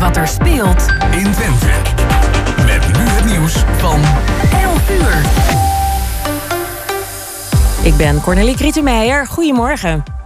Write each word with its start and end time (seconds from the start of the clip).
wat 0.00 0.16
er 0.16 0.28
speelt 0.28 0.86
in 1.10 1.32
Twente. 1.32 1.66
Met 2.66 2.98
nu 2.98 3.08
het 3.08 3.24
nieuws 3.24 3.64
van 3.76 4.00
11 4.52 4.90
uur. 4.90 5.22
Ik 7.82 7.96
ben 7.96 8.20
Cornelie 8.20 8.56
Krietenmeijer. 8.56 9.26
Goedemorgen. 9.26 10.19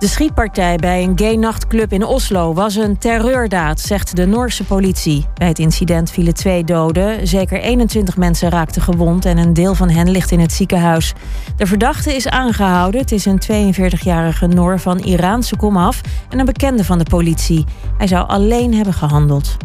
De 0.00 0.06
schietpartij 0.06 0.76
bij 0.76 1.02
een 1.02 1.18
gay-nachtclub 1.18 1.92
in 1.92 2.04
Oslo 2.04 2.54
was 2.54 2.74
een 2.76 2.98
terreurdaad, 2.98 3.80
zegt 3.80 4.16
de 4.16 4.26
Noorse 4.26 4.64
politie. 4.64 5.26
Bij 5.34 5.48
het 5.48 5.58
incident 5.58 6.10
vielen 6.10 6.34
twee 6.34 6.64
doden. 6.64 7.26
Zeker 7.26 7.60
21 7.60 8.16
mensen 8.16 8.50
raakten 8.50 8.82
gewond 8.82 9.24
en 9.24 9.38
een 9.38 9.52
deel 9.52 9.74
van 9.74 9.90
hen 9.90 10.10
ligt 10.10 10.30
in 10.30 10.40
het 10.40 10.52
ziekenhuis. 10.52 11.12
De 11.56 11.66
verdachte 11.66 12.14
is 12.14 12.28
aangehouden. 12.28 13.00
Het 13.00 13.12
is 13.12 13.24
een 13.24 13.40
42-jarige 13.42 14.46
Noor 14.46 14.78
van 14.78 14.98
Iraanse 14.98 15.56
komaf 15.56 16.00
en 16.28 16.38
een 16.38 16.44
bekende 16.44 16.84
van 16.84 16.98
de 16.98 17.04
politie. 17.04 17.64
Hij 17.98 18.06
zou 18.06 18.28
alleen 18.28 18.74
hebben 18.74 18.94
gehandeld. 18.94 19.56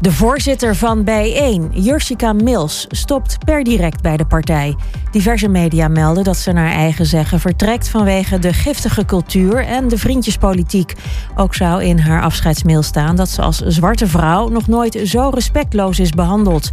De 0.00 0.12
voorzitter 0.12 0.76
van 0.76 1.04
Bijeen, 1.04 1.70
Jursika 1.72 2.32
Mills, 2.32 2.86
stopt 2.88 3.44
per 3.44 3.64
direct 3.64 4.02
bij 4.02 4.16
de 4.16 4.26
partij. 4.26 4.76
Diverse 5.10 5.48
media 5.48 5.88
melden 5.88 6.24
dat 6.24 6.36
ze 6.36 6.52
naar 6.52 6.72
eigen 6.72 7.06
zeggen 7.06 7.40
vertrekt 7.40 7.88
vanwege 7.88 8.38
de 8.38 8.52
giftige 8.52 9.04
cultuur 9.04 9.64
en 9.66 9.88
de 9.88 9.98
vriendjespolitiek. 9.98 10.94
Ook 11.36 11.54
zou 11.54 11.84
in 11.84 11.98
haar 11.98 12.22
afscheidsmail 12.22 12.82
staan 12.82 13.16
dat 13.16 13.28
ze 13.28 13.42
als 13.42 13.58
zwarte 13.58 14.06
vrouw 14.06 14.48
nog 14.48 14.66
nooit 14.66 15.00
zo 15.04 15.30
respectloos 15.34 15.98
is 15.98 16.10
behandeld. 16.10 16.70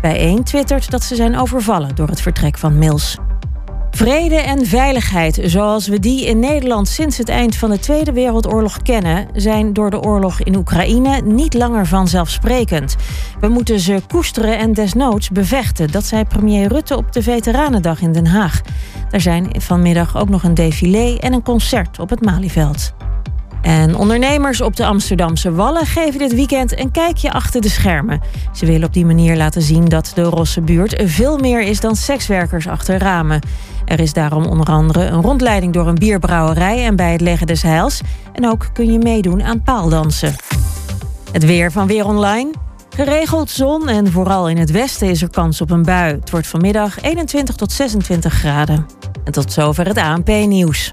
Bijeen 0.00 0.44
twittert 0.44 0.90
dat 0.90 1.02
ze 1.02 1.14
zijn 1.14 1.38
overvallen 1.38 1.94
door 1.94 2.08
het 2.08 2.20
vertrek 2.20 2.58
van 2.58 2.78
Mills. 2.78 3.16
Vrede 3.96 4.36
en 4.36 4.66
veiligheid, 4.66 5.40
zoals 5.44 5.88
we 5.88 6.00
die 6.00 6.26
in 6.26 6.38
Nederland 6.38 6.88
sinds 6.88 7.18
het 7.18 7.28
eind 7.28 7.56
van 7.56 7.70
de 7.70 7.78
Tweede 7.78 8.12
Wereldoorlog 8.12 8.82
kennen, 8.82 9.28
zijn 9.32 9.72
door 9.72 9.90
de 9.90 10.00
oorlog 10.00 10.40
in 10.40 10.56
Oekraïne 10.56 11.20
niet 11.20 11.54
langer 11.54 11.86
vanzelfsprekend. 11.86 12.96
We 13.40 13.48
moeten 13.48 13.80
ze 13.80 14.00
koesteren 14.08 14.58
en 14.58 14.72
desnoods 14.72 15.30
bevechten. 15.30 15.90
Dat 15.90 16.04
zei 16.04 16.24
premier 16.24 16.68
Rutte 16.68 16.96
op 16.96 17.12
de 17.12 17.22
Veteranendag 17.22 18.00
in 18.00 18.12
Den 18.12 18.26
Haag. 18.26 18.60
Er 19.10 19.20
zijn 19.20 19.48
vanmiddag 19.58 20.16
ook 20.16 20.28
nog 20.28 20.42
een 20.42 20.54
défilé 20.54 21.16
en 21.18 21.32
een 21.32 21.42
concert 21.42 21.98
op 21.98 22.10
het 22.10 22.24
Malieveld. 22.24 22.94
En 23.66 23.96
ondernemers 23.96 24.60
op 24.60 24.76
de 24.76 24.86
Amsterdamse 24.86 25.52
Wallen 25.52 25.86
geven 25.86 26.18
dit 26.18 26.34
weekend 26.34 26.78
een 26.78 26.90
kijkje 26.90 27.32
achter 27.32 27.60
de 27.60 27.68
schermen. 27.68 28.20
Ze 28.52 28.66
willen 28.66 28.86
op 28.86 28.92
die 28.92 29.06
manier 29.06 29.36
laten 29.36 29.62
zien 29.62 29.84
dat 29.84 30.12
de 30.14 30.22
Rosse 30.22 30.60
buurt 30.60 31.02
veel 31.04 31.38
meer 31.38 31.60
is 31.60 31.80
dan 31.80 31.96
sekswerkers 31.96 32.68
achter 32.68 32.98
ramen. 32.98 33.40
Er 33.84 34.00
is 34.00 34.12
daarom 34.12 34.44
onder 34.44 34.66
andere 34.66 35.04
een 35.04 35.22
rondleiding 35.22 35.72
door 35.72 35.86
een 35.86 35.94
bierbrouwerij 35.94 36.84
en 36.84 36.96
bij 36.96 37.12
het 37.12 37.20
Leggen 37.20 37.46
des 37.46 37.62
Heils. 37.62 38.00
En 38.32 38.48
ook 38.48 38.66
kun 38.72 38.92
je 38.92 38.98
meedoen 38.98 39.42
aan 39.42 39.62
paaldansen. 39.62 40.36
Het 41.32 41.44
weer 41.44 41.72
van 41.72 41.86
Weer 41.86 42.06
Online. 42.06 42.50
Geregeld 42.96 43.50
zon 43.50 43.88
en 43.88 44.12
vooral 44.12 44.48
in 44.48 44.58
het 44.58 44.70
westen 44.70 45.08
is 45.08 45.22
er 45.22 45.30
kans 45.30 45.60
op 45.60 45.70
een 45.70 45.82
bui. 45.82 46.14
Het 46.14 46.30
wordt 46.30 46.46
vanmiddag 46.46 47.00
21 47.00 47.54
tot 47.54 47.72
26 47.72 48.32
graden. 48.32 48.86
En 49.24 49.32
tot 49.32 49.52
zover 49.52 49.86
het 49.86 49.98
ANP-nieuws. 49.98 50.92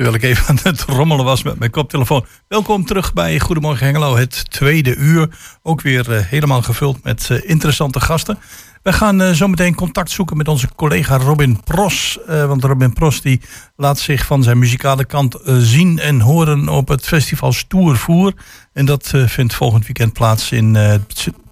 Terwijl 0.00 0.22
ik 0.22 0.28
even 0.30 0.46
aan 0.46 0.58
het 0.62 0.80
rommelen 0.82 1.24
was 1.24 1.42
met 1.42 1.58
mijn 1.58 1.70
koptelefoon. 1.70 2.24
Welkom 2.48 2.84
terug 2.84 3.12
bij 3.12 3.40
Goedemorgen 3.40 3.86
Hengelo, 3.86 4.16
het 4.16 4.50
tweede 4.50 4.96
uur. 4.96 5.28
Ook 5.62 5.80
weer 5.80 6.10
uh, 6.10 6.18
helemaal 6.18 6.62
gevuld 6.62 7.02
met 7.02 7.28
uh, 7.32 7.38
interessante 7.44 8.00
gasten. 8.00 8.38
We 8.82 8.92
gaan 8.92 9.22
uh, 9.22 9.30
zometeen 9.30 9.74
contact 9.74 10.10
zoeken 10.10 10.36
met 10.36 10.48
onze 10.48 10.68
collega 10.76 11.16
Robin 11.16 11.60
Pros. 11.64 12.18
want 12.26 12.64
Robin 12.64 12.92
Pros 12.92 13.20
die 13.20 13.40
laat 13.76 13.98
zich 13.98 14.26
van 14.26 14.42
zijn 14.42 14.58
muzikale 14.58 15.04
kant 15.04 15.38
zien 15.44 15.98
en 15.98 16.20
horen 16.20 16.68
op 16.68 16.88
het 16.88 17.06
festival 17.06 17.52
Stoervoer. 17.52 18.32
En 18.72 18.84
dat 18.84 19.12
vindt 19.26 19.54
volgend 19.54 19.84
weekend 19.84 20.12
plaats 20.12 20.52
in 20.52 20.78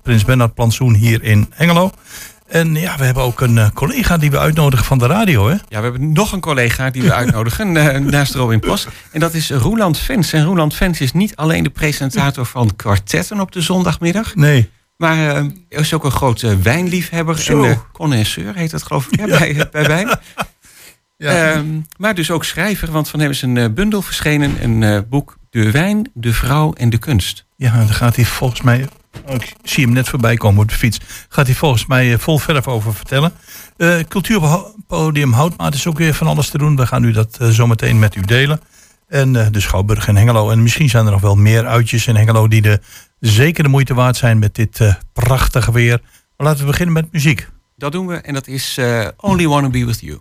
Prins 0.03 0.25
Bernhard 0.25 0.55
Plantsoen 0.55 0.95
hier 0.95 1.23
in 1.23 1.47
Hengelo. 1.51 1.93
En 2.49 2.75
ja, 2.75 2.97
we 2.97 3.05
hebben 3.05 3.23
ook 3.23 3.41
een 3.41 3.57
uh, 3.57 3.69
collega 3.75 4.17
die 4.17 4.31
we 4.31 4.39
uitnodigen 4.39 4.87
van 4.87 4.99
de 4.99 5.07
radio, 5.07 5.49
hè? 5.49 5.53
Ja, 5.53 5.61
we 5.69 5.83
hebben 5.83 6.13
nog 6.13 6.33
een 6.33 6.41
collega 6.41 6.91
die 6.91 7.03
we 7.03 7.15
uitnodigen 7.23 7.75
uh, 7.75 7.97
naast 7.97 8.35
Robin 8.35 8.61
Pos. 8.61 8.87
En 9.13 9.21
dat 9.21 9.35
is 9.35 9.51
Roeland 9.51 9.99
Vens. 9.99 10.33
En 10.33 10.45
Roeland 10.45 10.75
Vens 10.75 11.01
is 11.01 11.13
niet 11.13 11.37
alleen 11.37 11.63
de 11.63 11.71
presentator 11.71 12.47
van 12.47 12.77
kwartetten 12.77 13.41
op 13.41 13.53
de 13.53 13.61
zondagmiddag. 13.61 14.35
Nee. 14.35 14.71
Maar 14.97 15.43
uh, 15.43 15.51
is 15.69 15.95
ook 15.95 16.05
een 16.05 16.11
grote 16.11 16.59
wijnliefhebber. 16.59 17.39
Zo. 17.39 17.65
En 17.65 17.83
connoisseur 17.93 18.55
heet 18.55 18.71
dat 18.71 18.83
geloof 18.83 19.07
ik, 19.11 19.19
ja. 19.19 19.39
bij, 19.39 19.69
bij 19.71 19.87
wijn. 19.87 20.09
Ja. 21.21 21.53
Ehm, 21.53 21.67
maar 21.97 22.15
dus 22.15 22.31
ook 22.31 22.45
schrijver, 22.45 22.91
want 22.91 23.09
van 23.09 23.21
hem 23.21 23.31
is 23.31 23.43
een 23.43 23.75
bundel 23.75 24.03
verschenen. 24.03 24.63
Een 24.63 25.07
boek 25.09 25.37
De 25.51 25.71
Wijn, 25.71 26.11
de 26.15 26.33
Vrouw 26.33 26.73
en 26.73 26.91
de 26.91 26.99
Kunst. 26.99 27.45
Ja, 27.57 27.77
daar 27.77 27.89
gaat 27.89 28.17
hij 28.17 28.25
volgens 28.25 28.61
mij 28.61 28.89
ik 29.27 29.55
zie 29.63 29.85
hem 29.85 29.93
net 29.93 30.09
voorbij 30.09 30.37
komen 30.37 30.63
op 30.63 30.69
de 30.69 30.75
fiets. 30.75 31.01
Gaat 31.29 31.47
hij 31.47 31.55
volgens 31.55 31.87
mij 31.87 32.13
eh, 32.13 32.19
vol 32.19 32.39
verf 32.39 32.69
over 32.69 32.95
vertellen. 32.95 33.33
Uh, 33.77 33.99
Cultuurpodium 34.09 35.33
Houtmaat 35.33 35.75
is 35.75 35.87
ook 35.87 35.99
weer 35.99 36.15
van 36.15 36.27
alles 36.27 36.51
te 36.51 36.59
doen. 36.59 36.77
We 36.77 36.87
gaan 36.87 37.05
u 37.05 37.13
dat 37.13 37.39
uh, 37.43 37.49
zometeen 37.49 37.99
met 37.99 38.15
u 38.15 38.21
delen. 38.21 38.61
En 39.09 39.33
de 39.33 39.61
Schouwburg 39.61 40.09
in 40.09 40.17
Hengelo. 40.17 40.51
En 40.51 40.63
misschien 40.63 40.89
zijn 40.89 41.07
er 41.07 41.13
nog 41.13 41.21
wel 41.21 41.37
meer 41.37 41.67
uitjes 41.67 42.07
in 42.07 42.17
Hengelo 42.17 42.49
die 42.49 42.63
de, 42.63 42.81
zeker 43.21 43.63
de 43.63 43.69
moeite 43.69 43.95
waard 43.95 44.17
zijn 44.17 44.39
met 44.39 44.55
dit 44.55 44.81
prachtige 45.13 45.73
weer. 45.73 46.01
Maar 46.37 46.47
laten 46.47 46.61
we 46.61 46.67
beginnen 46.67 46.95
met 46.95 47.13
muziek. 47.13 47.49
Dat 47.77 47.93
doen 47.93 48.07
we 48.07 48.15
en 48.17 48.35
dat 48.35 48.47
is 48.47 48.81
Only 49.17 49.47
Wanna 49.47 49.69
Be 49.69 49.85
With 49.85 50.01
You. 50.01 50.21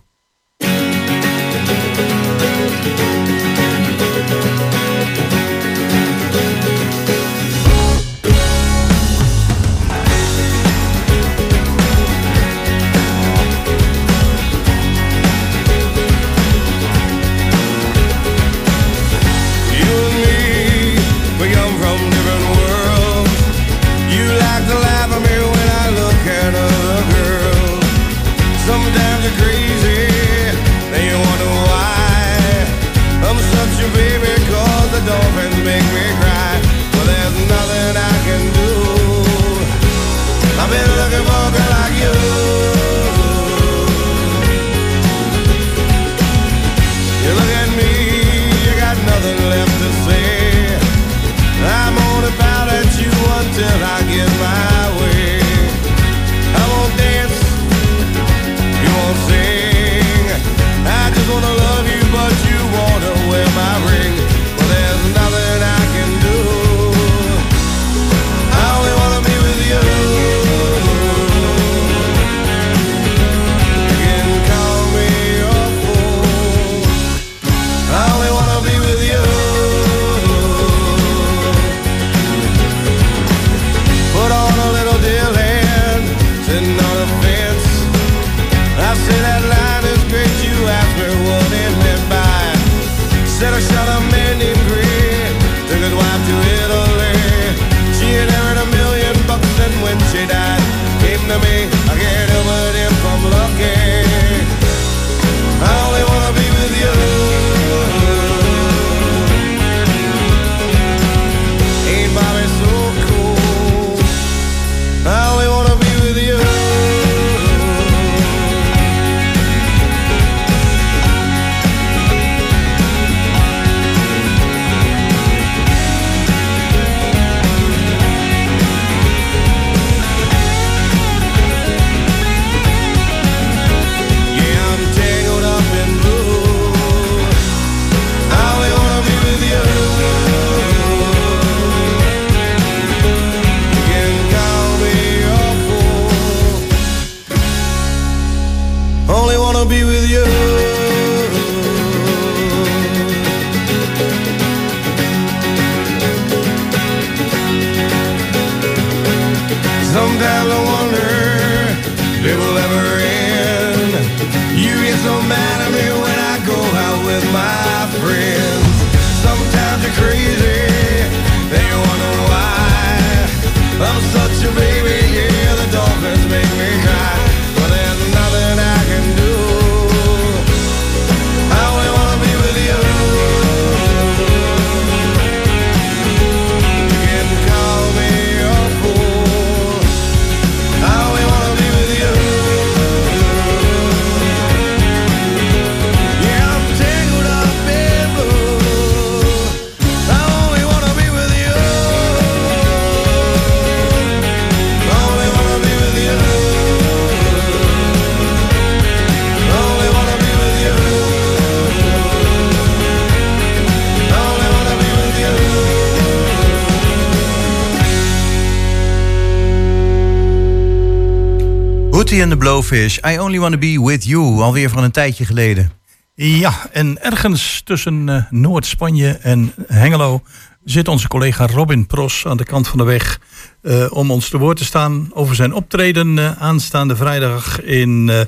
Hootie 221.98 222.22
and 222.22 222.30
the 222.30 222.36
Blowfish, 222.36 222.98
I 223.06 223.18
Only 223.18 223.38
Wanna 223.38 223.58
Be 223.58 223.80
With 223.84 224.04
You, 224.04 224.42
alweer 224.42 224.70
van 224.70 224.82
een 224.82 224.90
tijdje 224.90 225.24
geleden. 225.24 225.70
Ja, 226.14 226.52
en 226.72 227.02
ergens 227.02 227.62
tussen 227.64 228.08
eh, 228.08 228.22
Noord-Spanje 228.30 229.18
en 229.22 229.52
Hengelo 229.66 230.20
zit 230.64 230.88
onze 230.88 231.08
collega 231.08 231.46
Robin 231.46 231.86
Pros 231.86 232.26
aan 232.26 232.36
de 232.36 232.44
kant 232.44 232.68
van 232.68 232.78
de 232.78 232.84
weg 232.84 233.20
eh, 233.62 233.86
om 233.90 234.10
ons 234.10 234.28
te 234.28 234.38
woord 234.38 234.56
te 234.56 234.64
staan 234.64 235.10
over 235.14 235.34
zijn 235.34 235.54
optreden 235.54 236.18
eh, 236.18 236.42
aanstaande 236.42 236.96
vrijdag 236.96 237.62
in 237.62 238.08
eh 238.08 238.20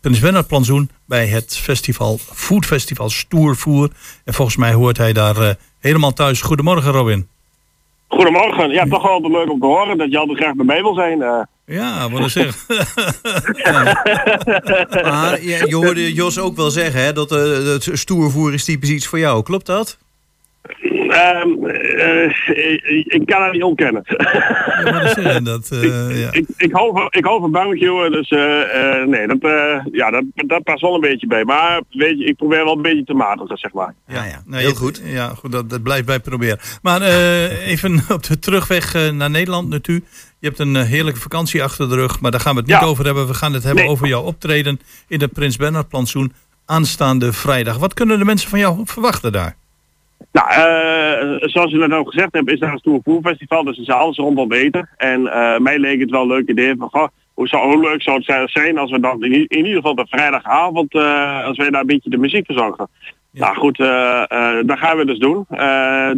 Prins 0.00 0.20
Bernhard 0.20 0.46
Plantsoen 0.46 0.90
bij 1.06 1.26
het 1.26 1.56
festival 1.56 2.18
Food 2.18 2.66
Festival 2.66 3.10
Stoervoer. 3.10 3.90
En 4.24 4.34
volgens 4.34 4.56
mij 4.56 4.72
hoort 4.72 4.96
hij 4.96 5.12
daar 5.12 5.36
eh, 5.36 5.54
helemaal 5.80 6.12
thuis. 6.12 6.40
Goedemorgen 6.40 6.92
Robin. 6.92 7.28
Goedemorgen. 8.08 8.70
Ja, 8.70 8.84
toch 8.84 9.08
altijd 9.08 9.32
leuk 9.32 9.50
om 9.50 9.60
te 9.60 9.66
horen 9.66 9.98
dat 9.98 10.10
je 10.10 10.18
altijd 10.18 10.38
graag 10.38 10.54
bij 10.54 10.64
mij 10.64 10.82
wil 10.82 10.94
zijn. 10.94 11.46
Eh. 11.68 11.74
Ja, 11.76 12.10
wat 12.10 12.20
een 12.20 12.30
zeg. 12.30 12.66
Maar 15.02 15.42
je, 15.42 15.64
je 15.66 15.74
hoorde 15.74 16.12
Jos 16.12 16.38
ook 16.38 16.56
wel 16.56 16.70
zeggen 16.70 17.02
hè, 17.02 17.12
dat 17.12 17.32
eh, 17.32 17.38
het 17.64 17.88
stoervoer 17.92 18.54
is 18.54 18.64
typisch 18.64 18.90
iets 18.90 19.06
voor 19.06 19.18
jou. 19.18 19.42
Klopt 19.42 19.66
dat? 19.66 19.98
Ehm, 21.08 21.64
eh, 21.64 22.32
ik 23.04 23.22
kan 23.24 23.42
het 23.42 23.52
niet 23.52 23.62
ontkennen. 23.62 24.02
Ja. 24.04 25.40
Dat, 25.40 25.70
eh, 25.70 26.20
ja. 26.20 26.32
ik, 26.32 26.46
ik, 26.56 26.72
hou 26.72 26.92
van, 26.92 27.06
ik 27.10 27.24
hou 27.24 27.40
van 27.40 27.50
barbecuen, 27.50 28.12
dus 28.12 28.28
eh, 28.28 29.00
eh, 29.00 29.08
nee, 29.08 29.26
dat, 29.26 29.38
eh, 29.40 29.84
ja, 29.92 30.10
dat, 30.10 30.24
dat 30.34 30.62
past 30.62 30.80
wel 30.80 30.94
een 30.94 31.00
beetje 31.00 31.26
bij. 31.26 31.44
Maar 31.44 31.80
weet 31.90 32.18
je, 32.18 32.24
ik 32.24 32.36
probeer 32.36 32.64
wel 32.64 32.76
een 32.76 32.82
beetje 32.82 33.04
te 33.04 33.14
matigen, 33.14 33.56
zeg 33.56 33.72
maar. 33.72 33.94
Ja, 34.06 34.24
ja. 34.24 34.42
Nee, 34.46 34.60
heel 34.60 34.74
goed. 34.74 35.02
Ja, 35.04 35.28
goed, 35.28 35.52
dat, 35.52 35.70
dat 35.70 35.82
blijft 35.82 36.06
bij 36.06 36.20
proberen. 36.20 36.58
Maar 36.82 37.02
eh, 37.02 37.68
even 37.68 38.00
op 38.08 38.22
de 38.22 38.38
terugweg 38.38 38.94
eh, 38.94 39.10
naar 39.10 39.30
Nederland 39.30 39.68
natuurlijk. 39.68 40.06
Je 40.40 40.46
hebt 40.46 40.58
een 40.58 40.76
eh, 40.76 40.82
heerlijke 40.82 41.20
vakantie 41.20 41.62
achter 41.62 41.88
de 41.88 41.94
rug, 41.94 42.20
maar 42.20 42.30
daar 42.30 42.40
gaan 42.40 42.54
we 42.54 42.60
het 42.60 42.68
niet 42.68 42.80
Ja. 42.80 42.86
over 42.86 43.04
hebben. 43.04 43.26
We 43.26 43.34
gaan 43.34 43.52
het 43.52 43.62
hebben 43.64 43.82
Nee. 43.82 43.92
over 43.92 44.06
jouw 44.08 44.22
optreden 44.22 44.80
in 45.08 45.18
de 45.18 45.28
Prins 45.28 45.56
Bernhard 45.56 45.88
plantsoen 45.88 46.32
aanstaande 46.66 47.32
vrijdag. 47.32 47.78
Wat 47.78 47.94
kunnen 47.94 48.18
de 48.18 48.24
mensen 48.24 48.50
van 48.50 48.58
jou 48.58 48.80
verwachten 48.84 49.32
daar? 49.32 49.56
Nou, 50.32 50.48
eh, 50.50 51.48
zoals 51.48 51.70
je 51.70 51.76
net 51.78 51.92
ook 51.92 52.10
gezegd 52.10 52.32
hebt, 52.32 52.50
is 52.50 52.58
daar 52.58 52.72
een 52.72 52.78
stoer 52.78 53.00
voerfestival, 53.04 53.64
dus 53.64 53.78
is 53.78 53.88
alles 53.88 54.16
rondom 54.16 54.52
eten. 54.52 54.88
En 54.96 55.26
eh, 55.26 55.58
mij 55.58 55.78
leek 55.78 56.00
het 56.00 56.10
wel 56.10 56.22
een 56.22 56.28
leuk 56.28 56.48
idee 56.48 56.74
van, 56.78 56.88
goh, 56.88 57.08
hoe, 57.34 57.48
zou, 57.48 57.72
hoe 57.74 57.80
leuk 57.88 58.02
zou 58.02 58.22
het 58.24 58.50
zijn- 58.50 58.78
als 58.78 58.90
we 58.90 59.00
dan 59.00 59.24
in, 59.24 59.52
ieder 59.56 59.72
geval 59.74 59.94
de 59.94 60.06
vrijdagavond, 60.08 60.94
als 61.44 61.56
wij 61.56 61.70
daar 61.70 61.80
een 61.80 61.86
beetje 61.86 62.10
de 62.10 62.18
muziek 62.18 62.46
verzorgen. 62.46 62.88
Nou 63.32 63.56
goed, 63.56 63.76
dat 64.66 64.78
gaan 64.78 64.96
we 64.96 65.04
dus 65.06 65.18
doen, 65.18 65.46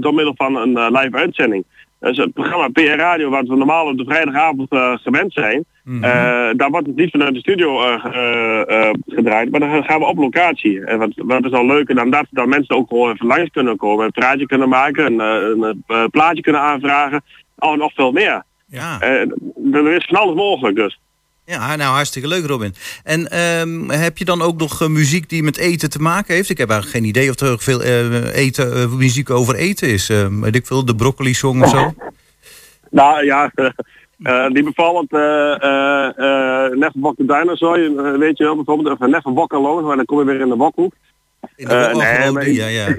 door 0.00 0.14
middel 0.14 0.34
van 0.36 0.56
een 0.56 0.92
live 0.92 1.16
uitzending. 1.16 1.64
Dus 2.00 2.16
het 2.16 2.32
programma 2.32 2.68
PR 2.68 2.80
Radio, 2.80 3.30
wat 3.30 3.46
we 3.46 3.56
normaal 3.56 3.86
op 3.86 3.98
de 3.98 4.04
vrijdagavond 4.04 4.70
eh, 4.70 4.92
gewend 4.96 5.32
zijn, 5.32 5.64
eh, 5.84 6.50
daar 6.56 6.70
wordt 6.70 6.86
het 6.86 6.96
niet 6.96 7.10
vanuit 7.10 7.34
de 7.34 7.40
studio 7.40 7.82
eh, 7.82 8.90
gedraaid, 9.06 9.50
maar 9.50 9.60
dan 9.60 9.84
gaan 9.84 9.98
we 9.98 10.06
op 10.06 10.18
locatie. 10.18 10.84
En 10.84 10.98
wat, 10.98 11.12
wat 11.16 11.44
is 11.44 11.52
al 11.52 11.66
leuker 11.66 11.94
dan 11.94 12.10
dat, 12.10 12.26
dat 12.30 12.46
mensen 12.46 12.76
ook 12.76 12.88
gewoon 12.88 13.12
even 13.12 13.26
langs 13.26 13.50
kunnen 13.50 13.76
komen, 13.76 14.04
een 14.04 14.10
praatje 14.10 14.46
kunnen 14.46 14.68
maken, 14.68 15.06
een, 15.06 15.20
een, 15.60 15.84
eh, 15.86 16.04
plaatje 16.10 16.42
kunnen 16.42 16.60
aanvragen, 16.60 17.22
oh, 17.58 17.76
nog 17.76 17.92
veel 17.94 18.12
meer. 18.12 18.42
Ja. 18.66 19.00
Eh, 19.00 19.30
er 19.72 19.92
is 19.92 20.04
van 20.04 20.18
alles 20.18 20.34
mogelijk 20.34 20.76
dus. 20.76 21.00
Ja, 21.50 21.76
nou 21.76 21.94
hartstikke 21.94 22.28
leuk 22.28 22.46
Robin. 22.46 22.74
En 23.04 23.30
ehm, 23.30 23.88
heb 23.88 24.18
je 24.18 24.24
dan 24.24 24.42
ook 24.42 24.58
nog 24.58 24.80
eh, 24.80 24.88
muziek 24.88 25.28
die 25.28 25.42
met 25.42 25.56
eten 25.56 25.90
te 25.90 25.98
maken 25.98 26.34
heeft? 26.34 26.50
Ik 26.50 26.58
heb 26.58 26.70
eigenlijk 26.70 26.98
geen 26.98 27.08
idee 27.08 27.30
of 27.30 27.40
er 27.40 27.58
veel 27.58 27.82
eh, 27.82 28.36
eten, 28.36 28.72
eh, 28.72 28.92
muziek 28.92 29.30
over 29.30 29.54
eten 29.54 29.88
is. 29.88 30.08
Eh, 30.08 30.26
weet 30.26 30.54
ik 30.54 30.66
veel, 30.66 30.84
de 30.84 30.94
broccoli 30.94 31.34
song 31.34 31.62
of 31.62 31.68
zo? 31.68 31.92
Nou 32.92 33.24
ja, 33.24 33.50
die 34.54 34.62
bevallend 34.62 35.12
uh, 35.12 35.20
uh, 35.20 36.78
Neffen 36.78 37.14
Dinosaur, 37.16 38.18
weet 38.18 38.38
je 38.38 38.44
wel 38.44 38.54
bijvoorbeeld, 38.54 39.00
of 39.00 39.06
Neffen 39.06 39.46
Alone, 39.48 39.86
maar 39.86 39.96
dan 39.96 40.04
kom 40.04 40.18
je 40.18 40.24
weer 40.24 40.40
in 40.40 40.48
de 40.48 40.56
bokhoek. 40.56 40.92
In 41.56 41.68
de 41.68 41.74
Eh, 41.74 41.94
nee, 41.96 42.30
maar 42.30 42.50
ja, 42.50 42.66
ja. 42.66 42.86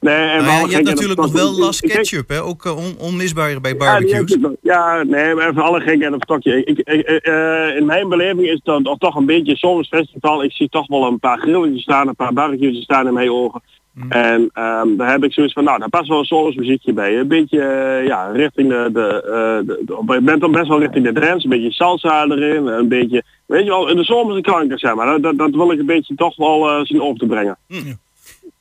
nee, 0.00 0.14
en 0.14 0.42
Nou 0.44 0.60
ja, 0.60 0.66
je 0.68 0.74
hebt 0.74 0.84
natuurlijk 0.88 1.20
nog 1.20 1.32
wel 1.32 1.58
Las 1.58 1.80
Ik- 1.80 1.90
ik- 1.90 1.96
Ketchup, 1.96 2.28
hè? 2.28 2.42
ook 2.42 2.64
eh, 2.64 2.76
on- 2.76 2.98
onmisbaar 2.98 3.60
bij 3.60 3.76
barbecues. 3.76 4.36
ja, 4.62 5.02
nee, 5.02 5.34
maar 5.34 5.48
even 5.48 5.62
alle 5.62 5.80
gekheid 5.80 6.06
op 6.06 6.12
het 6.12 6.22
stokje. 6.22 6.64
Ik, 6.64 6.78
ik, 6.78 7.06
eh, 7.06 7.76
in 7.76 7.86
mijn 7.86 8.08
beleving 8.08 8.48
is 8.48 8.60
dat 8.62 8.94
toch 8.98 9.14
een 9.16 9.26
beetje 9.26 9.56
soms 9.56 9.88
festival. 9.88 10.42
Ik 10.44 10.52
zie 10.52 10.68
toch 10.68 10.86
wel 10.86 11.06
een 11.06 11.18
paar 11.18 11.38
grilletjes 11.38 11.82
staan, 11.82 12.08
een 12.08 12.14
paar 12.16 12.32
barbecues 12.32 12.82
staan 12.82 13.06
in 13.06 13.14
mijn 13.14 13.30
ogen. 13.30 13.62
Mm. 13.96 14.10
En 14.10 14.50
ehm, 14.52 14.96
daar 14.96 15.10
heb 15.10 15.24
ik 15.24 15.32
zoiets 15.32 15.52
van, 15.52 15.64
nou, 15.64 15.78
daar 15.78 15.88
past 15.88 16.08
wel 16.08 16.18
een 16.18 16.24
soms 16.24 16.54
muziekje 16.54 16.92
bij. 16.92 17.18
Een 17.18 17.28
beetje, 17.28 17.60
eh, 17.60 18.06
ja, 18.06 18.26
richting 18.32 18.68
de, 18.68 18.90
de, 18.92 19.22
eh, 19.22 19.66
de, 19.66 19.82
de- 19.86 20.12
je 20.14 20.20
bent 20.20 20.40
dan 20.40 20.52
best 20.52 20.68
wel 20.68 20.80
richting 20.80 21.04
de 21.04 21.12
trends, 21.12 21.44
een 21.44 21.50
beetje 21.50 21.72
salsa 21.72 22.24
erin, 22.24 22.66
een 22.66 22.88
beetje, 22.88 23.22
weet 23.46 23.64
je 23.64 23.68
wel, 23.70 23.88
in 23.88 23.96
de 23.96 24.04
zomerse 24.04 24.40
klanken, 24.40 24.78
zeg 24.78 24.94
maar. 24.94 25.20
Dat, 25.20 25.38
dat, 25.38 25.50
wil 25.50 25.72
ik 25.72 25.78
een 25.78 25.86
beetje 25.86 26.14
toch 26.14 26.36
wel 26.36 26.68
eh, 26.70 26.84
zien 26.84 27.00
op 27.00 27.18
te 27.18 27.26
brengen. 27.26 27.58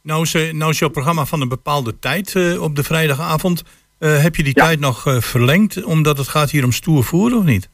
Nou 0.02 0.22
is, 0.22 0.52
nou 0.52 0.72
is 0.72 0.80
jouw 0.80 0.90
programma 0.90 1.26
van 1.26 1.42
een 1.42 1.50
bepaalde 1.50 2.00
tijd 2.00 2.58
op 2.60 2.76
de 2.76 2.84
vrijdagavond. 2.84 3.64
Heb 4.00 4.36
je 4.36 4.44
die 4.44 4.54
Ja. 4.56 4.66
tijd 4.66 4.80
nog 4.80 5.04
verlengd 5.20 5.84
omdat 5.84 6.18
het 6.18 6.28
gaat 6.28 6.52
hier 6.52 6.64
om 6.64 6.72
stoer 6.72 7.04
voer 7.04 7.36
of 7.38 7.44
niet? 7.44 7.70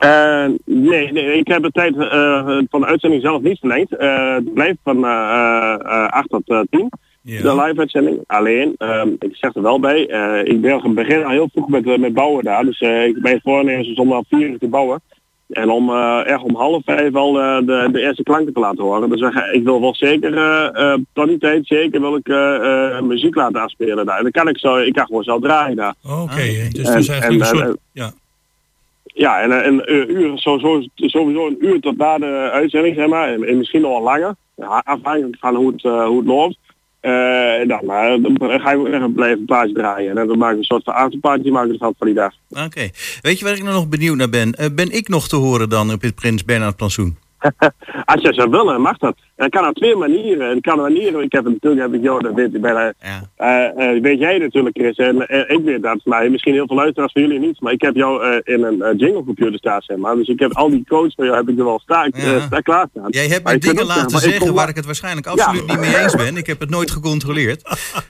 Eh, 0.00 0.44
nee, 0.64 1.12
nee, 1.12 1.32
ik 1.38 1.46
heb 1.48 1.62
de 1.62 1.70
tijd 1.70 1.96
eh, 1.96 2.58
van 2.70 2.80
de 2.80 2.86
uitzending 2.86 3.22
zelf 3.22 3.42
niet 3.42 3.58
verlengd. 3.58 3.96
Eh, 3.96 4.34
het 4.34 4.54
blijft 4.54 4.78
van 4.84 5.04
eh, 5.04 5.74
eh, 5.80 6.06
8 6.08 6.28
tot 6.28 6.42
eh, 6.48 6.60
10. 6.70 6.88
Ja. 7.22 7.42
de 7.42 7.62
live-uitzending. 7.62 8.18
Alleen, 8.26 8.74
ehm, 8.78 9.08
ik 9.18 9.36
zeg 9.36 9.54
er 9.54 9.62
wel 9.62 9.80
bij, 9.80 10.06
eh, 10.08 10.52
ik 10.52 10.60
ben 10.60 10.94
begin 10.94 11.24
al 11.24 11.30
heel 11.30 11.48
vroeg 11.52 11.68
met, 11.68 11.98
met 11.98 12.14
bouwen 12.14 12.44
daar. 12.44 12.64
Dus 12.64 12.80
eh, 12.80 13.04
ik 13.06 13.22
ben 13.22 13.40
voornemens 13.42 13.94
om 13.98 14.12
om 14.12 14.24
vier 14.28 14.48
uur 14.48 14.58
te 14.58 14.68
bouwen. 14.68 15.00
En 15.50 15.70
om 15.70 15.90
eh, 15.90 16.26
echt 16.26 16.42
om 16.42 16.54
half 16.54 16.82
vijf 16.84 17.14
al 17.14 17.40
eh, 17.40 17.58
de, 17.58 17.88
de 17.92 18.00
eerste 18.00 18.22
klanken 18.22 18.52
te 18.52 18.60
laten 18.60 18.84
horen. 18.84 19.10
Dus 19.10 19.32
ik 19.52 19.64
wil 19.64 19.80
wel 19.80 19.94
zeker, 19.94 20.36
eh, 20.36 20.92
eh, 20.92 20.98
tot 21.12 21.26
die 21.28 21.38
tijd 21.38 21.66
zeker 21.66 22.00
wil 22.00 22.16
ik 22.16 22.28
muziek 23.02 23.34
laten 23.34 23.60
afspelen 23.60 24.06
daar. 24.06 24.16
En 24.16 24.22
dan 24.22 24.32
kan 24.32 24.48
ik 24.48 24.58
zo, 24.58 24.76
ik 24.76 24.92
kan 24.92 25.06
gewoon 25.06 25.22
zelf 25.22 25.40
draaien 25.40 25.76
daar. 25.76 25.94
Oké, 26.04 26.22
Ah. 26.22 26.70
dus 26.70 26.94
is 26.94 27.08
eigenlijk 27.08 27.22
en- 27.24 27.40
een 27.40 27.44
soort... 27.44 27.62
en- 27.68 27.78
ja. 27.92 28.10
Ja, 29.20 29.40
en 29.40 29.52
eh, 29.52 29.66
een 29.66 29.84
eh, 29.84 30.08
uur, 30.08 30.38
zo, 30.38 30.58
sowieso 30.94 31.46
een 31.46 31.56
uur 31.58 31.80
tot 31.80 31.96
na 31.96 32.18
de 32.18 32.50
uitzending, 32.52 32.96
zeg 32.96 33.08
maar. 33.08 33.32
En, 33.32 33.44
en 33.44 33.58
misschien 33.58 33.80
nog 33.80 34.02
langer. 34.02 34.34
Afhankelijk 34.84 35.36
van 35.40 35.54
hoe 35.54 35.72
het, 35.72 35.84
eh, 35.84 36.06
hoe 36.06 36.18
het 36.18 36.26
loopt. 36.26 36.58
En 37.00 37.68
dan, 37.68 37.86
dan 38.22 38.60
ga 38.60 38.72
ik 38.72 38.78
ook 38.78 38.86
even 38.86 39.12
blijven 39.12 39.44
plaats 39.44 39.72
draaien. 39.72 40.18
En 40.18 40.26
dan 40.26 40.38
maak 40.38 40.52
ik 40.52 40.58
een 40.58 40.64
soort 40.64 40.84
van 40.84 41.12
ik 41.12 41.22
ervan 41.72 41.94
van 41.98 42.06
die 42.06 42.16
dag. 42.16 42.32
Oké. 42.50 42.88
Weet 43.20 43.38
je 43.38 43.44
waar 43.44 43.54
ik 43.54 43.62
nou 43.62 43.74
nog 43.74 43.88
benieuwd 43.88 44.16
naar 44.16 44.28
ben? 44.28 44.54
Ben 44.74 44.90
ik 44.90 45.08
nog 45.08 45.28
te 45.28 45.36
horen 45.36 45.68
dan 45.68 45.92
op 45.92 46.02
het 46.02 46.14
Prins 46.14 46.44
Bernhard 46.44 46.76
plantsoen? 46.76 47.16
Als 48.12 48.22
je 48.22 48.32
zou 48.34 48.50
willen, 48.50 48.80
mag 48.80 48.96
dat. 48.98 49.16
En 49.36 49.48
dat 49.48 49.60
kan 49.60 49.68
op 49.68 49.74
twee 49.74 49.96
manieren. 49.96 50.48
Het 50.50 50.60
kan 50.60 50.76
manieren. 50.78 51.22
Ik 51.22 51.32
heb 51.32 51.44
het 51.44 51.52
natuurlijk 51.52 51.82
heb 51.82 51.94
ik 51.94 52.02
jou, 52.02 52.22
dat 52.22 52.34
weet, 52.34 52.54
ik 52.54 52.60
bij, 52.60 52.94
Ja. 53.00 53.22
eh, 53.36 53.94
eh, 53.96 54.02
weet 54.02 54.18
jij 54.18 54.38
natuurlijk 54.38 54.76
Chris. 54.78 54.96
En 54.96 55.16
ik 55.48 55.60
weet 55.64 55.82
dat, 55.82 56.00
maar 56.04 56.30
misschien 56.30 56.52
heel 56.52 56.66
veel 56.66 56.76
luisteraars 56.76 57.12
van 57.12 57.22
jullie 57.22 57.38
niet. 57.38 57.60
Maar 57.60 57.72
ik 57.72 57.80
heb 57.80 57.94
jou 57.94 58.24
eh, 58.24 58.54
in 58.54 58.62
een 58.64 58.96
jingle 58.96 59.24
computer 59.24 59.58
staan, 59.58 59.80
zeg 59.82 59.96
maar. 59.96 60.14
Dus 60.16 60.28
ik 60.28 60.38
heb 60.40 60.52
al 60.54 60.70
die 60.70 60.84
codes 60.88 61.14
van 61.14 61.24
jou 61.24 61.36
heb 61.36 61.48
ik 61.48 61.58
er 61.58 61.64
wel 61.64 61.78
staan, 61.80 62.10
Ja. 62.16 62.34
eh, 62.34 62.42
staan 62.46 62.62
klaarstaan. 62.62 63.06
Jij 63.10 63.26
hebt 63.26 63.44
me 63.44 63.50
kunt 63.50 63.62
dingen 63.62 63.86
laten 63.86 64.18
zeggen 64.18 64.46
waar 64.46 64.54
wel- 64.54 64.68
ik 64.68 64.76
het 64.76 64.84
waarschijnlijk 64.86 65.26
absoluut 65.26 65.66
niet 65.66 65.80
mee 65.80 65.96
eens 65.98 66.14
ben. 66.16 66.36
Ik 66.36 66.46
heb 66.46 66.60
het 66.60 66.70
nooit 66.70 66.90
gecontroleerd. 66.90 67.62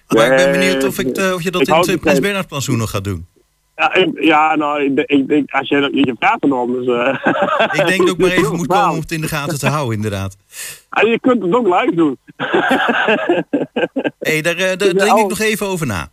Maar 0.09 0.31
ik 0.31 0.37
ben 0.37 0.51
benieuwd 0.53 0.85
of, 0.85 0.99
ik, 0.99 1.07
of 1.35 1.43
je 1.43 1.51
dat 1.51 1.61
ik 1.61 1.69
in 1.69 1.75
het 1.93 2.01
Prins. 2.01 2.21
Bernhard 2.21 2.47
plantsoen 2.49 2.79
nog 2.79 2.91
gaat 2.91 3.05
doen. 3.05 3.27
Ja, 3.81 3.95
ik, 3.95 4.23
ja 4.25 4.57
nou, 4.57 4.83
ik, 4.85 4.99
ik, 5.31 5.51
als 5.53 5.69
je, 5.69 5.89
je 5.93 6.15
vraagt 6.19 6.45
erom, 6.45 6.73
dus... 6.73 6.87
eh, 6.87 7.15
Ik 7.81 7.87
denk 7.87 7.99
dat 8.07 8.09
ik 8.09 8.19
maar 8.19 8.31
even 8.31 8.57
moet 8.61 8.67
komen 8.67 8.91
om 8.91 9.01
het 9.01 9.13
in 9.13 9.21
de 9.21 9.29
gaten 9.29 9.59
te 9.59 9.69
houden, 9.69 9.95
inderdaad. 9.97 10.37
Ah, 10.89 11.09
je 11.09 11.19
kunt 11.21 11.43
het 11.43 11.55
ook 11.55 11.67
live 11.67 11.95
doen. 11.95 12.19
Hé, 14.29 14.41
daar, 14.41 14.57
eh, 14.57 14.77
daar 14.77 14.89
is 14.89 14.95
denk 14.95 15.19
ik 15.19 15.29
nog 15.29 15.41
even 15.41 15.67
over 15.67 15.87
na. 15.87 16.09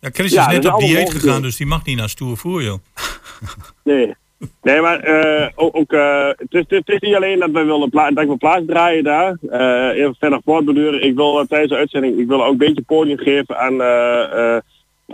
Ja, 0.00 0.08
Chris 0.12 0.32
Ja, 0.32 0.46
is 0.48 0.54
net 0.54 0.64
is 0.64 0.70
op 0.70 0.78
dieet 0.80 0.98
mogelijk, 0.98 1.24
gegaan, 1.24 1.42
dus 1.42 1.56
die 1.56 1.66
mag 1.66 1.84
niet 1.84 1.96
naar 1.96 2.08
stoer 2.08 2.36
voer, 2.36 2.62
joh. 2.62 2.78
Nee. 3.84 4.14
Nee, 4.62 4.80
maar 4.80 5.00
eh, 5.00 5.48
ook, 5.54 5.76
ook, 5.76 5.92
eh, 5.92 6.26
het, 6.26 6.46
is, 6.54 6.64
het 6.68 6.88
is 6.88 7.00
niet 7.00 7.14
alleen 7.14 7.38
dat 7.38 7.50
we 7.50 7.62
willen 7.64 7.90
pla 7.90 8.10
dat 8.10 8.18
ik 8.22 8.26
wil 8.28 8.36
plaats 8.38 8.62
draaien 8.66 9.04
daar. 9.04 9.36
eh 9.50 9.98
even 10.00 10.14
verder 10.18 10.40
voortbeduren. 10.44 11.02
Ik 11.04 11.14
wil 11.14 11.40
eh, 11.40 11.46
tijdens 11.46 11.70
de 11.72 11.78
uitzending, 11.78 12.18
ik 12.18 12.26
wil 12.26 12.44
ook 12.44 12.52
een 12.52 12.58
beetje 12.58 12.82
podium 12.82 13.18
geven 13.18 13.58
aan 13.58 13.80
eh, 13.80 14.54
eh, 14.56 14.62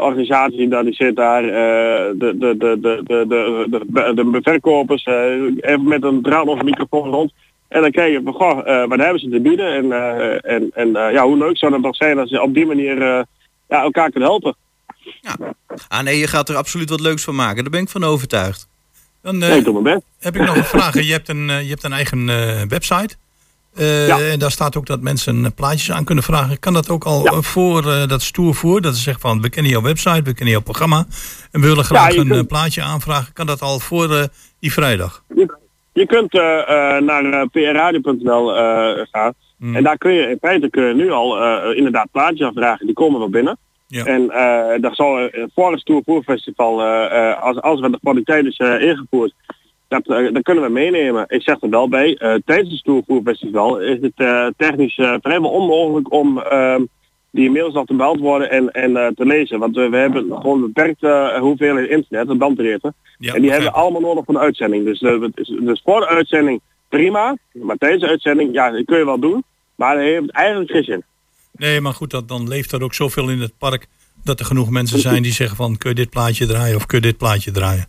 organisaties 0.00 0.58
organisatie 0.58 0.68
daar 0.68 0.84
die 0.84 0.94
zit 0.94 1.16
daar, 1.16 1.44
eh, 1.44 2.12
de, 2.18 2.36
de, 2.38 2.56
de, 2.56 2.78
de, 2.80 3.02
de, 3.06 3.84
de, 3.88 4.30
de 4.30 4.38
verkopers, 4.42 5.02
eh, 5.02 5.14
even 5.60 5.88
met 5.88 6.04
een 6.04 6.22
draad 6.22 6.46
of 6.46 6.62
microfoon 6.62 7.10
rond. 7.10 7.32
En 7.68 7.80
dan 7.80 7.90
krijg 7.90 8.12
je 8.12 8.20
van, 8.24 8.32
goh, 8.32 8.66
uh, 8.66 8.86
wat 8.86 8.98
hebben 8.98 9.20
ze 9.20 9.28
te 9.28 9.40
bieden? 9.40 9.72
En, 9.72 9.92
en, 10.42 10.70
en 10.74 10.92
ja, 10.92 11.22
hoe 11.22 11.36
leuk 11.36 11.58
zou 11.58 11.72
dat 11.72 11.80
nog 11.80 11.96
zijn 11.96 12.18
als 12.18 12.30
ze 12.30 12.42
op 12.42 12.54
die 12.54 12.66
manier 12.66 12.98
ja, 13.68 13.82
elkaar 13.82 14.10
kunnen 14.10 14.28
helpen. 14.28 14.56
Ja. 15.20 15.36
Ah 15.88 16.02
nee, 16.02 16.18
je 16.18 16.26
gaat 16.26 16.48
er 16.48 16.56
absoluut 16.56 16.90
wat 16.90 17.00
leuks 17.00 17.24
van 17.24 17.34
maken. 17.34 17.62
Daar 17.62 17.72
ben 17.72 17.82
ik 17.82 17.88
van 17.88 18.04
overtuigd. 18.04 18.68
Dan 19.22 19.38
nee, 19.38 19.50
heb 20.18 20.36
ik 20.36 20.42
nog 20.46 20.56
een 20.56 20.64
vraag. 20.64 20.94
Je 20.94 21.12
hebt 21.12 21.28
een, 21.28 21.46
je 21.46 21.68
hebt 21.68 21.84
een 21.84 21.92
eigen 21.92 22.26
website. 22.68 23.16
Eh, 23.78 24.06
Ja. 24.06 24.18
En 24.20 24.38
daar 24.38 24.50
staat 24.50 24.76
ook 24.76 24.86
dat 24.86 25.00
mensen 25.00 25.44
eh, 25.44 25.50
plaatjes 25.54 25.90
aan 25.92 26.04
kunnen 26.04 26.24
vragen. 26.24 26.58
Kan 26.58 26.72
dat 26.72 26.90
ook 26.90 27.04
al 27.04 27.24
Ja. 27.24 27.30
eh, 27.30 27.38
voor 27.42 27.82
dat 28.08 28.22
stoer 28.22 28.54
voor? 28.54 28.80
Dat 28.80 28.96
ze 28.96 29.02
zeggen 29.02 29.22
van, 29.22 29.40
we 29.40 29.48
kennen 29.50 29.72
jouw 29.72 29.82
website, 29.82 30.22
we 30.22 30.34
kennen 30.34 30.50
jouw 30.54 30.60
programma. 30.62 31.06
En 31.50 31.60
we 31.60 31.66
willen 31.66 31.84
graag 31.84 32.16
een 32.16 32.28
kunt- 32.28 32.48
plaatje 32.48 32.82
aanvragen. 32.82 33.32
Kan 33.32 33.46
dat 33.46 33.60
al 33.62 33.78
voor 33.80 34.28
die 34.60 34.72
vrijdag? 34.72 35.24
Je, 35.34 35.56
je 35.92 36.06
kunt 36.06 36.32
naar 37.02 37.24
uh, 37.24 37.42
prradio.nl 37.52 38.46
gaan. 39.10 39.32
Hmm. 39.58 39.76
En 39.76 39.82
daar 39.82 39.98
kun 39.98 40.12
je 40.12 40.22
in 40.30 40.38
feite 40.40 40.70
kun 40.70 40.84
je 40.84 40.94
nu 40.94 41.10
al 41.10 41.38
inderdaad 41.72 42.08
plaatjes 42.12 42.46
afvragen. 42.48 42.86
Die 42.86 42.94
komen 42.94 43.18
wel 43.18 43.30
binnen. 43.30 43.58
Ja. 43.86 44.04
En 44.04 44.30
eh 44.30 44.80
daar 44.80 44.94
zal 44.94 45.28
voor 45.54 45.70
het 45.70 45.80
Stoer 45.80 46.02
Voerfestival, 46.04 46.80
eh, 46.80 47.30
eh, 47.30 47.42
als, 47.42 47.60
als 47.60 47.80
we 47.80 47.90
de 47.90 47.98
kwaliteit 48.02 48.44
is 48.46 48.56
eh, 48.56 48.82
ingevoerd, 48.82 49.32
dat, 49.88 50.06
eh, 50.06 50.32
dat 50.32 50.42
kunnen 50.42 50.64
we 50.64 50.70
meenemen. 50.70 51.24
Ik 51.28 51.42
zeg 51.42 51.62
er 51.62 51.70
wel 51.70 51.88
bij, 51.88 52.16
eh, 52.16 52.34
tijdens 52.44 52.82
het 52.84 53.04
Voerfestival 53.06 53.80
is 53.80 53.98
het 54.00 54.12
eh, 54.14 54.46
technisch 54.56 54.94
vrijwel 54.94 55.50
onmogelijk 55.50 56.12
om 56.12 56.38
ehm, 56.38 56.82
die 57.30 57.50
mails 57.50 57.74
nog 57.74 57.86
te 57.86 57.94
beantwoorden 57.94 58.50
en, 58.50 58.70
en 58.70 59.14
te 59.14 59.26
lezen. 59.26 59.58
Want 59.58 59.74
we 59.74 59.96
hebben 59.96 60.32
gewoon 60.40 60.60
beperkt 60.60 61.02
eh, 61.02 61.38
hoeveelheid 61.38 61.88
internet, 61.88 62.28
een 62.28 62.38
bandbreedte. 62.38 62.94
Ja, 63.18 63.34
en 63.34 63.40
die 63.40 63.50
hebben 63.50 63.70
we 63.70 63.76
allemaal 63.76 64.00
nodig 64.00 64.24
voor 64.24 64.34
de 64.34 64.40
uitzending. 64.40 64.84
Dus, 64.84 65.00
dus 65.60 65.80
voor 65.84 66.00
de 66.00 66.08
uitzending 66.08 66.60
prima. 66.88 67.36
Maar 67.52 67.76
tijdens 67.76 68.02
de 68.02 68.08
uitzending, 68.08 68.54
ja, 68.54 68.70
dat 68.70 68.84
kun 68.84 68.98
je 68.98 69.04
wel 69.04 69.20
doen. 69.20 69.44
Maar 69.74 69.94
dat 69.94 70.04
heeft 70.04 70.30
eigenlijk 70.30 70.70
geen 70.70 70.84
zin. 70.84 71.04
Nee, 71.52 71.80
maar 71.80 71.94
goed, 71.94 72.10
dat, 72.10 72.28
dan 72.28 72.48
leeft 72.48 72.72
er 72.72 72.82
ook 72.82 72.94
zoveel 72.94 73.28
in 73.28 73.40
het 73.40 73.58
park... 73.58 73.86
dat 74.24 74.40
er 74.40 74.46
genoeg 74.46 74.70
mensen 74.70 74.98
zijn 74.98 75.22
die 75.22 75.32
zeggen 75.32 75.56
van... 75.56 75.76
kun 75.76 75.90
je 75.90 75.96
dit 75.96 76.10
plaatje 76.10 76.46
draaien 76.46 76.76
of 76.76 76.86
kun 76.86 76.98
je 76.98 77.06
dit 77.06 77.16
plaatje 77.16 77.50
draaien? 77.50 77.86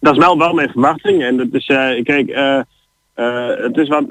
Dat 0.00 0.12
is 0.12 0.18
wel, 0.18 0.38
wel 0.38 0.52
mijn 0.52 0.70
verwachting. 0.70 1.22
En 1.22 1.36
dat 1.36 1.46
is, 1.50 1.66
eh, 1.66 2.02
kijk, 2.02 2.28
eh, 2.28 2.60
eh, 3.14 3.48
het 3.56 3.76
is 3.76 3.88
wat, 3.88 4.04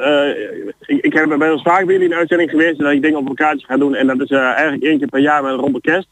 ik, 0.85 1.13
heb 1.13 1.35
bij 1.37 1.51
ons 1.51 1.61
vaak 1.61 1.85
bij 1.85 1.93
jullie 1.93 2.09
de 2.09 2.15
uitzending 2.15 2.49
geweest 2.49 2.79
dat 2.79 2.91
ik 2.91 3.01
dingen 3.01 3.19
op 3.19 3.27
elkaar 3.27 3.55
ga 3.57 3.77
doen. 3.77 3.95
En 3.95 4.07
dat 4.07 4.21
is 4.21 4.29
eigenlijk 4.29 4.83
één 4.83 4.97
keer 4.97 5.07
per 5.07 5.19
jaar 5.19 5.43
met 5.43 5.59
rond 5.59 5.73
de 5.73 5.81
kerst. 5.81 6.07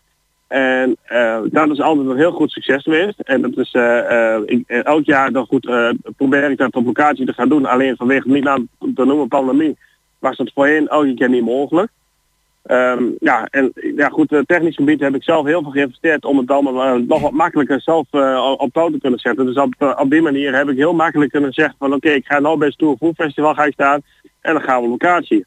En 0.47 0.97
dat 1.51 1.69
is 1.69 1.81
altijd 1.81 2.07
een 2.07 2.17
heel 2.17 2.31
goed 2.31 2.51
succes 2.51 2.83
geweest. 2.83 3.19
En 3.19 3.41
dat 3.41 3.57
is 3.57 3.71
elk 4.67 5.05
jaar 5.05 5.31
dan 5.31 5.45
goed 5.45 5.69
probeer 6.17 6.51
ik 6.51 6.57
dat 6.57 6.75
op 6.75 6.85
locatie 6.85 7.25
te 7.25 7.33
gaan 7.33 7.49
doen. 7.49 7.65
Alleen 7.65 7.95
vanwege 7.95 8.29
niet 8.29 8.47
aan 8.47 8.69
te 8.95 9.05
noemen 9.05 9.27
pandemie 9.27 9.77
was 10.19 10.37
dat 10.37 10.51
voorheen 10.53 10.87
elke 10.87 11.13
keer 11.13 11.29
niet 11.29 11.43
mogelijk. 11.43 11.91
Ehm, 12.67 13.03
ja, 13.19 13.47
en 13.49 13.71
ja 13.95 14.09
goed, 14.09 14.31
eh, 14.31 14.39
technisch 14.39 14.75
gebied 14.75 14.99
heb 14.99 15.15
ik 15.15 15.23
zelf 15.23 15.45
heel 15.45 15.61
veel 15.61 15.71
geïnvesteerd 15.71 16.25
om 16.25 16.37
het 16.37 16.51
allemaal 16.51 16.83
eh, 16.83 17.01
nog 17.07 17.21
wat 17.21 17.31
makkelijker 17.31 17.81
zelf 17.81 18.07
eh, 18.11 18.55
op 18.57 18.73
touw 18.73 18.89
te 18.89 18.99
kunnen 18.99 19.19
zetten. 19.19 19.45
Dus 19.45 19.55
op, 19.55 19.95
op 19.97 20.09
die 20.09 20.21
manier 20.21 20.55
heb 20.55 20.69
ik 20.69 20.77
heel 20.77 20.93
makkelijk 20.93 21.31
kunnen 21.31 21.53
zeggen 21.53 21.75
van 21.77 21.93
oké, 21.93 22.09
ik 22.09 22.25
ga 22.25 22.39
nou 22.39 22.57
bij 22.57 22.67
het 22.67 22.75
Stoer 22.75 22.97
Food 22.97 23.15
Festival 23.15 23.53
ga 23.53 23.63
ik 23.63 23.73
staan 23.73 24.01
en 24.41 24.53
dan 24.53 24.61
gaan 24.61 24.77
we 24.77 24.83
op 24.83 24.89
locatie. 24.89 25.45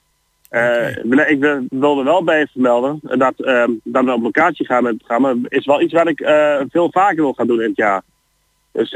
Eh, 0.48 0.96
ik 1.28 1.40
wil- 1.40 1.66
wilde 1.68 2.02
wel 2.02 2.24
bij 2.24 2.46
vermelden 2.46 2.98
dat, 3.02 3.34
ehm, 3.36 3.70
dat 3.84 4.04
we 4.04 4.12
op 4.12 4.22
locatie 4.22 4.66
gaan 4.66 4.82
met 4.82 4.92
het 4.92 5.06
programma 5.06 5.34
is 5.48 5.66
wel 5.66 5.80
iets 5.80 5.92
wat 5.92 6.08
ik 6.08 6.22
veel 6.70 6.90
vaker 6.90 7.22
wil 7.22 7.32
gaan 7.32 7.46
doen 7.46 7.60
in 7.60 7.68
het 7.68 7.76
jaar. 7.76 8.02
Dus 8.72 8.92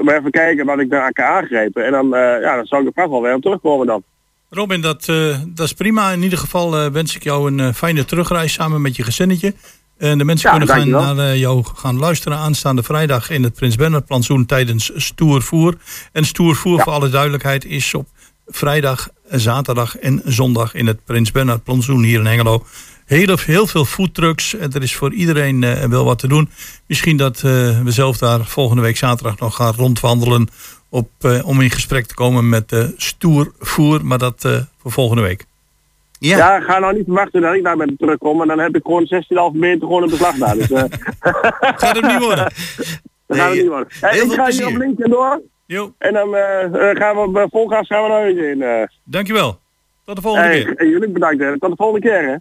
maar 0.00 0.16
even 0.16 0.30
kijken 0.30 0.66
wat 0.66 0.78
ik 0.78 0.90
daar 0.90 1.02
aan 1.02 1.12
kan 1.12 1.24
aangrijpen. 1.24 1.84
En 1.84 1.92
dan, 1.92 2.08
ja, 2.40 2.56
dan 2.56 2.66
zou 2.66 2.82
ik 2.82 2.88
er 2.88 2.94
vast 2.94 3.10
wel 3.10 3.22
weer 3.22 3.34
op 3.34 3.42
terugkomen 3.42 3.86
dan. 3.86 4.02
Robin, 4.50 4.80
dat, 4.80 5.08
eh, 5.08 5.38
dat 5.46 5.66
is 5.66 5.72
prima. 5.72 6.10
In 6.10 6.22
ieder 6.22 6.38
geval 6.38 6.78
eh, 6.78 6.86
wens 6.86 7.16
ik 7.16 7.22
jou 7.22 7.50
een 7.50 7.60
eh, 7.60 7.74
fijne 7.74 8.04
terugreis 8.04 8.52
samen 8.52 8.80
met 8.80 8.96
je 8.96 9.02
gezinnetje. 9.02 9.54
En 9.98 10.18
de 10.18 10.24
mensen 10.24 10.50
Ja, 10.50 10.56
kunnen 10.56 10.74
gaan 10.74 11.16
naar 11.16 11.36
jou 11.36 11.64
gaan 11.74 11.98
luisteren 11.98 12.38
aanstaande 12.38 12.82
vrijdag 12.82 13.30
in 13.30 13.42
het 13.42 13.54
Prins 13.54 13.76
Bernhard 13.76 14.06
plantsoen 14.06 14.46
tijdens 14.46 14.90
Stoervoer. 14.94 15.74
En 16.12 16.24
Stoervoer, 16.24 16.80
voor 16.80 16.92
alle 16.92 17.08
duidelijkheid, 17.08 17.64
is 17.64 17.94
op 17.94 18.08
vrijdag, 18.46 19.08
zaterdag 19.30 19.96
en 19.98 20.22
zondag 20.24 20.74
in 20.74 20.86
het 20.86 21.04
Prins 21.04 21.30
Bernhard 21.32 21.64
plantsoen 21.64 22.02
hier 22.02 22.18
in 22.18 22.26
Hengelo. 22.26 22.66
Heel, 23.04 23.38
heel 23.46 23.66
veel 23.66 23.84
foodtrucks. 23.84 24.54
En 24.54 24.72
Er 24.72 24.82
is 24.82 24.94
voor 24.94 25.12
iedereen 25.12 25.60
wel 25.90 26.04
wat 26.04 26.18
te 26.18 26.28
doen. 26.28 26.50
Misschien 26.86 27.16
dat 27.16 27.40
we 27.40 27.82
zelf 27.86 28.18
daar 28.18 28.46
volgende 28.46 28.82
week 28.82 28.96
zaterdag 28.96 29.38
nog 29.38 29.54
gaan 29.54 29.74
rondwandelen. 29.76 30.48
Op, 30.90 31.10
eh, 31.20 31.46
om 31.48 31.60
in 31.60 31.70
gesprek 31.70 32.06
te 32.06 32.14
komen 32.14 32.48
met 32.48 32.72
eh 32.72 32.84
stoervoer. 32.96 34.04
Maar 34.04 34.18
dat 34.18 34.44
eh, 34.44 34.60
voor 34.78 34.92
volgende 34.92 35.22
week. 35.22 35.44
Ja, 36.18 36.36
Ja, 36.36 36.60
ga 36.60 36.78
nou 36.78 36.94
niet 36.96 37.04
verwachten 37.04 37.40
dat 37.40 37.54
ik 37.54 37.64
daar 37.64 37.76
met 37.76 37.98
terugkom. 37.98 38.40
En 38.42 38.48
dan 38.48 38.58
heb 38.58 38.74
ik 38.76 38.82
gewoon 38.84 39.06
16,5 39.06 39.58
meter 39.58 39.80
gewoon 39.80 40.02
een 40.02 40.10
beslag 40.10 40.34
daar. 40.36 40.54
Dus 40.56 40.70
eh 40.70 40.84
Gaat 41.60 41.96
hem 42.00 42.06
niet 42.12 42.18
worden. 42.24 42.44
dat 42.44 42.54
Nee, 43.26 43.38
gaat 43.40 43.48
het 43.50 43.58
niet 43.58 43.68
worden. 43.68 43.88
Hey, 44.00 44.10
ik 44.18 44.18
veel 44.26 44.30
ga 44.34 44.42
plezier. 44.42 44.66
hier 44.66 44.74
op 44.76 44.80
LinkedIn 44.82 45.10
door. 45.10 45.42
Jo, 45.66 45.94
En 45.98 46.12
dan 46.12 46.28
gaan 46.96 47.16
we 47.16 47.28
bij 47.32 47.46
volgas 47.50 47.86
gaan 47.86 48.02
we 48.02 48.08
naar 48.08 48.18
huis 48.20 48.36
in. 48.36 48.62
eh. 48.62 48.82
dankjewel. 49.04 49.58
Tot 50.04 50.16
de 50.16 50.22
volgende 50.22 50.48
Hey, 50.48 50.62
keer. 50.64 50.76
en 50.76 50.88
jullie 50.88 51.08
bedankt. 51.08 51.42
Hè. 51.42 51.58
Tot 51.58 51.70
de 51.70 51.76
volgende 51.76 52.08
keer. 52.08 52.28
Hè. 52.28 52.36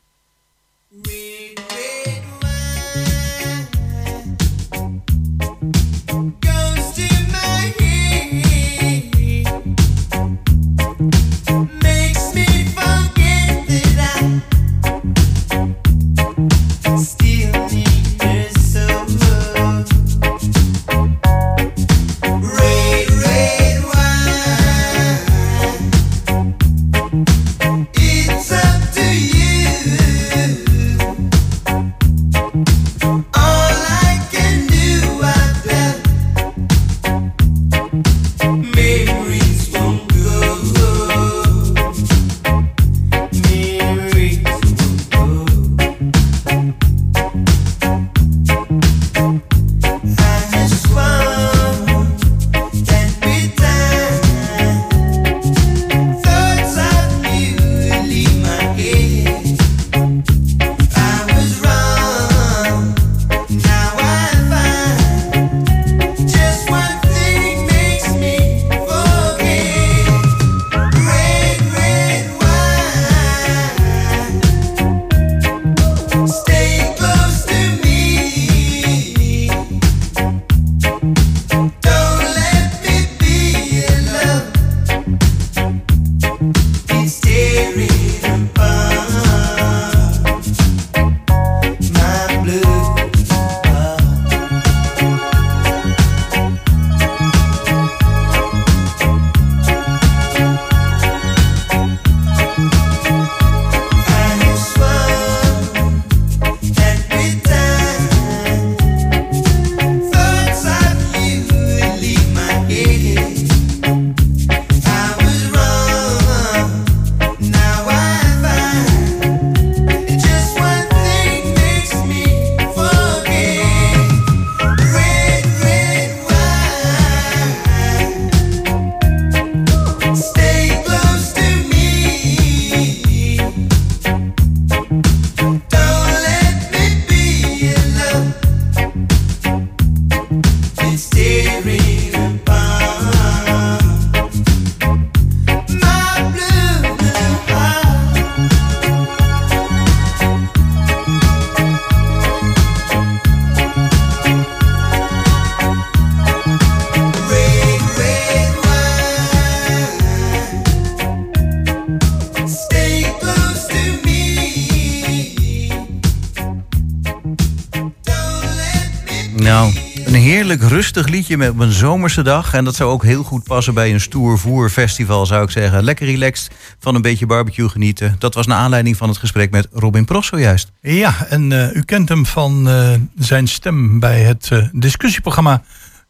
Rustig 170.79 171.07
liedje 171.07 171.37
met 171.37 171.59
een 171.59 171.71
zomerse 171.71 172.21
dag. 172.21 172.53
En 172.53 172.63
dat 172.63 172.75
zou 172.75 172.91
ook 172.91 173.03
heel 173.03 173.23
goed 173.23 173.43
passen 173.43 173.73
bij 173.73 173.93
een 173.93 174.01
stoer 174.01 174.39
voerfestival, 174.39 175.25
zou 175.25 175.43
ik 175.43 175.49
zeggen. 175.49 175.83
Lekker 175.83 176.05
relaxed, 176.05 176.51
van 176.79 176.95
een 176.95 177.01
beetje 177.01 177.25
barbecue 177.25 177.69
genieten. 177.69 178.15
Dat 178.19 178.33
was 178.33 178.47
naar 178.47 178.57
aanleiding 178.57 178.97
van 178.97 179.09
het 179.09 179.17
gesprek 179.17 179.51
met 179.51 179.67
Robin 179.71 180.05
Pros 180.05 180.27
zojuist. 180.27 180.71
Ja, 180.81 181.25
en 181.29 181.51
eh, 181.51 181.75
u 181.75 181.81
kent 181.81 182.09
hem 182.09 182.25
van 182.25 182.69
eh, 182.69 182.93
zijn 183.15 183.47
stem 183.47 183.99
bij 183.99 184.21
het 184.21 184.47
eh, 184.51 184.63
discussieprogramma 184.71 185.63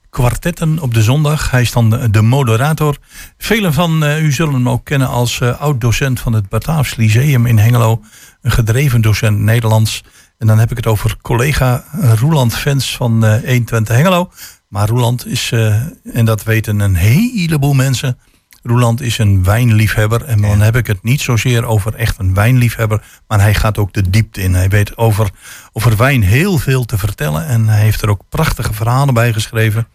Kwartetten 0.10 0.80
op 0.80 0.94
de 0.94 1.02
zondag. 1.02 1.52
Hij 1.52 1.62
is 1.62 1.72
dan 1.72 1.90
de, 1.90 2.10
de 2.10 2.22
moderator. 2.22 2.98
Velen 3.38 3.74
van 3.74 4.04
u 4.04 4.32
zullen 4.32 4.54
hem 4.54 4.70
ook 4.70 4.86
kennen 4.86 5.08
als 5.08 5.42
oud-docent 5.42 6.20
van 6.20 6.34
het 6.34 6.50
Bataafs 6.50 6.96
Lyceum 6.96 7.46
in 7.46 7.58
Hengelo. 7.58 8.02
Een 8.42 8.52
gedreven 8.52 9.02
docent 9.02 9.40
Nederlands. 9.40 10.04
En 10.38 10.48
dan 10.48 10.60
heb 10.60 10.72
ik 10.72 10.78
het 10.78 10.88
over 10.88 11.16
collega 11.22 11.84
Roeland 12.20 12.54
Vens 12.54 12.96
van 12.96 13.26
eh 13.26 13.32
120 13.32 13.96
Hengelo. 13.96 14.30
Maar 14.70 14.88
Roeland 14.88 15.26
is, 15.26 15.52
eh, 15.52 15.76
en 16.14 16.26
dat 16.26 16.44
weten 16.44 16.80
een 16.80 16.96
heleboel 16.96 17.74
mensen... 17.74 18.18
Roeland 18.64 19.02
is 19.02 19.18
een 19.18 19.44
wijnliefhebber. 19.44 20.26
En 20.26 20.42
dan 20.42 20.62
heb 20.62 20.76
ik 20.76 20.88
het 20.88 21.04
niet 21.04 21.22
zozeer 21.22 21.66
over 21.66 21.96
echt 21.96 22.20
een 22.20 22.34
wijnliefhebber. 22.34 23.04
Maar 23.28 23.40
hij 23.40 23.54
gaat 23.54 23.78
ook 23.78 23.94
de 23.94 24.10
diepte 24.10 24.42
in. 24.42 24.54
Hij 24.54 24.70
weet 24.70 24.98
over, 24.98 25.30
over 25.74 25.98
wijn 25.98 26.24
heel 26.24 26.58
veel 26.58 26.86
te 26.86 26.98
vertellen. 26.98 27.46
En 27.46 27.68
hij 27.68 27.82
heeft 27.82 28.02
er 28.02 28.10
ook 28.10 28.22
prachtige 28.30 28.74
verhalen 28.74 29.14
bij 29.14 29.34
geschreven. 29.34 29.88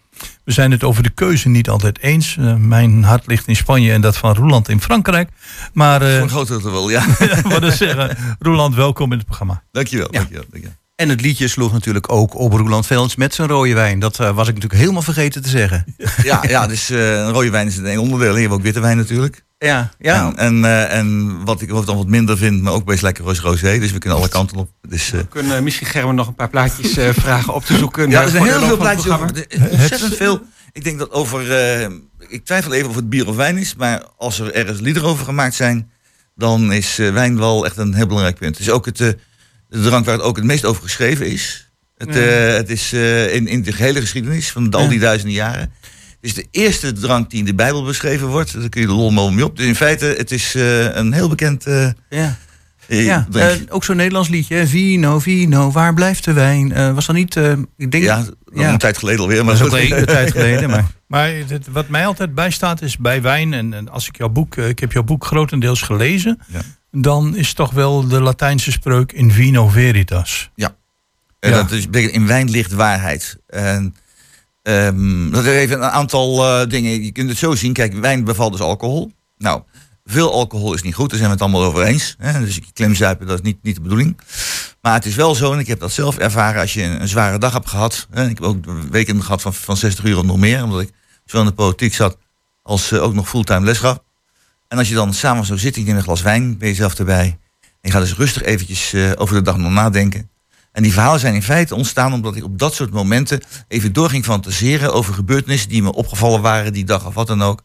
We 0.44 0.52
zijn 0.52 0.70
het 0.70 0.84
over 0.84 1.02
de 1.02 1.10
keuze 1.10 1.48
niet 1.48 1.68
altijd 1.68 1.98
eens. 1.98 2.37
Eh, 2.37 2.54
mijn 2.54 3.02
hart 3.02 3.26
ligt 3.26 3.48
in 3.48 3.56
Spanje 3.56 3.92
en 3.92 4.00
dat 4.00 4.16
van 4.16 4.34
Roeland 4.34 4.68
in 4.68 4.80
Frankrijk. 4.80 5.30
Maar 5.72 6.00
Voor 6.00 6.08
eh 6.08 6.20
een 6.20 6.28
groot 6.28 6.62
wel, 6.62 6.90
ja. 6.90 7.04
wat 7.60 7.72
zeggen, 7.72 8.16
Roeland, 8.38 8.74
welkom 8.74 9.12
in 9.12 9.18
het 9.18 9.26
programma. 9.26 9.62
dankjewel, 9.70 10.10
dankjewel, 10.10 10.44
dankjewel. 10.50 10.82
En 10.96 11.09
het 11.09 11.20
liedje 11.20 11.48
sloeg 11.48 11.72
natuurlijk 11.72 12.12
ook 12.12 12.35
op 12.35 12.52
Roeland 12.52 12.87
Velens 12.87 13.16
met 13.16 13.35
zijn 13.35 13.48
rode 13.48 13.74
wijn. 13.74 13.98
Dat 13.98 14.20
eh, 14.20 14.35
was 14.35 14.48
ik 14.48 14.54
natuurlijk 14.54 14.80
helemaal 14.80 15.02
vergeten 15.02 15.42
te 15.42 15.48
zeggen. 15.48 15.85
Ja, 16.22 16.42
ja 16.48 16.66
dus 16.66 16.90
eh, 16.90 17.12
een 17.12 17.30
rode 17.33 17.50
wijn 17.50 17.66
is 17.66 17.76
een 17.76 17.98
onderdeel. 17.98 18.35
Je 18.35 18.40
hebt 18.40 18.52
ook 18.52 18.62
witte 18.62 18.80
wijn 18.80 18.96
natuurlijk. 18.96 19.44
Ja, 19.59 19.90
ja. 19.98 20.26
En, 20.26 20.37
en, 20.37 20.64
eh, 20.64 20.98
en 20.98 21.38
wat 21.44 21.61
ik 21.61 21.68
dan 21.68 21.85
wat 21.96 22.07
minder 22.07 22.37
vind, 22.37 22.62
maar 22.62 22.72
ook 22.72 22.85
best 22.85 23.02
lekker 23.02 23.24
roos 23.24 23.40
rosé. 23.40 23.78
Dus 23.78 23.92
we 23.92 23.98
kunnen 23.98 24.18
alle 24.18 24.28
kanten 24.28 24.57
op. 24.57 24.70
Dus, 24.88 25.12
eh, 25.12 25.18
We 25.18 25.26
kunnen 25.28 25.64
misschien 25.64 25.87
Gerben 25.87 26.14
nog 26.14 26.26
een 26.26 26.35
paar 26.35 26.50
plaatjes 26.50 26.96
eh, 26.96 27.09
vragen 27.24 27.54
op 27.54 27.64
te 27.64 27.76
zoeken. 27.76 28.11
ja, 28.11 28.22
er 28.22 28.28
zijn 28.28 28.44
heel 28.44 28.61
veel 28.66 28.76
plaatjes 28.76 29.12
over. 29.12 29.46
Ontzettend 29.70 30.16
veel. 30.16 30.40
Ik 30.72 30.85
denk 30.85 30.98
dat 30.98 31.11
over. 31.12 31.52
eh, 31.52 31.88
ik 32.28 32.44
twijfel 32.44 32.72
even 32.72 32.88
of 32.88 32.96
het 32.96 33.09
bier 33.09 33.28
of 33.28 33.37
wijn 33.37 33.57
is. 33.57 33.74
Maar 33.74 34.02
als 34.16 34.38
er 34.40 34.54
ergens 34.54 34.80
liederen 34.80 35.09
over 35.09 35.24
gemaakt 35.24 35.54
zijn. 35.54 35.90
dan 36.37 36.72
is 36.72 36.98
eh, 36.98 37.12
wijn 37.12 37.38
wel 37.38 37.64
echt 37.64 37.76
een 37.76 37.94
heel 37.94 38.07
belangrijk 38.07 38.38
punt. 38.38 38.59
Is 38.59 38.70
ook 38.70 38.85
het, 38.87 39.00
eh, 39.00 39.09
de 39.68 39.83
drank 39.83 40.05
waar 40.05 40.14
het 40.14 40.22
ook 40.24 40.37
het 40.37 40.44
meest 40.44 40.64
over 40.64 40.83
geschreven 40.83 41.27
is. 41.27 41.70
Het, 41.96 42.16
eh, 42.16 42.55
het 42.57 42.70
is 42.70 42.92
eh, 42.92 43.35
in, 43.35 43.46
in 43.46 43.62
de 43.62 43.72
gehele 43.72 44.00
geschiedenis 44.00 44.50
van 44.50 44.70
al 44.70 44.88
die 44.88 44.98
duizenden 44.98 45.35
jaren. 45.37 45.61
Het 45.61 46.33
is 46.33 46.35
de 46.35 46.46
eerste 46.50 46.92
drank 46.92 47.31
die 47.31 47.38
in 47.38 47.44
de 47.44 47.55
Bijbel 47.55 47.85
beschreven 47.85 48.27
wordt. 48.27 48.61
Daar 48.61 48.68
kun 48.68 48.81
je 48.81 48.87
de 48.87 48.92
lol 48.92 49.11
maar 49.11 49.33
mee 49.33 49.44
op. 49.44 49.57
Dus 49.57 49.66
in 49.66 49.74
feite, 49.77 50.05
het 50.18 50.31
is 50.31 50.55
eh, 50.55 50.94
een 50.94 51.12
heel 51.12 51.29
bekend. 51.29 51.66
eh 51.66 51.88
ja. 52.11 52.37
Ja, 52.88 53.27
ook 53.68 53.85
zo'n 53.85 53.96
Nederlands 53.96 54.29
liedje. 54.29 54.66
Vino, 54.66 55.18
vino, 55.18 55.70
waar 55.70 55.94
blijft 55.94 56.24
de 56.24 56.33
wijn? 56.33 56.72
Eh, 56.72 56.94
was 56.94 57.07
dat 57.07 57.16
niet... 57.16 57.37
eh, 57.37 57.53
ik 57.77 57.90
denk, 57.90 58.05
ja, 58.05 58.24
ja. 58.55 58.72
een 58.72 58.79
tijd 58.79 58.98
geleden 58.98 59.20
alweer. 59.20 59.44
Maar 59.44 59.59
dat 59.59 59.66
is 59.66 59.72
ook 59.72 59.79
een 59.81 59.87
hele 59.92 60.07
tijd 60.07 60.31
geleden. 60.31 60.70
Maar, 60.70 60.85
Maar 61.07 61.31
het- 61.48 61.66
wat 61.72 61.88
mij 61.88 62.07
altijd 62.07 62.35
bijstaat 62.35 62.83
is 62.83 62.96
bij 62.96 63.22
wijn, 63.22 63.53
en, 63.53 63.74
en 63.74 63.88
als 63.88 64.09
ik 64.09 64.16
jouw 64.16 64.29
boek, 64.29 64.57
eh, 64.57 64.68
ik 64.68 64.79
heb 64.79 64.92
jouw 64.92 65.03
boek 65.03 65.24
grotendeels 65.27 65.83
gelezen, 65.83 66.40
Ja. 66.53 66.61
Dan 66.96 67.37
is 67.37 67.52
toch 67.52 67.70
wel 67.70 68.09
de 68.09 68.20
Latijnse 68.20 68.72
spreuk 68.72 69.12
in 69.12 69.30
vino 69.30 69.68
veritas. 69.68 70.50
Ja. 70.54 70.76
dat 71.40 71.70
is, 71.70 71.87
betekent 71.87 72.12
in 72.12 72.26
wijn 72.26 72.50
ligt 72.50 72.72
waarheid. 72.72 73.38
En, 73.46 73.96
ehm, 74.62 75.30
dat 75.30 75.44
heeft 75.44 75.72
een 75.72 75.83
aantal 75.83 76.44
eh, 76.44 76.68
dingen. 76.68 77.04
Je 77.04 77.12
kunt 77.12 77.28
het 77.28 77.38
zo 77.38 77.54
zien. 77.54 77.72
Kijk, 77.72 77.94
wijn 77.94 78.24
bevat 78.24 78.52
dus 78.52 78.61
alcohol. 78.61 79.12
Nou, 79.37 79.62
veel 80.04 80.33
alcohol 80.33 80.74
is 80.74 80.83
niet 80.83 80.94
goed. 80.94 81.09
Daar 81.09 81.18
zijn 81.18 81.30
we 81.30 81.35
het 81.35 81.44
allemaal 81.44 81.64
over 81.68 81.83
eens. 81.83 82.14
Hè? 82.18 82.40
Dus 82.40 82.61
klemzuipen, 82.72 83.26
dat 83.26 83.38
is 83.38 83.44
niet, 83.44 83.62
niet 83.62 83.74
de 83.74 83.80
bedoeling. 83.80 84.18
Maar 84.80 84.94
het 84.94 85.07
is 85.07 85.14
wel 85.14 85.35
zo, 85.35 85.52
en 85.52 85.59
ik 85.59 85.66
heb 85.66 85.80
dat 85.80 85.92
zelf 85.92 86.18
ervaren... 86.18 86.61
als 86.61 86.74
je 86.74 86.83
een, 86.83 87.00
een 87.00 87.09
zware 87.09 87.38
dag 87.38 87.52
hebt 87.52 87.68
gehad... 87.68 88.07
Hè? 88.11 88.28
ik 88.28 88.38
heb 88.38 88.46
ook 88.46 88.64
weken 88.90 89.22
gehad 89.22 89.42
van, 89.42 89.54
van 89.54 89.76
60 89.76 90.04
uur 90.04 90.18
of 90.18 90.24
nog 90.24 90.38
meer... 90.38 90.62
omdat 90.62 90.80
ik 90.80 90.90
zowel 91.24 91.44
in 91.44 91.50
de 91.50 91.57
politiek 91.57 91.94
zat... 91.94 92.18
als 92.62 92.92
eh, 92.92 93.02
ook 93.02 93.14
nog 93.14 93.28
fulltime 93.28 93.64
les 93.64 93.78
gaf. 93.78 94.03
En 94.74 94.80
als 94.80 94.88
je 94.88 94.94
dan 94.94 95.14
samen 95.14 95.44
zo 95.44 95.56
zit, 95.56 95.74
je 95.74 95.82
neemt 95.82 95.96
een 95.96 96.02
glas 96.02 96.22
wijn... 96.22 96.58
ben 96.58 96.68
je 96.68 96.74
zelf 96.74 96.98
erbij... 96.98 97.38
en 97.60 97.68
je 97.80 97.90
gaat 97.90 98.00
dus 98.00 98.14
rustig 98.14 98.42
eventjes 98.42 98.92
eh, 98.92 99.10
over 99.16 99.34
de 99.34 99.42
dag 99.42 99.56
nog 99.56 99.72
nadenken... 99.72 100.30
En 100.72 100.82
die 100.82 100.92
verhalen 100.92 101.20
zijn 101.20 101.34
in 101.34 101.42
feite 101.42 101.74
ontstaan 101.74 102.12
omdat 102.12 102.37
ik 102.37 102.44
op 102.44 102.58
dat 102.58 102.74
soort 102.74 102.90
momenten 102.90 103.40
even 103.68 103.92
door 103.92 104.08
ging 104.08 104.24
fantaseren 104.24 104.92
over 104.92 105.14
gebeurtenissen 105.14 105.68
die 105.68 105.82
me 105.82 105.92
opgevallen 105.92 106.40
waren 106.40 106.72
die 106.72 106.84
dag 106.84 107.06
of 107.06 107.14
wat 107.14 107.26
dan 107.26 107.42
ook. 107.42 107.62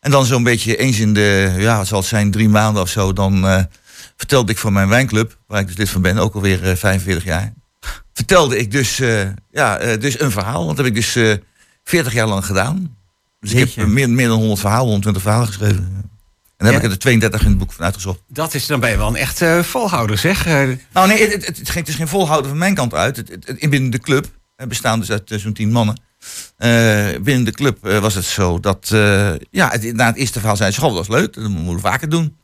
En 0.00 0.10
dan 0.10 0.24
zo'n 0.24 0.42
beetje 0.42 0.76
eens 0.76 0.98
in 0.98 1.14
de, 1.14 1.54
ja, 1.58 1.76
wat 1.76 1.86
zal 1.86 1.98
het 1.98 2.08
zijn, 2.08 2.30
drie 2.30 2.48
maanden 2.48 2.82
of 2.82 2.88
zo, 2.88 3.12
dan 3.12 3.46
eh, 3.46 3.62
vertelde 4.16 4.52
ik 4.52 4.58
van 4.58 4.72
mijn 4.72 4.88
wijnclub, 4.88 5.38
waar 5.46 5.60
ik 5.60 5.66
dus 5.66 5.76
lid 5.76 5.90
van 5.90 6.02
ben, 6.02 6.18
ook 6.18 6.34
alweer 6.34 6.70
eh 6.70 6.76
45 6.76 7.24
jaar. 7.24 7.52
Vertelde 8.12 8.58
ik 8.58 8.70
dus, 8.70 8.96
ja, 9.50 9.96
dus 9.96 10.20
een 10.20 10.30
verhaal, 10.30 10.64
want 10.64 10.76
dat 10.76 10.86
heb 10.86 10.94
ik 10.94 11.00
dus 11.00 11.16
eh 11.16 11.34
40 11.84 12.12
jaar 12.12 12.26
lang 12.26 12.46
gedaan. 12.46 12.96
Dus 13.40 13.52
ik 13.52 13.72
heb 13.74 13.86
meer, 13.86 14.10
meer 14.10 14.28
dan 14.28 14.38
100 14.38 14.60
verhalen, 14.60 14.86
120 14.86 15.22
verhalen 15.22 15.46
geschreven. 15.46 16.14
En 16.56 16.64
dan 16.64 16.74
heb 16.74 16.84
ik 16.84 16.90
er 16.90 16.98
32 16.98 17.40
in 17.40 17.48
het 17.48 17.58
boek 17.58 17.72
van 17.72 17.84
uitgezocht. 17.84 18.20
Dat 18.28 18.54
is, 18.54 18.66
dan 18.66 18.80
ben 18.80 18.90
je 18.90 18.96
wel 18.96 19.08
een 19.08 19.16
echt 19.16 19.42
eh, 19.42 19.62
volhouder, 19.62 20.18
zeg. 20.18 20.46
Eh, 20.46 20.68
Nou 20.92 21.08
nee, 21.08 21.20
het, 21.20 21.32
het, 21.32 21.46
het, 21.46 21.74
het 21.74 21.88
is 21.88 21.94
geen 21.94 22.08
volhouden 22.08 22.50
van 22.50 22.58
mijn 22.58 22.74
kant 22.74 22.94
uit. 22.94 23.16
Het, 23.16 23.70
binnen 23.70 23.90
de 23.90 23.98
club, 23.98 24.26
bestaan 24.68 25.00
dus 25.00 25.10
uit 25.10 25.30
eh, 25.30 25.38
zo'n 25.38 25.52
tien 25.52 25.72
mannen. 25.72 26.00
Binnen 27.22 27.44
de 27.44 27.52
club 27.52 27.78
was 27.80 28.14
het 28.14 28.24
zo 28.24 28.60
dat, 28.60 28.88
ja, 29.50 29.70
het, 29.70 29.92
na 29.92 30.06
het 30.06 30.16
eerste 30.16 30.38
verhaal 30.38 30.56
zei 30.56 30.70
ze, 30.70 30.80
dat 30.80 30.92
was 30.92 31.08
leuk, 31.08 31.34
dat 31.34 31.48
moeten 31.48 31.74
we 31.74 31.80
vaker 31.80 32.08
doen. 32.08 32.36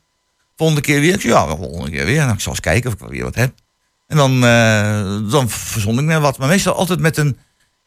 Volgende 0.55 0.81
keer 0.81 0.99
weer, 0.99 1.13
ik 1.13 1.21
zei, 1.21 1.33
ja, 1.33 1.55
volgende 1.55 1.91
keer 1.91 2.05
weer. 2.05 2.19
Nou, 2.19 2.33
ik 2.33 2.39
zal 2.39 2.51
eens 2.51 2.61
kijken 2.61 2.87
of 2.87 2.93
ik 2.93 2.99
wel 2.99 3.09
weer 3.09 3.23
wat 3.23 3.35
heb. 3.35 3.53
En 4.07 4.17
dan, 4.17 4.41
dan 5.29 5.49
verzon 5.49 5.99
ik 5.99 6.05
me 6.05 6.19
wat, 6.19 6.37
maar 6.37 6.47
meestal 6.47 6.75
altijd 6.75 6.99
met 6.99 7.17
een, 7.17 7.37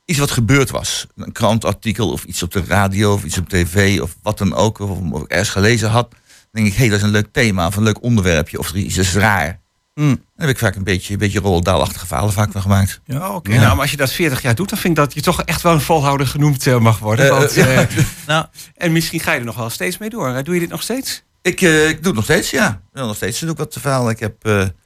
iets 0.06 0.18
wat 0.18 0.30
gebeurd 0.30 0.70
was. 0.70 1.06
Een 1.16 1.32
krantartikel 1.32 2.10
of 2.10 2.24
iets 2.24 2.42
op 2.42 2.52
de 2.52 2.64
radio 2.66 3.12
of 3.12 3.24
iets 3.24 3.38
op 3.38 3.48
tv 3.48 4.00
of 4.00 4.16
wat 4.22 4.38
dan 4.38 4.54
ook. 4.54 4.78
Of, 4.78 4.98
of 5.10 5.22
ik 5.22 5.30
ergens 5.30 5.48
gelezen 5.48 5.90
had. 5.90 6.10
Dan 6.10 6.18
denk 6.50 6.66
ik, 6.66 6.72
hé, 6.72 6.78
hey, 6.78 6.88
dat 6.88 6.98
is 6.98 7.04
een 7.04 7.10
leuk 7.10 7.28
thema 7.32 7.66
of 7.66 7.76
een 7.76 7.82
leuk 7.82 8.02
onderwerpje 8.02 8.58
of 8.58 8.72
iets 8.72 8.96
is 8.96 9.14
raar. 9.14 9.60
Mm. 9.94 10.08
Daar 10.08 10.46
heb 10.46 10.48
ik 10.48 10.58
vaak 10.58 10.74
een 10.74 10.84
beetje, 10.84 11.12
een 11.12 11.18
beetje 11.18 11.38
Roald 11.38 11.64
Dahl-achtige 11.64 12.06
verhalen 12.06 12.32
vaak 12.32 12.52
van 12.52 12.60
gemaakt. 12.60 13.00
Ja, 13.04 13.34
Oké, 13.34 13.50
nou, 13.50 13.60
maar 13.60 13.80
als 13.80 13.90
je 13.90 13.96
dat 13.96 14.12
40 14.12 14.42
jaar 14.42 14.54
doet, 14.54 14.68
dan 14.68 14.78
vind 14.78 14.98
ik 14.98 15.04
dat 15.04 15.14
je 15.14 15.20
toch 15.20 15.42
echt 15.42 15.62
wel 15.62 15.72
een 15.72 15.80
volhouder 15.80 16.26
genoemd 16.26 16.66
eh, 16.66 16.78
mag 16.78 16.98
worden. 16.98 17.24
Eh, 17.24 17.38
want, 17.38 17.56
eh, 17.56 17.76
ja. 17.76 17.86
nou, 18.26 18.46
en 18.74 18.92
misschien 18.92 19.20
ga 19.20 19.32
je 19.32 19.38
er 19.38 19.44
nog 19.44 19.56
wel 19.56 19.70
steeds 19.70 19.98
mee 19.98 20.10
door. 20.10 20.42
Doe 20.44 20.54
je 20.54 20.60
dit 20.60 20.68
nog 20.68 20.82
steeds? 20.82 21.22
Ik, 21.42 21.60
ik 21.60 21.96
doe 21.96 22.06
het 22.06 22.14
nog 22.14 22.24
steeds, 22.24 22.50
ja. 22.50 22.80
Nog 22.92 23.16
steeds 23.16 23.40
doe 23.40 23.50
ik 23.50 23.56
wat 23.56 23.70
te 23.70 23.80
verhalen. 23.80 24.10
Ik 24.10 24.20
heb 24.20 24.36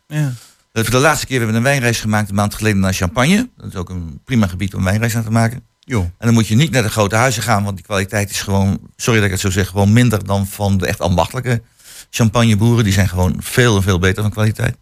ja. 0.06 0.32
Voor 0.72 0.90
de 0.90 0.98
laatste 0.98 1.26
keer 1.26 1.36
hebben 1.36 1.54
we 1.54 1.60
een 1.60 1.70
wijnreis 1.70 2.00
gemaakt 2.00 2.28
een 2.28 2.34
maand 2.34 2.54
geleden 2.54 2.80
naar 2.80 2.92
Champagne. 2.92 3.48
Dat 3.56 3.66
is 3.66 3.74
ook 3.74 3.88
een 3.88 4.20
prima 4.24 4.46
gebied 4.46 4.74
om 4.74 4.78
een 4.78 4.86
wijnreis 4.86 5.16
aan 5.16 5.24
te 5.24 5.30
maken. 5.30 5.62
Joh. 5.80 6.02
En 6.02 6.26
dan 6.26 6.34
moet 6.34 6.46
je 6.46 6.54
niet 6.54 6.70
naar 6.70 6.82
de 6.82 6.90
grote 6.90 7.16
huizen 7.16 7.42
gaan, 7.42 7.64
want 7.64 7.76
die 7.76 7.84
kwaliteit 7.84 8.30
is 8.30 8.40
gewoon, 8.40 8.80
sorry 8.96 9.18
dat 9.18 9.26
ik 9.26 9.32
het 9.32 9.40
zo 9.40 9.50
zeg, 9.50 9.68
gewoon 9.68 9.92
minder 9.92 10.24
dan 10.24 10.46
van 10.46 10.78
de 10.78 10.86
echt 10.86 11.00
ambachtelijke 11.00 11.62
champagneboeren. 12.10 12.84
Die 12.84 12.92
zijn 12.92 13.08
gewoon 13.08 13.36
veel 13.38 13.76
en 13.76 13.82
veel 13.82 13.98
beter 13.98 14.22
van 14.22 14.32
kwaliteit. 14.32 14.76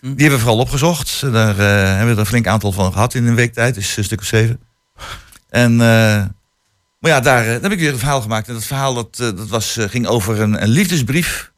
Hm. 0.00 0.06
Die 0.06 0.20
hebben 0.20 0.38
we 0.38 0.44
vooral 0.44 0.58
opgezocht. 0.58 1.20
Daar 1.20 1.58
eh, 1.58 1.86
hebben 1.86 2.06
we 2.06 2.12
er 2.12 2.18
een 2.18 2.26
flink 2.26 2.46
aantal 2.46 2.72
van 2.72 2.92
gehad 2.92 3.14
in 3.14 3.26
een 3.26 3.34
week 3.34 3.52
tijd, 3.52 3.74
dus 3.74 3.96
een 3.96 4.04
stuk 4.04 4.20
of 4.20 4.26
zeven. 4.26 4.60
En, 5.48 5.72
eh, 5.72 6.24
maar 6.98 7.10
ja, 7.10 7.20
daar, 7.20 7.40
eh, 7.42 7.52
daar 7.52 7.62
heb 7.62 7.72
ik 7.72 7.78
weer 7.78 7.92
een 7.92 7.98
verhaal 7.98 8.20
gemaakt. 8.20 8.48
En 8.48 8.54
dat 8.54 8.64
verhaal 8.64 8.94
dat, 8.94 9.16
dat 9.16 9.48
was, 9.48 9.76
ging 9.80 10.06
over 10.06 10.40
een, 10.40 10.62
een 10.62 10.68
liefdesbrief 10.68 11.50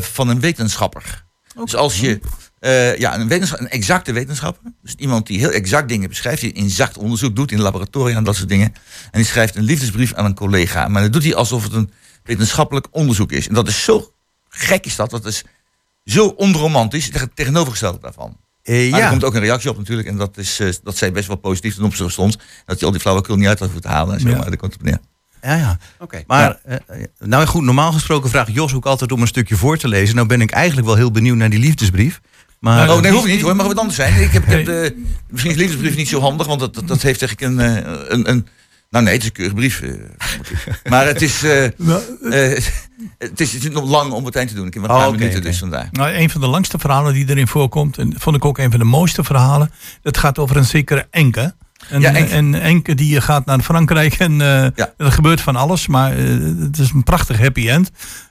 van 0.00 0.28
een 0.28 0.40
wetenschapper. 0.40 1.24
Dus 1.64 1.76
als 1.76 2.00
je 2.00 2.20
eh, 2.60 2.96
ja, 2.96 3.18
een, 3.18 3.28
wetenschap, 3.28 3.60
een 3.60 3.68
exacte 3.68 4.12
wetenschapper, 4.12 4.72
dus 4.82 4.94
iemand 4.94 5.26
die 5.26 5.38
heel 5.38 5.50
exact 5.50 5.88
dingen 5.88 6.08
beschrijft, 6.08 6.40
die 6.40 6.52
exact 6.52 6.98
onderzoek 6.98 7.36
doet 7.36 7.52
in 7.52 7.60
laboratoria 7.60 8.16
en 8.16 8.24
dat 8.24 8.36
soort 8.36 8.48
dingen, 8.48 8.74
en 9.10 9.18
die 9.18 9.24
schrijft 9.24 9.56
een 9.56 9.62
liefdesbrief 9.62 10.14
aan 10.14 10.24
een 10.24 10.34
collega. 10.34 10.88
Maar 10.88 11.02
dat 11.02 11.12
doet 11.12 11.22
hij 11.22 11.34
alsof 11.34 11.62
het 11.62 11.72
een 11.72 11.90
wetenschappelijk 12.24 12.86
onderzoek 12.90 13.32
is. 13.32 13.48
En 13.48 13.54
dat 13.54 13.68
is 13.68 13.84
zo 13.84 14.12
gek 14.48 14.86
is 14.86 14.96
dat, 14.96 15.10
dat 15.10 15.24
is 15.26 15.44
zo 16.04 16.26
onromantisch, 16.26 17.10
het 17.12 17.36
tegenovergestelde 17.36 17.98
daarvan. 18.00 18.36
Eh, 18.62 18.90
Maar 18.90 19.00
er 19.00 19.08
komt 19.08 19.24
ook 19.24 19.34
een 19.34 19.40
reactie 19.40 19.70
op 19.70 19.76
natuurlijk. 19.76 20.08
En 20.08 20.16
dat, 20.16 20.36
is, 20.36 20.60
eh, 20.60 20.68
dat 20.82 20.96
zij 20.96 21.12
best 21.12 21.26
wel 21.26 21.36
positief 21.36 21.74
ten 21.74 21.84
opzichte 21.84 22.20
ons. 22.20 22.38
Dat 22.64 22.80
je 22.80 22.84
al 22.86 22.92
die 22.92 23.00
flauwekul 23.00 23.36
niet 23.36 23.46
uit 23.46 23.58
had 23.58 23.68
hoeven 23.68 23.88
te 23.90 23.96
halen. 23.96 24.14
En 24.14 24.20
zo, 24.20 24.28
Ja. 24.28 24.36
Maar 24.36 24.48
daar 24.48 24.56
komt 24.56 24.72
het 24.72 24.80
op 24.80 24.86
neer. 24.86 24.98
Ja, 25.42 25.54
ja. 25.56 25.78
Oké. 25.98 26.22
Maar, 26.26 26.58
eh, 26.64 26.76
eh, 26.86 27.04
nou 27.18 27.46
goed, 27.46 27.62
normaal 27.62 27.92
gesproken 27.92 28.30
vraagt 28.30 28.52
Jos 28.52 28.74
ook 28.74 28.86
altijd 28.86 29.12
om 29.12 29.20
een 29.20 29.26
stukje 29.26 29.56
voor 29.56 29.76
te 29.78 29.88
lezen. 29.88 30.14
Nou 30.14 30.26
ben 30.26 30.40
ik 30.40 30.50
eigenlijk 30.50 30.86
wel 30.86 30.96
heel 30.96 31.10
benieuwd 31.10 31.36
naar 31.36 31.50
die 31.50 31.58
liefdesbrief. 31.58 32.20
Maar, 32.58 32.88
oh, 32.88 32.94
eh, 32.96 33.00
nee, 33.02 33.12
hoeft 33.12 33.26
niet 33.26 33.40
hoor. 33.40 33.56
Mag 33.56 33.66
wat 33.66 33.78
anders 33.78 33.96
zijn. 33.96 34.22
Ik 34.22 34.30
heb, 34.30 34.42
ik 34.42 34.48
heb 34.50 34.64
de, 34.64 35.04
misschien 35.28 35.50
is 35.52 35.56
de 35.56 35.62
liefdesbrief 35.62 35.96
niet 35.96 36.08
zo 36.08 36.20
handig. 36.20 36.46
Want 36.46 36.60
dat, 36.60 36.74
dat, 36.74 36.88
dat 36.88 37.02
heeft 37.02 37.22
eigenlijk 37.22 37.52
een, 37.52 37.84
eh, 37.84 37.92
een, 38.08 38.30
een... 38.30 38.46
Nou 38.90 39.04
nee, 39.04 39.12
het 39.14 39.22
is 39.22 39.28
een 39.28 39.34
keurige 39.34 39.56
brief. 39.56 39.80
eh, 39.80 40.90
maar 40.90 41.06
het 41.06 41.22
is... 41.22 41.42
eh, 41.42 41.68
Nou, 41.76 42.02
eh, 42.30 42.64
het 43.18 43.40
is, 43.40 43.52
het 43.52 43.64
is 43.64 43.70
nog 43.70 43.84
lang 43.88 44.12
om 44.12 44.24
het 44.24 44.36
eind 44.36 44.48
te 44.48 44.54
doen. 44.54 44.66
Ik 44.66 44.74
heb 44.74 44.82
maar 44.82 44.90
Oh, 44.90 44.96
een 44.96 45.02
paar 45.02 45.12
oké, 45.14 45.18
minuten 45.22 45.42
dus 45.42 45.58
vandaar. 45.58 45.88
Nou, 45.92 46.12
een 46.12 46.30
van 46.30 46.40
de 46.40 46.46
langste 46.46 46.78
verhalen 46.78 47.14
die 47.14 47.28
erin 47.28 47.48
voorkomt, 47.48 47.98
en 47.98 48.14
vond 48.18 48.36
ik 48.36 48.44
ook 48.44 48.58
een 48.58 48.70
van 48.70 48.78
de 48.78 48.84
mooiste 48.84 49.24
verhalen. 49.24 49.70
Dat 50.02 50.16
gaat 50.18 50.38
over 50.38 50.56
een 50.56 50.64
zekere 50.64 51.06
Enke. 51.10 51.54
En, 51.90 52.00
Ja, 52.00 52.12
Enke. 52.14 52.30
en 52.34 52.54
Enke 52.60 52.94
die 52.94 53.20
gaat 53.20 53.44
naar 53.46 53.60
Frankrijk 53.60 54.14
en 54.14 54.32
eh, 54.40 54.66
Ja. 54.74 54.92
er 54.96 55.12
gebeurt 55.12 55.40
van 55.40 55.56
alles, 55.56 55.86
maar 55.86 56.12
eh, 56.12 56.24
het 56.60 56.78
is 56.78 56.90
een 56.90 57.02
prachtig 57.04 57.38
happy 57.38 57.68
end. 57.68 57.90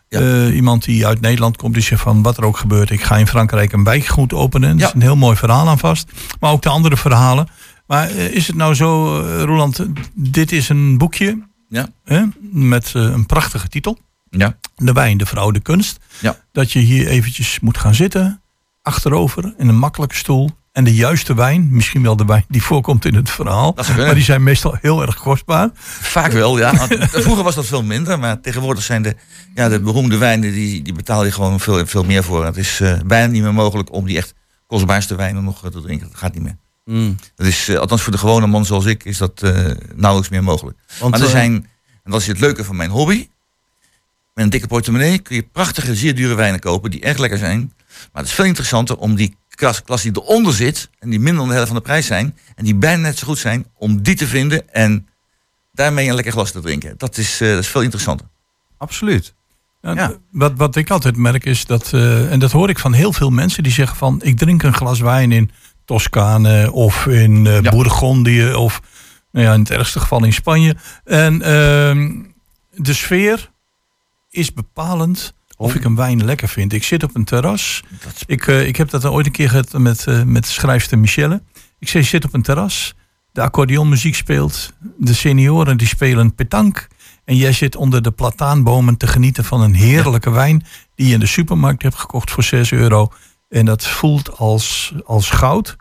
Ja. 0.10 0.20
Eh, 0.20 0.56
iemand 0.56 0.84
die 0.84 1.08
uit 1.08 1.22
Nederland 1.22 1.58
komt, 1.58 1.74
die 1.74 1.84
zegt 1.84 2.02
van 2.02 2.22
wat 2.22 2.38
er 2.38 2.44
ook 2.46 2.58
gebeurt, 2.58 2.90
ik 2.90 3.04
ga 3.04 3.18
in 3.18 3.28
Frankrijk 3.28 3.72
een 3.72 3.84
wijkgoed 3.84 4.34
openen. 4.34 4.70
Dat 4.70 4.80
Ja. 4.80 4.88
is 4.88 4.94
een 4.94 5.02
heel 5.02 5.16
mooi 5.16 5.36
verhaal 5.36 5.68
aan 5.68 5.80
vast. 5.80 6.12
Maar 6.40 6.52
ook 6.52 6.62
de 6.62 6.70
andere 6.70 6.98
verhalen. 6.98 7.48
Maar 7.88 8.10
is 8.12 8.48
het 8.48 8.56
nou 8.56 8.74
zo, 8.74 9.18
Roland, 9.46 9.86
dit 10.14 10.52
is 10.52 10.70
een 10.70 10.98
boekje 10.98 11.48
Ja. 11.70 11.88
hè, 12.06 12.24
met 12.52 12.92
een 12.94 13.26
prachtige 13.26 13.68
titel. 13.68 13.98
Ja. 14.30 14.58
De 14.76 14.92
wijn, 14.94 15.18
de 15.18 15.26
vrouw, 15.26 15.52
de 15.52 15.60
kunst. 15.60 16.00
Ja. 16.20 16.36
Dat 16.52 16.72
je 16.72 16.80
hier 16.80 17.08
eventjes 17.08 17.60
moet 17.60 17.78
gaan 17.78 17.96
zitten, 17.96 18.42
achterover, 18.82 19.54
in 19.58 19.68
een 19.68 19.78
makkelijke 19.78 20.16
stoel. 20.16 20.50
En 20.80 20.86
de 20.86 20.96
juiste 20.96 21.34
wijn, 21.34 21.68
misschien 21.72 22.04
wel 22.04 22.16
de 22.16 22.26
wijn 22.26 22.46
die 22.48 22.64
voorkomt 22.64 23.06
in 23.06 23.16
het 23.16 23.30
verhaal. 23.30 23.76
Maar 23.98 24.14
die 24.14 24.24
zijn 24.24 24.44
meestal 24.44 24.78
heel 24.82 25.02
erg 25.02 25.16
kostbaar. 25.16 25.70
Vaak 26.02 26.32
wel, 26.32 26.58
ja. 26.58 26.88
Vroeger 27.26 27.44
was 27.44 27.56
dat 27.56 27.66
veel 27.66 27.84
minder, 27.84 28.20
maar 28.20 28.42
tegenwoordig 28.42 28.84
zijn 28.84 29.02
de, 29.02 29.16
ja, 29.56 29.70
de 29.70 29.80
beroemde 29.80 30.18
wijnen, 30.18 30.52
die, 30.52 30.82
die 30.82 30.94
betaal 30.94 31.26
je 31.26 31.32
gewoon 31.32 31.60
veel, 31.60 31.86
veel 31.86 32.04
meer 32.04 32.24
voor. 32.24 32.46
Het 32.46 32.58
is 32.58 32.80
eh, 32.80 33.00
bijna 33.06 33.32
niet 33.32 33.42
meer 33.42 33.54
mogelijk 33.54 33.94
om 33.94 34.06
die 34.06 34.18
echt 34.18 34.34
kostbaarste 34.68 35.16
wijnen 35.16 35.44
nog 35.44 35.66
eh, 35.66 35.72
te 35.72 35.82
drinken. 35.82 36.08
Dat 36.08 36.18
gaat 36.18 36.34
niet 36.34 36.44
meer. 36.44 36.58
Mm. 36.86 37.16
Dat 37.36 37.48
is, 37.48 37.68
eh, 37.68 37.78
althans 37.78 38.02
voor 38.02 38.12
de 38.12 38.18
gewone 38.18 38.48
man 38.48 38.66
zoals 38.66 38.86
ik, 38.86 39.04
is 39.04 39.18
dat 39.18 39.42
eh, 39.42 39.52
nauwelijks 39.96 40.30
meer 40.32 40.44
mogelijk. 40.44 40.78
Want, 41.00 41.12
maar 41.12 41.22
er 41.22 41.30
zijn, 41.30 41.54
en 42.04 42.12
dat 42.12 42.22
is 42.22 42.28
het 42.28 42.40
leuke 42.40 42.64
van 42.64 42.76
mijn 42.76 42.90
hobby. 42.90 43.28
Met 44.34 44.44
een 44.44 44.50
dikke 44.50 44.68
portemonnee 44.68 45.20
kun 45.20 45.36
je 45.36 45.44
prachtige, 45.52 45.96
zeer 45.96 46.16
dure 46.16 46.36
wijnen 46.36 46.60
kopen 46.60 46.92
die 46.92 47.02
echt 47.02 47.20
lekker 47.20 47.40
zijn. 47.40 47.74
Maar 47.88 48.22
het 48.22 48.26
is 48.32 48.34
veel 48.34 48.46
interessanter 48.46 48.98
om 48.98 49.16
die 49.16 49.38
klas, 49.60 49.84
klas 49.84 50.02
die 50.02 50.12
eronder 50.16 50.54
zit 50.54 50.90
en 51.00 51.10
die 51.10 51.20
minder 51.20 51.38
dan 51.38 51.48
de 51.48 51.54
helft 51.54 51.68
van 51.68 51.78
de 51.78 51.84
prijs 51.84 52.06
zijn 52.06 52.38
en 52.56 52.64
die 52.64 52.76
bijna 52.76 53.02
net 53.02 53.18
zo 53.18 53.28
goed 53.28 53.38
zijn, 53.38 53.66
om 53.78 54.02
die 54.02 54.16
te 54.16 54.28
vinden 54.28 54.74
en 54.74 55.08
daarmee 55.74 56.08
een 56.08 56.16
lekker 56.16 56.32
glas 56.32 56.52
te 56.52 56.60
drinken. 56.60 56.94
Dat 56.98 57.18
is, 57.18 57.42
eh, 57.42 57.50
dat 57.50 57.60
is 57.60 57.68
veel 57.68 57.82
interessanter. 57.82 58.28
Absoluut. 58.78 59.34
Ja, 59.82 59.94
Ja. 59.94 60.14
Wat, 60.32 60.54
wat 60.56 60.76
ik 60.76 60.90
altijd 60.90 61.18
merk 61.18 61.46
is 61.46 61.66
dat, 61.66 61.94
eh, 61.94 62.32
en 62.32 62.40
dat 62.40 62.52
hoor 62.52 62.70
ik 62.70 62.80
van 62.80 62.94
heel 62.94 63.14
veel 63.14 63.30
mensen 63.30 63.64
die 63.64 63.72
zeggen 63.72 63.98
van 63.98 64.22
ik 64.22 64.38
drink 64.38 64.64
een 64.64 64.74
glas 64.74 65.00
wijn 65.00 65.32
in 65.32 65.52
Toscane 65.86 66.72
of 66.72 67.06
in 67.06 67.48
eh 67.48 67.62
Ja. 67.62 67.72
Bourgondië 67.72 68.54
of 68.54 68.82
nou 69.32 69.46
ja, 69.46 69.54
in 69.54 69.60
het 69.60 69.72
ergste 69.72 70.00
geval 70.00 70.24
in 70.24 70.34
Spanje. 70.34 70.76
En 71.04 71.42
ehm, 71.42 72.12
de 72.72 72.94
sfeer 72.94 73.52
is 74.30 74.54
bepalend 74.54 75.34
of 75.60 75.76
ik 75.76 75.84
een 75.84 75.96
wijn 75.96 76.26
lekker 76.26 76.48
vind. 76.48 76.74
Ik 76.74 76.84
zit 76.84 77.04
op 77.04 77.16
een 77.16 77.24
terras. 77.24 77.84
Ik, 78.26 78.48
eh, 78.48 78.68
ik 78.68 78.76
heb 78.76 78.90
dat 78.90 79.06
ooit 79.06 79.26
een 79.26 79.32
keer 79.32 79.50
gehad 79.50 79.74
met, 79.74 80.08
eh 80.08 80.24
met 80.24 80.46
schrijfster 80.46 81.00
Michelle. 81.00 81.42
Ik 81.80 81.90
zeg, 81.90 82.02
je 82.02 82.08
zit 82.08 82.26
op 82.26 82.34
een 82.34 82.42
terras. 82.42 82.96
De 83.32 83.42
accordeonmuziek 83.42 84.16
speelt. 84.16 84.74
De 84.98 85.14
senioren 85.14 85.78
die 85.78 85.88
spelen 85.88 86.36
petanque. 86.36 86.88
En 87.26 87.36
jij 87.36 87.52
zit 87.52 87.76
onder 87.76 88.02
de 88.02 88.12
plataanbomen 88.12 88.98
te 88.98 89.08
genieten 89.08 89.44
van 89.44 89.62
een 89.62 89.74
heerlijke 89.74 90.30
wijn. 90.30 90.66
Die 90.96 91.08
je 91.08 91.14
in 91.14 91.20
de 91.20 91.26
supermarkt 91.26 91.82
hebt 91.82 91.96
gekocht 91.96 92.32
voor 92.32 92.44
6 92.44 92.72
euro. 92.72 93.12
En 93.50 93.66
dat 93.66 93.88
voelt 93.88 94.38
als, 94.38 94.94
als 95.06 95.30
goud. 95.30 95.76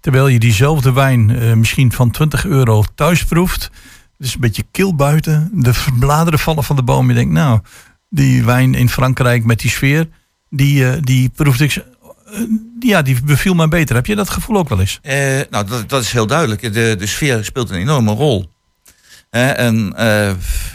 Terwijl 0.00 0.28
je 0.28 0.38
diezelfde 0.38 0.92
wijn 0.92 1.30
eh, 1.30 1.52
misschien 1.52 1.92
van 1.92 2.10
20 2.10 2.44
euro 2.44 2.84
thuis 2.94 3.24
proeft. 3.24 3.62
Het 4.18 4.26
is 4.26 4.34
een 4.34 4.40
beetje 4.40 4.64
kil 4.70 4.94
buiten. 4.94 5.50
De 5.52 5.84
bladeren 5.98 6.38
vallen 6.38 6.64
van 6.64 6.76
de 6.76 6.82
boom. 6.82 7.08
Je 7.08 7.14
denkt, 7.14 7.32
nou, 7.32 7.60
die 8.10 8.44
wijn 8.44 8.74
in 8.74 8.88
Frankrijk 8.88 9.44
met 9.44 9.58
die 9.58 9.70
sfeer. 9.70 10.08
Die, 10.50 10.86
eh, 10.86 10.96
die 11.02 11.28
proefde 11.28 11.64
ik. 11.64 11.76
eh, 11.76 12.40
ja, 12.80 13.02
die 13.02 13.22
beviel 13.22 13.54
mij 13.54 13.68
beter. 13.68 13.94
Heb 13.94 14.06
je 14.06 14.16
dat 14.16 14.30
gevoel 14.30 14.56
ook 14.56 14.68
wel 14.68 14.80
eens? 14.80 14.98
Eh, 15.02 15.40
nou, 15.50 15.66
dat, 15.66 15.88
dat 15.88 16.02
is 16.02 16.12
heel 16.12 16.26
duidelijk. 16.26 16.62
De, 16.62 16.94
de 16.98 17.06
sfeer 17.06 17.44
speelt 17.44 17.70
een 17.70 17.80
enorme 17.80 18.12
rol. 18.12 18.50
En 19.30 19.94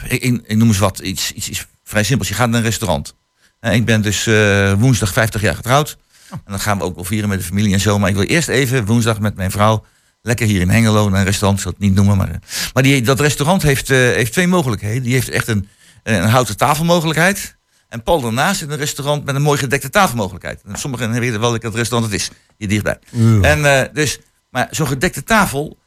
ik, 0.08 0.24
ik, 0.24 0.56
noem 0.58 0.67
eens 0.67 0.78
wat, 0.78 1.00
iets, 1.00 1.32
iets, 1.32 1.50
iets 1.50 1.65
vrij 1.84 2.04
simpels. 2.04 2.30
Je 2.30 2.36
gaat 2.36 2.50
naar 2.50 2.60
een 2.60 2.65
restaurant. 2.65 3.15
Ik 3.62 3.86
ben 3.86 4.02
dus 4.02 4.30
woensdag 4.78 5.13
50 5.13 5.41
jaar 5.41 5.56
getrouwd. 5.56 5.98
En 6.30 6.39
dan 6.45 6.60
gaan 6.60 6.78
we 6.78 6.84
ook 6.84 6.95
wel 6.95 7.04
vieren 7.04 7.30
met 7.30 7.39
de 7.39 7.45
familie 7.45 7.74
en 7.74 7.80
zo. 7.80 8.00
Maar 8.00 8.10
ik 8.10 8.15
wil 8.15 8.26
eerst 8.26 8.48
even 8.48 8.86
woensdag 8.86 9.19
met 9.19 9.36
mijn 9.36 9.52
vrouw 9.52 9.86
lekker 10.21 10.48
hier 10.48 10.62
in 10.62 10.69
Hengelo 10.69 11.10
naar 11.10 11.19
een 11.19 11.26
restaurant. 11.26 11.58
Ik 11.58 11.63
zal 11.63 11.71
het 11.71 11.82
niet 11.82 11.93
noemen. 11.93 12.17
Maar, 12.17 12.39
maar 12.74 12.84
die, 12.84 13.02
dat 13.02 13.19
restaurant 13.19 13.62
heeft, 13.62 13.88
heeft 13.88 14.34
twee 14.34 14.48
mogelijkheden. 14.48 15.04
Die 15.04 15.13
heeft 15.13 15.30
echt 15.30 15.48
een, 15.48 15.67
een 16.13 16.30
houten 16.30 16.58
tafelmogelijkheid. 16.58 17.58
En 17.89 18.04
Paul 18.04 18.22
daarnaast 18.22 18.62
in 18.62 18.70
een 18.70 18.78
restaurant 18.78 19.26
met 19.26 19.36
een 19.36 19.41
mooi 19.41 19.60
gedekte 19.60 19.89
tafelmogelijkheid. 19.89 20.62
En 20.65 20.76
sommigen 20.76 21.20
weten 21.20 21.39
wel 21.39 21.50
welk 21.50 21.74
restaurant 21.76 22.12
het 22.12 22.22
is. 22.22 22.30
Hier 22.58 22.68
dichtbij. 22.68 23.00
En 23.41 23.65
eh, 23.65 23.94
dus, 23.94 24.20
maar 24.50 24.68
zo'n 24.72 24.88
gedekte 24.88 25.24
tafel, 25.24 25.78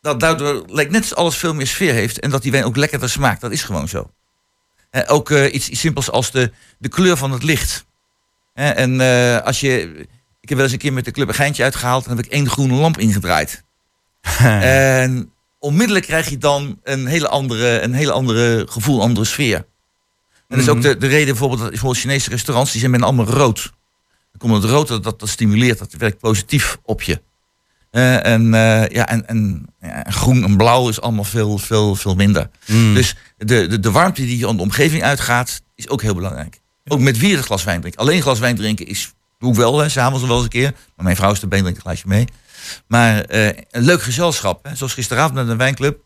dat 0.00 0.20
daardoor 0.20 0.64
lijkt 0.66 0.90
net 0.90 1.14
alles 1.14 1.36
veel 1.36 1.54
meer 1.54 1.66
sfeer 1.66 1.92
heeft. 1.92 2.20
En 2.20 2.30
dat 2.30 2.42
die 2.42 2.52
wijn 2.52 2.64
ook 2.64 2.76
lekkerder 2.76 3.10
smaakt. 3.10 3.40
Dat 3.40 3.52
is 3.52 3.62
gewoon 3.62 3.88
zo. 3.88 4.10
Ook 5.06 5.30
eh, 5.30 5.54
iets, 5.54 5.68
iets 5.68 5.80
simpels 5.80 6.10
als 6.10 6.30
de, 6.30 6.52
de 6.78 6.88
kleur 6.88 7.16
van 7.16 7.32
het 7.32 7.42
licht. 7.42 7.86
En 8.54 9.00
eh, 9.00 9.42
als 9.42 9.60
je. 9.60 10.06
Ik 10.40 10.48
heb 10.48 10.58
wel 10.58 10.62
eens 10.62 10.72
een 10.72 10.78
keer 10.78 10.92
met 10.92 11.04
de 11.04 11.10
club 11.10 11.28
een 11.28 11.34
geintje 11.34 11.62
uitgehaald. 11.62 12.04
En 12.04 12.16
heb 12.16 12.24
ik 12.24 12.32
één 12.32 12.48
groene 12.48 12.74
lamp 12.74 12.98
ingedraaid. 12.98 13.62
en 14.60 15.32
onmiddellijk 15.58 16.06
krijg 16.06 16.28
je 16.28 16.38
dan 16.38 16.80
een 16.82 17.06
hele 17.06 17.28
andere, 17.28 17.80
een 17.80 17.92
hele 17.92 18.12
andere 18.12 18.66
gevoel, 18.68 18.96
een 18.96 19.02
andere 19.02 19.26
sfeer. 19.26 19.56
En 19.56 19.64
dat 20.48 20.58
is 20.58 20.68
ook 20.68 20.82
de, 20.82 20.96
de 20.96 21.06
reden 21.06 21.26
bijvoorbeeld, 21.26 21.60
dat 21.60 21.70
bijvoorbeeld 21.70 22.00
Chinese 22.02 22.30
restaurants, 22.30 22.70
die 22.70 22.80
zijn 22.80 22.92
bijna 22.92 23.06
allemaal 23.06 23.26
rood. 23.26 23.72
Dan 24.32 24.50
komt 24.50 24.62
het 24.62 24.72
rood, 24.72 24.88
dat, 24.88 25.04
dat, 25.04 25.20
dat 25.20 25.28
stimuleert, 25.28 25.78
dat 25.78 25.92
werkt 25.92 26.18
positief 26.18 26.78
op 26.82 27.02
je. 27.02 27.20
Eh, 27.90 28.26
en, 28.26 28.54
eh, 28.54 28.88
ja, 28.88 29.08
en, 29.08 29.26
en 29.26 29.66
ja, 29.80 30.04
groen 30.08 30.44
en 30.44 30.56
blauw 30.56 30.88
is 30.88 31.00
allemaal 31.00 31.24
veel, 31.24 31.58
veel, 31.58 31.94
veel 31.94 32.14
minder. 32.14 32.50
Mm. 32.66 32.94
Dus 32.94 33.14
de, 33.36 33.66
de, 33.66 33.80
de 33.80 33.90
warmte 33.90 34.22
die 34.22 34.48
aan 34.48 34.56
de 34.56 34.62
omgeving 34.62 35.02
uitgaat, 35.02 35.62
is 35.74 35.88
ook 35.88 36.02
heel 36.02 36.14
belangrijk. 36.14 36.60
Ook 36.84 37.00
met 37.00 37.18
wie 37.18 37.28
je 37.28 37.36
het 37.36 37.44
glas 37.44 37.64
wijn 37.64 37.80
drinkt. 37.80 37.98
Alleen 37.98 38.16
een 38.16 38.22
glas 38.22 38.38
wijn 38.38 38.56
drinken 38.56 38.86
is, 38.86 39.12
doe 39.38 39.50
ik 39.50 39.56
wel, 39.56 39.88
s'avonds 39.88 40.26
wel 40.26 40.34
eens 40.34 40.44
een 40.44 40.50
keer. 40.50 40.72
Maar 40.96 41.04
mijn 41.04 41.16
vrouw 41.16 41.32
is 41.32 41.40
erbij, 41.40 41.58
drinkt 41.58 41.76
een 41.76 41.84
glaasje 41.84 42.08
mee. 42.08 42.26
Maar 42.86 43.20
eh, 43.20 43.46
een 43.70 43.82
leuk 43.82 44.02
gezelschap, 44.02 44.64
hè, 44.64 44.74
zoals 44.74 44.94
gisteravond 44.94 45.34
met 45.34 45.48
een 45.48 45.56
wijnclub. 45.56 46.00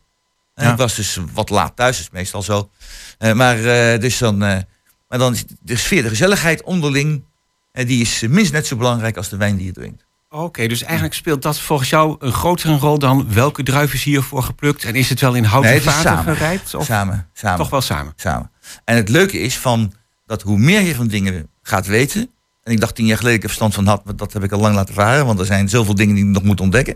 Eh, 0.53 0.65
Ja. 0.65 0.71
Ik 0.71 0.77
was 0.77 0.95
dus 0.95 1.19
wat 1.33 1.49
laat 1.49 1.75
thuis, 1.75 1.99
is 1.99 2.09
meestal 2.09 2.41
zo. 2.41 2.69
Eh, 3.17 3.33
maar, 3.33 3.57
dus 3.99 4.17
dan, 4.17 4.37
maar 4.37 4.65
dan 5.07 5.33
is 5.33 5.43
de 5.61 5.75
sfeer, 5.77 6.01
de 6.03 6.09
gezelligheid 6.09 6.63
onderling, 6.63 7.23
die 7.71 8.01
is 8.01 8.21
minstens 8.21 8.51
net 8.51 8.67
zo 8.67 8.75
belangrijk 8.75 9.17
als 9.17 9.29
de 9.29 9.37
wijn 9.37 9.55
die 9.57 9.65
je 9.65 9.71
drinkt. 9.71 10.05
Oké, 10.29 10.67
dus 10.67 10.83
eigenlijk 10.83 11.13
speelt 11.13 11.41
dat 11.41 11.59
volgens 11.59 11.89
jou 11.89 12.15
een 12.19 12.31
grotere 12.33 12.77
rol 12.77 12.99
dan 12.99 13.33
welke 13.33 13.63
druif 13.63 13.93
is 13.93 14.03
hiervoor 14.03 14.43
geplukt? 14.43 14.83
En 14.83 14.95
is 14.95 15.09
het 15.09 15.19
wel 15.21 15.33
in 15.33 15.43
houten 15.43 15.71
Nee, 15.71 15.81
vaten 15.81 16.23
gerijpt? 16.35 16.73
Of 16.75 16.85
Samen, 16.85 17.29
samen. 17.33 17.57
toch 17.57 17.69
wel 17.69 17.81
samen? 17.81 18.13
samen. 18.15 18.51
En 18.85 18.95
het 18.95 19.09
leuke 19.09 19.39
is 19.39 19.57
van 19.57 19.93
dat 20.25 20.41
hoe 20.41 20.57
meer 20.57 20.81
je 20.81 20.95
van 20.95 21.07
dingen 21.07 21.49
gaat 21.61 21.85
weten. 21.85 22.29
En 22.63 22.71
ik 22.73 22.79
dacht 22.79 22.95
tien 22.95 23.05
jaar 23.05 23.17
geleden 23.17 23.37
ik 23.37 23.43
er 23.43 23.49
verstand 23.49 23.73
van 23.73 23.85
had, 23.85 24.05
maar 24.05 24.15
dat 24.15 24.33
heb 24.33 24.43
ik 24.43 24.51
al 24.51 24.59
lang 24.59 24.75
laten 24.75 24.93
varen. 24.93 25.25
Want 25.25 25.39
er 25.39 25.45
zijn 25.45 25.69
zoveel 25.69 25.95
dingen 25.95 26.15
die 26.15 26.23
ik 26.25 26.29
nog 26.29 26.43
moet 26.43 26.61
ontdekken. 26.61 26.95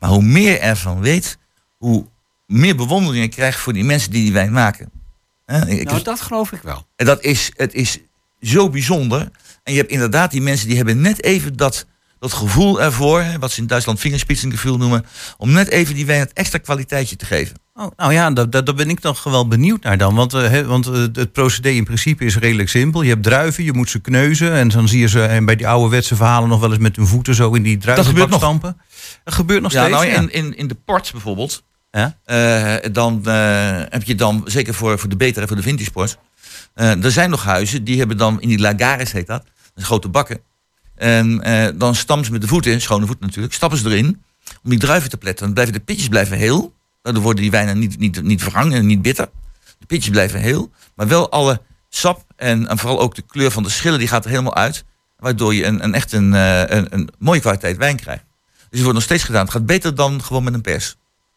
Maar 0.00 0.10
hoe 0.10 0.22
meer 0.22 0.50
je 0.50 0.58
ervan 0.58 1.00
weet, 1.00 1.38
hoe 1.76 2.06
meer 2.46 2.76
bewondering 2.76 3.24
je 3.24 3.30
krijgt 3.30 3.58
voor 3.60 3.72
die 3.72 3.84
mensen 3.84 4.10
die 4.10 4.22
die 4.22 4.32
wijn 4.32 4.52
maken. 4.52 4.90
Ik- 5.66 5.84
Nou, 5.90 6.02
dat 6.02 6.20
geloof 6.20 6.52
ik 6.52 6.60
wel. 6.62 6.86
en 6.96 7.06
dat 7.06 7.22
is, 7.22 7.50
het 7.56 7.74
is 7.74 7.98
zo 8.40 8.70
bijzonder. 8.70 9.30
En 9.62 9.72
je 9.72 9.78
hebt 9.78 9.90
inderdaad 9.90 10.30
die 10.30 10.42
mensen 10.42 10.66
die 10.68 10.76
hebben 10.76 11.00
net 11.00 11.22
even 11.22 11.56
dat, 11.56 11.86
dat 12.30 12.32
gevoel 12.32 12.82
ervoor, 12.82 13.24
wat 13.40 13.52
ze 13.52 13.60
in 13.60 13.66
Duitsland 13.66 14.00
vingerspitsengevoel 14.00 14.76
noemen, 14.76 15.06
om 15.36 15.52
net 15.52 15.68
even 15.68 15.94
die 15.94 16.06
wijn 16.06 16.20
het 16.20 16.32
extra 16.32 16.58
kwaliteitje 16.58 17.16
te 17.16 17.24
geven. 17.24 17.56
Oh, 17.74 17.86
nou 17.96 18.12
ja, 18.12 18.30
daar, 18.30 18.50
daar 18.64 18.74
ben 18.74 18.90
ik 18.90 19.02
nog 19.02 19.22
wel 19.24 19.48
benieuwd 19.48 19.82
naar 19.82 19.98
dan. 19.98 20.14
Want, 20.14 20.34
eh, 20.34 20.60
want 20.60 20.86
eh, 20.86 20.92
het 21.12 21.32
procedé 21.32 21.68
in 21.68 21.84
principe 21.84 22.24
is 22.24 22.36
redelijk 22.36 22.68
simpel. 22.68 23.02
Je 23.02 23.08
hebt 23.08 23.22
druiven, 23.22 23.64
je 23.64 23.72
moet 23.72 23.90
ze 23.90 23.98
kneuzen. 24.00 24.52
En 24.52 24.68
dan 24.68 24.88
zie 24.88 25.00
je 25.00 25.08
ze 25.08 25.24
en 25.24 25.44
bij 25.44 25.56
die 25.56 25.68
ouderwetse 25.68 26.16
verhalen 26.16 26.48
nog 26.48 26.60
wel 26.60 26.70
eens 26.70 26.78
met 26.78 26.96
hun 26.96 27.06
voeten 27.06 27.34
zo 27.34 27.52
in 27.52 27.62
die 27.62 27.76
druivenbak 27.78 28.32
stampen. 28.32 28.76
Dat 29.24 29.34
gebeurt 29.34 29.62
nog 29.62 29.72
ja, 29.72 29.84
steeds. 29.86 30.02
nou, 30.02 30.14
in, 30.14 30.32
in, 30.32 30.56
in 30.56 30.68
de 30.68 30.74
port 30.74 31.12
bijvoorbeeld, 31.12 31.62
Ja? 31.90 32.18
eh, 32.24 32.92
dan 32.92 33.26
heb 33.88 34.02
je 34.02 34.14
dan, 34.14 34.42
zeker 34.44 34.74
voor, 34.74 34.98
voor 34.98 35.08
de 35.08 35.16
betere 35.16 35.40
en 35.40 35.48
voor 35.48 35.56
de 35.56 35.62
vintage 35.62 35.90
port, 35.90 36.18
er 36.74 37.12
zijn 37.12 37.30
nog 37.30 37.44
huizen 37.44 37.84
die 37.84 37.98
hebben 37.98 38.16
dan 38.16 38.40
in 38.40 38.48
die 38.48 38.58
lagares 38.58 39.12
heet 39.12 39.26
dat, 39.26 39.44
dat 39.74 39.84
grote 39.84 40.08
bakken. 40.08 40.40
En 40.96 41.42
eh, 41.42 41.68
dan 41.74 41.94
stampen 41.94 42.26
ze 42.26 42.32
met 42.32 42.40
de 42.40 42.46
voeten, 42.48 42.80
schone 42.80 43.06
voeten 43.06 43.26
natuurlijk, 43.26 43.54
stappen 43.54 43.78
ze 43.78 43.88
erin 43.90 44.22
om 44.62 44.70
die 44.70 44.78
druiven 44.78 45.10
te 45.10 45.16
pletten. 45.16 45.44
Dan 45.44 45.54
blijven 45.54 45.74
de 45.74 45.80
pitjes 45.80 46.08
blijven 46.08 46.36
heel. 46.36 46.74
Daardoor 47.02 47.22
worden 47.22 47.42
die 47.42 47.50
wijnen 47.50 47.78
niet, 47.78 47.98
niet, 47.98 48.22
niet 48.22 48.42
verhangen 48.42 48.78
en 48.78 48.86
niet 48.86 49.02
bitter. 49.02 49.28
De 49.78 49.86
pitjes 49.86 50.10
blijven 50.10 50.40
heel. 50.40 50.70
Maar 50.94 51.08
wel 51.08 51.30
alle 51.30 51.60
sap 51.88 52.24
en, 52.36 52.68
en 52.68 52.78
vooral 52.78 53.00
ook 53.00 53.14
de 53.14 53.22
kleur 53.22 53.50
van 53.50 53.62
de 53.62 53.68
schillen, 53.70 53.98
die 53.98 54.08
gaat 54.08 54.24
er 54.24 54.30
helemaal 54.30 54.54
uit. 54.54 54.84
Waardoor 55.18 55.54
je 55.54 55.64
een, 55.64 55.84
een 55.84 55.94
echt 55.94 56.12
een, 56.12 56.34
eh, 56.34 56.60
een, 56.60 56.86
een 56.94 57.08
mooie 57.18 57.40
kwaliteit 57.40 57.76
wijn 57.76 57.96
krijgt. 57.96 58.24
Dus 58.56 58.64
het 58.70 58.80
wordt 58.82 58.94
nog 58.94 59.02
steeds 59.02 59.22
gedaan. 59.24 59.42
Het 59.42 59.50
gaat 59.50 59.66
beter 59.66 59.94
dan 59.94 60.22
gewoon 60.22 60.44
met 60.44 60.54
een 60.54 60.60
pers. 60.60 60.96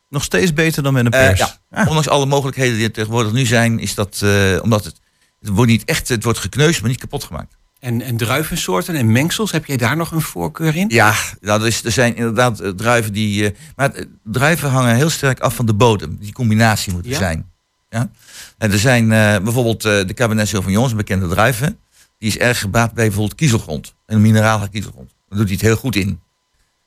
Nog 0.09 0.23
steeds 0.23 0.53
beter 0.53 0.83
dan 0.83 0.93
met 0.93 1.05
een 1.05 1.11
Eh, 1.11 1.27
pers. 1.27 1.39
ja. 1.39 1.57
Ah. 1.71 1.87
Ondanks 1.87 2.09
alle 2.09 2.25
mogelijkheden 2.25 2.75
die 2.75 2.85
er 2.85 2.91
tegenwoordig 2.91 3.31
nu 3.31 3.45
zijn, 3.45 3.79
is 3.79 3.95
dat 3.95 4.19
eh, 4.23 4.57
omdat 4.61 4.83
het 4.85 4.99
Het 5.39 5.49
wordt 5.49 5.71
niet 5.71 5.85
echt, 5.85 6.09
het 6.09 6.23
wordt 6.23 6.39
gekneusd, 6.39 6.81
maar 6.81 6.89
niet 6.89 6.99
kapot 6.99 7.23
gemaakt. 7.23 7.57
En, 7.79 8.01
en 8.01 8.17
druivensoorten 8.17 8.95
en 8.95 9.11
mengsels, 9.11 9.51
heb 9.51 9.65
jij 9.65 9.77
daar 9.77 9.95
nog 9.97 10.11
een 10.11 10.21
voorkeur 10.21 10.75
in? 10.75 10.89
Ja, 10.89 11.13
er, 11.41 11.65
is, 11.67 11.83
er 11.83 11.91
zijn 11.91 12.15
inderdaad 12.15 12.59
eh, 12.59 12.69
druiven 12.69 13.13
die. 13.13 13.45
eh, 13.45 13.55
maar 13.75 13.91
eh, 13.91 14.05
druiven 14.23 14.69
hangen 14.69 14.95
heel 14.95 15.09
sterk 15.09 15.39
af 15.39 15.55
van 15.55 15.65
de 15.65 15.73
bodem. 15.73 16.17
Die 16.19 16.33
combinatie 16.33 16.93
moet 16.93 17.05
er 17.05 17.11
Ja? 17.11 17.17
zijn. 17.17 17.51
Ja? 17.89 18.09
En 18.57 18.71
er 18.71 18.79
zijn 18.79 19.07
bijvoorbeeld 19.43 19.81
de 19.81 20.13
Cabernet 20.13 20.47
Sauvignon, 20.47 20.89
een 20.89 20.95
bekende 20.95 21.27
druiven. 21.27 21.77
Die 22.17 22.27
is 22.29 22.37
erg 22.37 22.59
gebaat 22.59 22.93
bij 22.93 23.05
bijvoorbeeld 23.05 23.35
kiezelgrond. 23.35 23.95
Een 24.05 24.21
minerale 24.21 24.69
kiezelgrond. 24.69 25.13
Daar 25.29 25.37
doet 25.37 25.47
hij 25.47 25.57
het 25.57 25.65
heel 25.65 25.75
goed 25.75 25.95
in. 25.95 26.19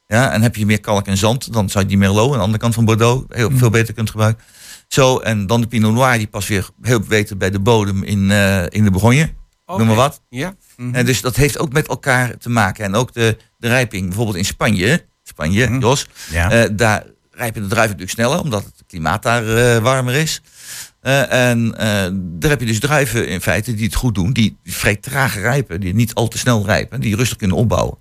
Ja, 0.07 0.31
en 0.33 0.43
heb 0.43 0.57
je 0.57 0.67
meer 0.67 0.81
kalk 0.81 1.07
en 1.07 1.17
zand, 1.17 1.53
dan 1.53 1.71
zou 1.71 1.85
je 1.85 1.89
die 1.91 1.99
Merlot 1.99 2.27
aan 2.27 2.33
de 2.37 2.39
andere 2.45 2.59
kant 2.59 2.75
van 2.75 2.85
Bordeaux 2.85 3.25
heel 3.29 3.51
veel 3.55 3.71
beter 3.71 3.95
kunt 3.95 4.11
gebruiken. 4.11 4.45
Zo, 4.89 5.19
en 5.19 5.47
dan 5.47 5.61
de 5.61 5.67
Pinot 5.67 5.93
Noir, 5.95 6.19
die 6.19 6.27
past 6.27 6.49
weer 6.49 6.69
heel 6.83 7.01
beter 7.01 7.37
bij 7.37 7.51
de 7.51 7.59
bodem 7.59 8.03
in, 8.03 8.31
in 8.71 8.85
de 8.85 8.91
Bourgogne. 8.91 9.31
Noem 9.79 9.87
maar 9.87 9.97
wat. 9.97 10.23
Ja. 10.29 10.55
En 10.93 11.07
dus 11.07 11.21
dat 11.21 11.37
heeft 11.37 11.59
ook 11.59 11.73
met 11.73 11.89
elkaar 11.89 12.37
te 12.37 12.51
maken. 12.51 12.85
En 12.85 12.95
ook 12.95 13.13
de, 13.13 13.37
de 13.59 13.69
rijping, 13.69 14.07
bijvoorbeeld 14.07 14.37
in 14.37 14.45
Spanje, 14.45 15.05
Spanje, 15.23 15.67
Mhm. 15.69 15.81
Jos, 15.81 16.07
Ja. 16.31 16.51
eh, 16.51 16.69
daar 16.73 17.05
rijpen 17.31 17.63
de 17.63 17.69
druiven 17.69 17.97
natuurlijk 17.97 18.11
sneller, 18.21 18.41
omdat 18.41 18.65
het 18.65 18.85
klimaat 18.87 19.23
daar 19.23 19.57
eh, 19.57 19.83
warmer 19.83 20.15
is. 20.15 20.43
Eh, 21.01 21.49
en 21.51 21.71
daar 22.39 22.51
heb 22.51 22.61
je 22.61 22.67
dus 22.67 22.81
druiven 22.81 23.29
in 23.29 23.41
feite 23.41 23.75
die 23.75 23.85
het 23.85 23.95
goed 23.95 24.15
doen, 24.15 24.33
die 24.33 24.57
vrij 24.65 24.97
traag 24.97 25.35
rijpen, 25.35 25.81
die 25.81 25.95
niet 25.95 26.15
al 26.15 26.29
te 26.29 26.39
snel 26.39 26.65
rijpen, 26.67 27.01
die 27.01 27.17
rustig 27.17 27.37
kunnen 27.39 27.57
opbouwen. 27.57 27.99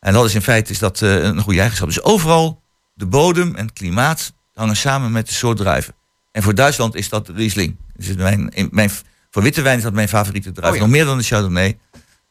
En 0.00 0.12
dat 0.12 0.24
is 0.24 0.34
in 0.34 0.42
feite 0.42 0.70
is 0.72 0.78
dat, 0.78 1.00
een 1.00 1.40
goede 1.40 1.58
eigenschap. 1.60 1.88
Dus 1.88 2.02
overal, 2.02 2.62
de 2.94 3.06
bodem 3.06 3.54
en 3.54 3.64
het 3.66 3.74
klimaat 3.74 4.32
hangen 4.54 4.76
samen 4.76 5.12
met 5.12 5.26
de 5.26 5.32
soort 5.32 5.56
druiven. 5.56 5.94
En 6.32 6.42
voor 6.42 6.54
Duitsland 6.54 6.94
is 6.94 7.08
dat 7.08 7.28
Riesling. 7.28 7.76
Dus 7.96 8.14
mijn, 8.16 8.48
in- 8.48 8.68
mijn, 8.70 8.90
voor 9.30 9.42
witte 9.42 9.62
wijn 9.62 9.76
is 9.76 9.82
dat 9.82 9.92
mijn 9.92 10.08
favoriete 10.08 10.52
druif. 10.52 10.70
Oh 10.70 10.76
ja. 10.76 10.82
Nog 10.82 10.90
meer 10.90 11.04
dan 11.04 11.18
de 11.18 11.24
Chardonnay. 11.24 11.78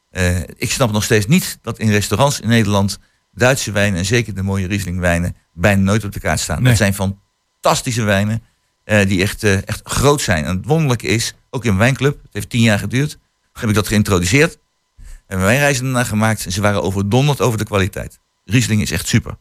Eh, 0.09 0.39
ik 0.39 0.71
snap 0.71 0.91
nog 0.91 1.03
steeds 1.03 1.25
niet 1.25 1.59
dat 1.61 1.79
in 1.79 1.89
restaurants 1.89 2.39
in 2.39 2.47
Nederland 2.47 2.99
Duitse 3.33 3.71
wijnen, 3.71 3.99
en 3.99 4.05
zeker 4.05 4.33
de 4.33 4.43
mooie 4.43 4.67
Riesling 4.67 4.99
wijnen, 4.99 5.35
bijna 5.53 5.81
nooit 5.81 6.03
op 6.03 6.11
de 6.11 6.19
kaart 6.19 6.39
staan. 6.39 6.57
Nee. 6.57 6.67
Dat 6.67 6.77
zijn 6.77 6.93
fantastische 6.93 8.03
wijnen 8.03 8.43
eh, 8.83 9.07
die 9.07 9.21
echt, 9.21 9.43
eh, 9.43 9.67
echt 9.67 9.81
groot 9.83 10.21
zijn. 10.21 10.45
En 10.45 10.55
het 10.55 10.65
wonderlijke 10.65 11.07
is, 11.07 11.33
ook 11.49 11.63
in 11.63 11.69
mijn 11.69 11.79
wijnclub, 11.79 12.21
het 12.21 12.33
heeft 12.33 12.49
tien 12.49 12.61
jaar 12.61 12.79
geduurd, 12.79 13.17
heb 13.53 13.69
ik 13.69 13.75
dat 13.75 13.87
geïntroduceerd. 13.87 14.57
En 15.27 15.39
wijnreizen 15.39 15.83
daarna 15.83 16.03
gemaakt 16.03 16.45
en 16.45 16.51
ze 16.51 16.61
waren 16.61 16.83
overdonderd 16.83 17.41
over 17.41 17.57
de 17.57 17.65
kwaliteit. 17.65 18.19
Riesling 18.45 18.81
is 18.81 18.91
echt 18.91 19.07
super. 19.07 19.37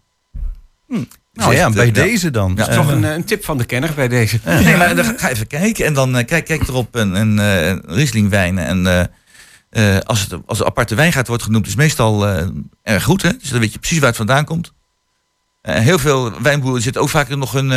Dus 0.87 1.07
Nou 1.37 1.55
ja, 1.55 1.71
bij 1.71 1.87
eh, 1.87 1.95
deze 1.95 2.31
dan. 2.31 2.53
Ja. 2.57 2.69
Eh, 2.69 2.75
Toch 2.75 2.89
een, 2.89 3.05
eh, 3.05 3.13
een 3.13 3.25
tip 3.25 3.45
van 3.45 3.59
de 3.59 3.65
kenner 3.65 3.95
bij 3.95 4.09
deze. 4.09 4.41
Nee, 4.45 4.77
maar 4.77 4.97
dan 4.97 5.19
ga 5.19 5.29
even 5.29 5.47
kijken 5.47 5.85
en 5.85 5.95
dan 5.95 6.25
kijk, 6.25 6.45
kijk 6.45 6.69
erop 6.69 6.95
een, 6.95 7.15
een, 7.15 7.39
een 7.39 7.83
Riesling 7.87 8.29
wijn. 8.29 8.59
En 8.59 9.11
als, 10.05 10.21
het, 10.21 10.41
als 10.47 10.63
aparte 10.63 10.95
wijngaard 10.95 11.29
wordt 11.29 11.43
genoemd, 11.43 11.65
is 11.65 11.71
het 11.71 11.81
meestal 11.81 12.27
erg 12.83 13.05
goed. 13.05 13.23
Hè? 13.23 13.37
Dus 13.37 13.49
dan 13.49 13.61
weet 13.61 13.73
je 13.73 13.79
precies 13.79 13.99
waar 13.99 14.09
het 14.09 14.17
vandaan 14.17 14.45
komt. 14.45 14.73
Heel 15.63 15.99
veel 15.99 16.43
wijnboeren 16.43 16.83
zitten 16.83 17.03
ook 17.03 17.09
vaak 17.09 17.29
nog 17.29 17.55
een, 17.55 17.71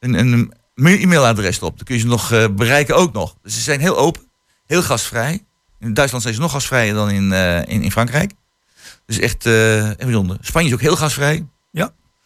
een, 0.00 0.14
een 0.14 0.52
e-mailadres 0.74 1.56
erop. 1.56 1.76
Dan 1.76 1.84
kun 1.84 1.94
je 1.94 2.00
ze 2.00 2.06
nog 2.06 2.54
bereiken 2.54 2.96
ook 2.96 3.12
nog. 3.12 3.36
Dus 3.42 3.54
ze 3.54 3.60
zijn 3.60 3.80
heel 3.80 3.96
open, 3.96 4.22
heel 4.66 4.82
gastvrij. 4.82 5.44
In 5.78 5.94
Duitsland 5.94 6.22
zijn 6.22 6.34
ze 6.34 6.40
nog 6.40 6.52
gasvrijer 6.52 6.94
dan 6.94 7.10
in, 7.10 7.32
in, 7.66 7.82
in 7.82 7.90
Frankrijk. 7.90 8.32
Dus 9.06 9.18
echt, 9.18 9.44
bijzonder. 9.96 10.36
Spanje 10.40 10.68
is 10.68 10.74
ook 10.74 10.80
heel 10.80 10.96
gasvrij. 10.96 11.46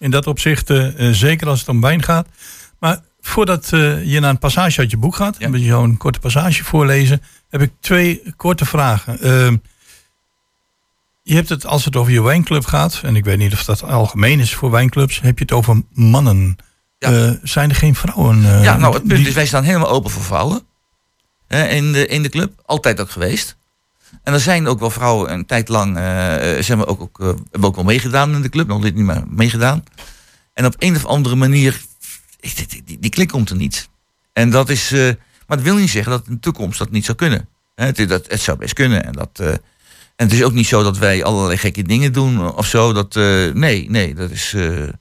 In 0.05 0.11
dat 0.11 0.27
opzicht, 0.27 0.71
eh, 0.71 1.09
eh, 1.09 1.15
zeker 1.15 1.49
als 1.49 1.59
het 1.61 1.69
om 1.69 1.81
wijn 1.81 2.03
gaat. 2.03 2.27
Maar 2.79 2.99
voordat 3.21 3.73
eh, 3.73 4.05
je 4.05 4.21
naar 4.21 4.31
een 4.31 4.39
passage 4.39 4.81
uit 4.81 4.91
je 4.91 4.97
boek 4.97 5.17
gaat, 5.17 5.37
Ja. 5.39 5.45
een 5.47 5.53
beetje 5.53 5.67
zo'n 5.69 5.97
korte 5.97 6.19
passage 6.19 6.65
voorlezen, 6.65 7.23
heb 7.51 7.61
ik 7.63 7.73
twee 7.81 8.23
korte 8.37 8.65
vragen. 8.65 9.21
Ehm, 9.21 9.57
je 11.23 11.35
hebt 11.35 11.49
het, 11.49 11.67
als 11.67 11.85
het 11.85 11.97
over 11.97 12.13
je 12.13 12.23
wijnclub 12.23 12.65
gaat, 12.65 13.01
en 13.03 13.17
ik 13.17 13.25
weet 13.25 13.39
niet 13.39 13.53
of 13.53 13.65
dat 13.65 13.83
algemeen 13.83 14.41
is 14.41 14.55
voor 14.55 14.71
wijnclubs, 14.71 15.21
heb 15.21 15.39
je 15.39 15.45
het 15.45 15.53
over 15.53 15.83
mannen. 15.93 16.57
Ja. 16.99 17.37
Zijn 17.43 17.71
er 17.71 17.77
geen 17.77 17.95
vrouwen? 17.95 18.45
eh, 18.45 18.63
Ja, 18.63 18.77
nou, 18.77 18.95
het 18.95 19.07
punt 19.07 19.19
die- 19.19 19.29
is, 19.29 19.35
wij 19.35 19.47
staan 19.47 19.65
helemaal 19.65 19.91
open 19.91 20.11
voor 20.11 20.23
vrouwen. 20.23 20.61
In, 21.49 21.93
de, 21.93 22.07
in 22.07 22.23
de 22.23 22.29
club. 22.29 22.63
Altijd 22.67 23.01
ook 23.01 23.11
geweest. 23.11 23.57
En 24.23 24.33
er 24.33 24.41
zijn 24.41 24.67
ook 24.67 24.81
wel 24.81 24.91
vrouwen 24.91 25.33
een 25.33 25.47
tijd 25.47 25.69
lang, 25.69 25.97
eh, 25.97 26.57
eh, 26.57 26.65
zijn 26.65 26.79
we 26.79 26.87
ook, 26.87 27.01
ook, 27.01 27.21
eh, 27.21 27.27
hebben 27.27 27.69
ook 27.69 27.75
wel 27.75 27.85
meegedaan 27.85 28.35
in 28.35 28.43
de 28.43 28.49
club. 28.49 28.67
Nog 28.67 28.83
niet 28.83 28.95
meer 28.95 29.25
meegedaan. 29.29 29.85
En 30.53 30.67
op 30.67 30.75
een 30.79 30.97
of 30.97 31.07
andere 31.07 31.35
manier, 31.35 31.81
die, 32.41 32.83
die, 32.85 32.99
die 32.99 33.11
klik 33.11 33.29
komt 33.29 33.51
er 33.51 33.57
niet. 33.57 33.89
En 34.33 34.51
dat 34.51 34.69
is, 34.69 34.91
maar 35.47 35.57
dat 35.57 35.63
wil 35.63 35.77
niet 35.77 35.91
zeggen 35.91 36.13
dat 36.13 36.27
in 36.27 36.33
de 36.33 36.41
toekomst 36.41 36.79
dat 36.79 36.91
niet 36.91 37.05
zou 37.05 37.17
kunnen. 37.17 37.49
Het, 37.75 38.09
dat, 38.09 38.27
het 38.29 38.41
zou 38.41 38.59
best 38.59 38.73
kunnen. 38.73 39.05
En, 39.05 39.13
dat, 39.13 39.41
en 39.41 39.61
het 40.17 40.33
is 40.33 40.43
ook 40.43 40.53
niet 40.53 40.67
zo 40.67 40.83
dat 40.83 40.99
wij 40.99 41.25
allerlei 41.25 41.59
gekke 41.59 41.83
dingen 41.83 42.13
doen 42.13 42.55
of 42.55 42.67
zo. 42.67 42.93
Dat, 42.93 43.15
nee, 43.55 43.91
nee, 43.91 44.15
dat 44.15 44.31
is... 44.31 44.53
we 44.53 44.99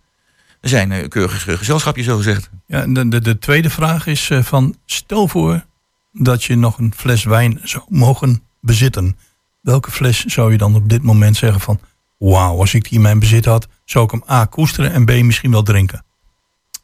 zijn 0.62 0.91
een 0.91 1.10
keurig 1.10 1.43
gezelschapje, 1.43 2.04
zo 2.04 2.17
gezegd. 2.17 2.49
Ja, 2.67 2.86
de, 2.88 3.08
de, 3.08 3.21
de 3.21 3.39
tweede 3.39 3.69
vraag 3.69 4.08
is 4.08 4.30
van, 4.41 4.76
stel 4.86 5.28
voor 5.28 5.65
dat 6.12 6.43
je 6.43 6.56
nog 6.56 6.78
een 6.78 6.93
fles 6.95 7.23
wijn 7.23 7.60
zou 7.63 7.84
mogen 7.88 8.43
bezitten. 8.63 9.17
Welke 9.62 9.91
fles 9.91 10.23
zou 10.26 10.52
je 10.52 10.58
dan 10.58 10.76
op 10.76 10.89
dit 10.89 11.04
moment 11.04 11.38
zeggen 11.38 11.62
van, 11.62 11.80
wauw, 12.17 12.60
als 12.60 12.73
ik 12.73 12.84
die 12.84 12.93
in 12.93 13.02
mijn 13.02 13.19
bezit 13.19 13.45
had, 13.45 13.67
zou 13.86 14.06
ik 14.06 14.12
hem 14.12 14.23
A 14.30 14.45
koesteren 14.45 14.91
en 14.91 15.06
B 15.06 15.12
misschien 15.12 15.52
wel 15.52 15.63
drinken? 15.63 16.06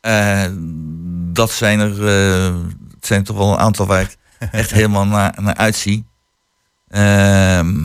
Eh, 0.01 0.45
dat 1.31 1.51
zijn 1.51 1.79
er 1.79 2.07
eh, 2.07 2.55
het 2.95 3.05
zijn 3.05 3.23
toch 3.23 3.37
wel 3.37 3.51
een 3.51 3.59
aantal 3.59 3.85
waar 3.85 4.01
ik 4.01 4.17
echt 4.51 4.71
helemaal 4.71 5.05
naar, 5.05 5.35
naar 5.41 5.55
uitzie. 5.55 6.05
Ehm, 6.87 7.75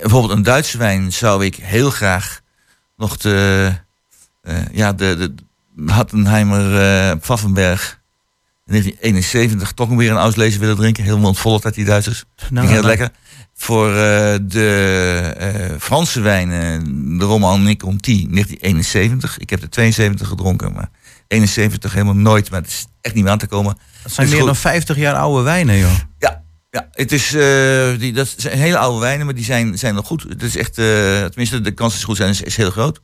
bijvoorbeeld 0.00 0.32
een 0.32 0.42
Duitse 0.42 0.78
wijn 0.78 1.12
zou 1.12 1.44
ik 1.44 1.56
heel 1.56 1.90
graag 1.90 2.40
nog 2.96 3.16
de, 3.16 3.72
eh, 4.42 4.68
ja, 4.72 4.92
de, 4.92 5.34
de 5.74 5.92
Hattenheimer 5.92 6.80
eh 7.10 7.16
Pfaffenberg 8.64 9.00
1971 9.00 9.72
toch 9.72 9.88
nog 9.88 9.98
weer 9.98 10.10
een 10.10 10.16
Auslezer 10.16 10.60
willen 10.60 10.76
drinken. 10.76 11.04
Heel 11.04 11.18
mondvolk 11.18 11.64
uit 11.64 11.74
die 11.74 11.84
Duitsers. 11.84 12.24
nou, 12.50 12.66
heel 12.66 12.74
nou, 12.74 12.86
lekker. 12.86 13.10
Voor 13.54 13.88
eh, 13.88 14.34
de 14.42 15.34
eh, 15.38 15.76
Franse 15.78 16.20
wijnen, 16.20 16.84
de 17.18 17.24
Roman 17.24 17.76
Conti 17.76 18.26
1971. 18.30 19.38
Ik 19.38 19.50
heb 19.50 19.60
de 19.60 19.68
72 19.68 20.28
gedronken, 20.28 20.72
maar 20.72 20.90
71 21.28 21.92
helemaal 21.92 22.14
nooit. 22.14 22.50
Maar 22.50 22.60
het 22.60 22.70
is 22.70 22.86
echt 23.00 23.14
niet 23.14 23.24
meer 23.24 23.32
aan 23.32 23.38
te 23.38 23.46
komen. 23.46 23.78
Dat 24.02 24.12
zijn 24.12 24.26
is 24.26 24.32
meer 24.32 24.42
goed. 24.42 24.52
dan 24.52 24.60
50 24.60 24.96
jaar 24.96 25.14
oude 25.14 25.42
wijnen, 25.42 25.78
joh. 25.78 25.94
Ja, 26.18 26.42
ja 26.70 26.88
het 26.92 27.12
is, 27.12 27.34
eh, 27.34 27.98
die, 27.98 28.12
dat 28.12 28.34
zijn 28.36 28.58
hele 28.58 28.78
oude 28.78 29.00
wijnen, 29.00 29.26
maar 29.26 29.34
die 29.34 29.44
zijn, 29.44 29.78
zijn 29.78 29.94
nog 29.94 30.06
goed. 30.06 30.22
Het 30.28 30.42
is 30.42 30.56
echt, 30.56 30.74
tenminste, 30.74 31.60
de 31.60 31.72
kans 31.72 31.94
is 31.94 32.04
goed 32.04 32.16
zijn 32.16 32.30
is, 32.30 32.42
is 32.42 32.56
heel 32.56 32.70
groot. 32.70 33.00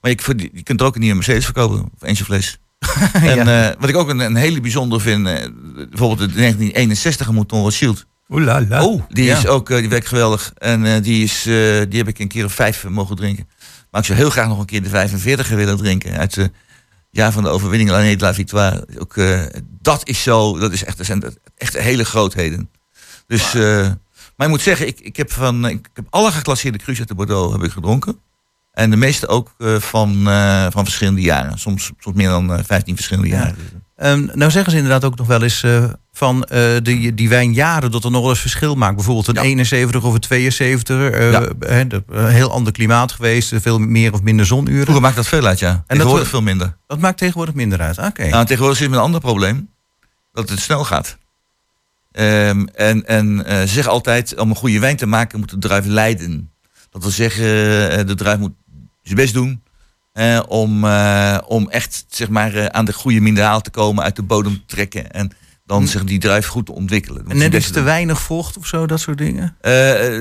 Maar 0.00 0.10
je, 0.10 0.18
voor 0.22 0.36
die- 0.36 0.50
je 0.52 0.62
kunt 0.62 0.80
er 0.80 0.86
ook 0.86 0.94
een 0.94 1.00
nieuwe 1.00 1.16
Mercedes 1.16 1.44
verkopen, 1.44 1.90
of 1.94 2.08
eentje 2.08 2.24
fles. 2.24 2.58
En 3.12 3.48
eh, 3.48 3.74
wat 3.78 3.88
ik 3.88 3.96
ook 3.96 4.08
een, 4.08 4.18
een 4.18 4.36
hele 4.36 4.60
bijzonder 4.60 5.00
vind, 5.00 5.26
eh, 5.26 5.34
bijvoorbeeld 5.74 6.18
de 6.18 6.34
1961 6.34 7.30
Mouton 7.30 7.60
Rothschild. 7.60 8.06
Oeh 8.28 8.44
la 8.44 8.64
la. 8.68 8.84
Oh, 8.84 9.02
Die 9.08 9.24
ja. 9.24 9.38
is 9.38 9.46
ook, 9.46 9.70
eh, 9.70 9.78
die 9.78 9.88
werkt 9.88 10.08
geweldig. 10.08 10.52
En 10.58 11.02
die, 11.02 11.24
is, 11.24 11.42
die 11.88 11.98
heb 11.98 12.08
ik 12.08 12.18
een 12.18 12.28
keer 12.28 12.44
of 12.44 12.52
vijf 12.52 12.88
mogen 12.88 13.16
drinken. 13.16 13.48
Maar 13.90 14.00
ik 14.00 14.06
zou 14.06 14.18
heel 14.18 14.30
graag 14.30 14.48
nog 14.48 14.58
een 14.58 14.66
keer 14.66 14.82
de 14.82 14.88
45 14.88 15.48
willen 15.48 15.76
drinken. 15.76 16.18
Uit 16.18 16.34
de 16.34 16.50
jaar 17.10 17.32
van 17.32 17.42
de 17.42 17.48
overwinning, 17.48 17.90
L'année 17.90 18.16
de 18.16 18.24
la 18.24 18.34
Victoire. 18.34 18.86
Ook, 18.98 19.14
dat 19.80 20.08
is 20.08 20.22
zo, 20.22 20.58
dat 20.58 20.72
is 20.72 20.84
echt, 20.84 20.96
dat 20.96 21.06
zijn 21.06 21.22
echt 21.56 21.78
hele 21.78 22.04
grootheden. 22.04 22.70
Dus, 23.26 23.52
maar 23.52 24.46
ik 24.46 24.48
moet 24.48 24.60
zeggen, 24.60 24.86
ik, 24.86 25.00
ik, 25.00 25.16
heb 25.16 25.32
van, 25.32 25.68
ik 25.68 25.88
heb 25.94 26.06
alle 26.10 26.32
geclasseerde 26.32 26.78
cru's 26.78 26.98
uit 26.98 27.08
de 27.08 27.14
Bordeaux 27.14 27.52
heb 27.52 27.62
ik 27.62 27.70
gedronken. 27.70 28.18
En 28.76 28.90
de 28.90 28.96
meeste 28.96 29.28
ook 29.28 29.54
eh, 29.58 29.74
van, 29.76 30.28
eh, 30.28 30.66
van 30.70 30.84
verschillende 30.84 31.20
jaren. 31.20 31.58
Soms, 31.58 31.90
soms 31.98 32.16
meer 32.16 32.28
dan 32.28 32.52
eh, 32.52 32.64
15 32.66 32.94
verschillende 32.94 33.28
Ja. 33.30 33.36
jaren. 33.38 33.56
Ehm, 33.96 34.38
nou 34.38 34.50
zeggen 34.50 34.70
ze 34.72 34.76
inderdaad 34.76 35.04
ook 35.04 35.16
nog 35.16 35.26
wel 35.26 35.42
eens 35.42 35.62
eh, 35.62 35.84
van 36.12 36.44
eh, 36.44 36.62
die, 36.82 37.14
die 37.14 37.28
wijnjaren 37.28 37.90
dat 37.90 38.04
er 38.04 38.10
nog 38.10 38.20
wel 38.20 38.30
eens 38.30 38.40
verschil 38.40 38.74
maakt. 38.74 38.94
Bijvoorbeeld 38.94 39.26
een 39.28 39.34
Ja. 39.34 39.42
71 39.42 40.02
of 40.04 40.14
een 40.14 40.20
72. 40.20 41.10
eh, 41.10 41.30
Ja. 41.30 41.48
hè, 41.60 41.86
de- 41.86 42.02
een 42.08 42.28
heel 42.28 42.50
ander 42.50 42.72
klimaat 42.72 43.12
geweest. 43.12 43.52
Veel 43.56 43.78
meer 43.78 44.12
of 44.12 44.22
minder 44.22 44.46
zonuren. 44.46 44.80
Vroeger 44.82 45.02
maakt 45.02 45.16
dat 45.16 45.26
veel 45.28 45.46
uit, 45.46 45.58
ja. 45.58 45.68
En 45.70 45.76
dat 45.76 45.86
tegenwoordig 45.88 46.24
we- 46.24 46.30
veel 46.30 46.42
minder. 46.42 46.76
Dat 46.86 46.98
maakt 46.98 47.18
tegenwoordig 47.18 47.54
minder 47.54 47.80
uit. 47.80 47.98
Oké. 47.98 48.28
Nou, 48.28 48.44
tegenwoordig 48.44 48.78
zit 48.78 48.88
met 48.88 48.98
een 48.98 49.04
ander 49.04 49.20
probleem. 49.20 49.68
Dat 50.32 50.48
het 50.48 50.60
snel 50.60 50.84
gaat. 50.84 51.16
Ehm, 52.12 52.66
en 52.74 53.06
en 53.06 53.44
eh, 53.46 53.60
ze 53.60 53.66
zeggen 53.66 53.92
altijd, 53.92 54.38
om 54.38 54.50
een 54.50 54.56
goede 54.56 54.78
wijn 54.78 54.96
te 54.96 55.06
maken 55.06 55.38
moet 55.38 55.50
de 55.50 55.58
druif 55.58 55.84
leiden. 55.86 56.50
Dat 56.90 57.02
wil 57.02 57.10
zeggen, 57.10 57.44
eh, 57.90 58.06
de 58.06 58.14
druif 58.14 58.38
moet 58.38 58.52
zijn 59.06 59.18
best 59.18 59.34
doen. 59.34 59.64
eh, 60.12 60.40
om, 60.48 60.84
eh, 60.84 61.38
om 61.46 61.68
echt 61.68 62.04
zeg 62.08 62.28
maar, 62.28 62.54
eh, 62.54 62.66
aan 62.66 62.84
de 62.84 62.92
goede 62.92 63.20
mineraal 63.20 63.60
te 63.60 63.70
komen, 63.70 64.04
uit 64.04 64.16
de 64.16 64.22
bodem 64.22 64.52
te 64.52 64.64
trekken. 64.66 65.10
En 65.10 65.30
dan 65.64 65.86
zeg, 65.88 66.04
die 66.04 66.18
druif 66.18 66.46
goed 66.46 66.66
te 66.66 66.72
ontwikkelen. 66.72 67.24
En 67.28 67.36
net 67.36 67.50
best 67.50 67.66
te 67.66 67.72
doen. 67.72 67.84
weinig 67.84 68.20
vocht 68.20 68.56
of 68.56 68.66
zo, 68.66 68.86
dat 68.86 69.00
soort 69.00 69.18
dingen. 69.18 69.56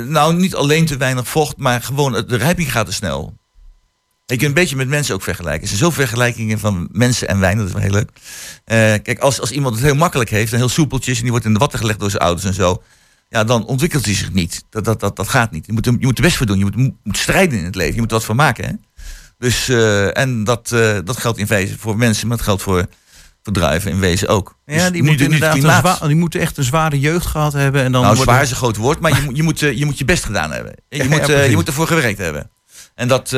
Nou, 0.10 0.36
niet 0.36 0.56
alleen 0.56 0.86
te 0.86 0.98
weinig 0.98 1.28
vocht, 1.28 1.58
maar 1.58 1.82
gewoon 1.82 2.12
de 2.12 2.36
rijping 2.36 2.72
gaat 2.72 2.86
te 2.86 2.94
snel. 2.94 3.38
Je 4.26 4.36
kunt 4.36 4.42
een 4.42 4.54
beetje 4.54 4.76
met 4.76 4.88
mensen 4.88 5.16
ook 5.16 5.22
vergelijken. 5.22 5.62
Er 5.62 5.68
zijn 5.68 5.80
zoveel 5.80 6.06
vergelijkingen 6.06 6.60
van 6.60 6.90
mensen 6.92 7.28
en 7.28 7.40
wijn, 7.40 7.58
dat 7.58 7.68
is 7.68 7.74
wel 7.74 7.82
heel 7.82 7.92
leuk. 7.92 8.12
Kijk, 9.04 9.20
als, 9.20 9.42
als 9.42 9.52
iemand 9.52 9.76
het 9.76 9.84
heel 9.84 9.96
makkelijk 9.96 10.30
heeft 10.30 10.52
en 10.52 10.58
heel 10.58 10.70
soepeltjes... 10.70 11.16
en 11.16 11.22
die 11.22 11.32
wordt 11.32 11.46
in 11.46 11.54
de 11.54 11.60
watten 11.60 11.80
gelegd 11.80 12.00
door 12.00 12.10
zijn 12.10 12.24
ouders 12.24 12.46
en 12.46 12.54
zo... 12.54 12.82
ja, 13.30 13.44
dan 13.44 13.66
ontwikkelt 13.66 14.06
hij 14.06 14.14
zich 14.14 14.34
niet. 14.34 14.64
Dat, 14.70 14.86
dat, 14.86 15.00
dat, 15.00 15.16
dat 15.16 15.28
gaat 15.30 15.52
niet. 15.52 15.66
Je 15.66 15.74
moet, 15.74 15.86
er- 15.86 15.96
je 16.00 16.06
moet 16.06 16.18
er 16.18 16.24
best 16.24 16.38
voor 16.38 16.46
doen. 16.46 16.58
Je 16.58 16.64
moet, 16.64 16.76
moet 17.04 17.18
strijden 17.18 17.58
in 17.60 17.66
het 17.66 17.76
leven. 17.76 17.94
Je 17.94 18.00
moet 18.02 18.10
er 18.12 18.18
wat 18.18 18.26
van 18.26 18.36
maken. 18.36 18.66
Hè? 18.66 18.72
Dus, 19.38 19.70
eh, 19.70 20.18
en 20.18 20.44
dat, 20.44 20.72
eh, 20.72 20.98
dat 21.04 21.18
geldt 21.18 21.38
in 21.38 21.46
wezen 21.48 21.80
voor 21.80 21.98
mensen, 21.98 22.28
maar 22.28 22.38
dat 22.38 22.46
geldt 22.46 22.62
voor 22.62 22.86
bedrijven 23.44 23.92
in 23.92 24.00
wezen 24.00 24.28
ook. 24.28 24.58
Ja, 24.66 24.78
Dus 24.78 24.92
die 24.92 25.04
moeten 25.04 25.26
inderdaad 25.26 25.54
een 25.54 25.60
klimaat- 25.60 25.98
zwa- 25.98 26.08
die 26.08 26.16
moeten 26.16 26.40
echt 26.40 26.58
een 26.58 26.64
zware 26.64 27.00
jeugd 27.00 27.26
gehad 27.26 27.54
hebben. 27.54 27.84
En 27.84 27.92
dan 27.92 28.02
nou, 28.02 28.16
zwaar 28.16 28.42
is 28.42 28.50
een 28.50 28.56
groot 28.56 28.76
woord, 28.76 29.00
maar 29.00 29.16
je, 29.16 29.22
moet- 29.22 29.36
je, 29.38 29.44
moet, 29.44 29.62
eh, 29.62 29.78
je 29.78 29.86
moet 29.86 29.98
je 29.98 30.06
best 30.06 30.24
gedaan 30.24 30.52
hebben. 30.52 30.76
Je, 30.90 30.98
Ja, 31.04 31.10
moet, 31.10 31.28
ja, 31.28 31.42
je 31.42 31.56
moet 31.56 31.68
ervoor 31.68 31.88
gewerkt 31.88 32.18
hebben. 32.18 32.50
En 32.96 33.08
dat, 33.08 33.30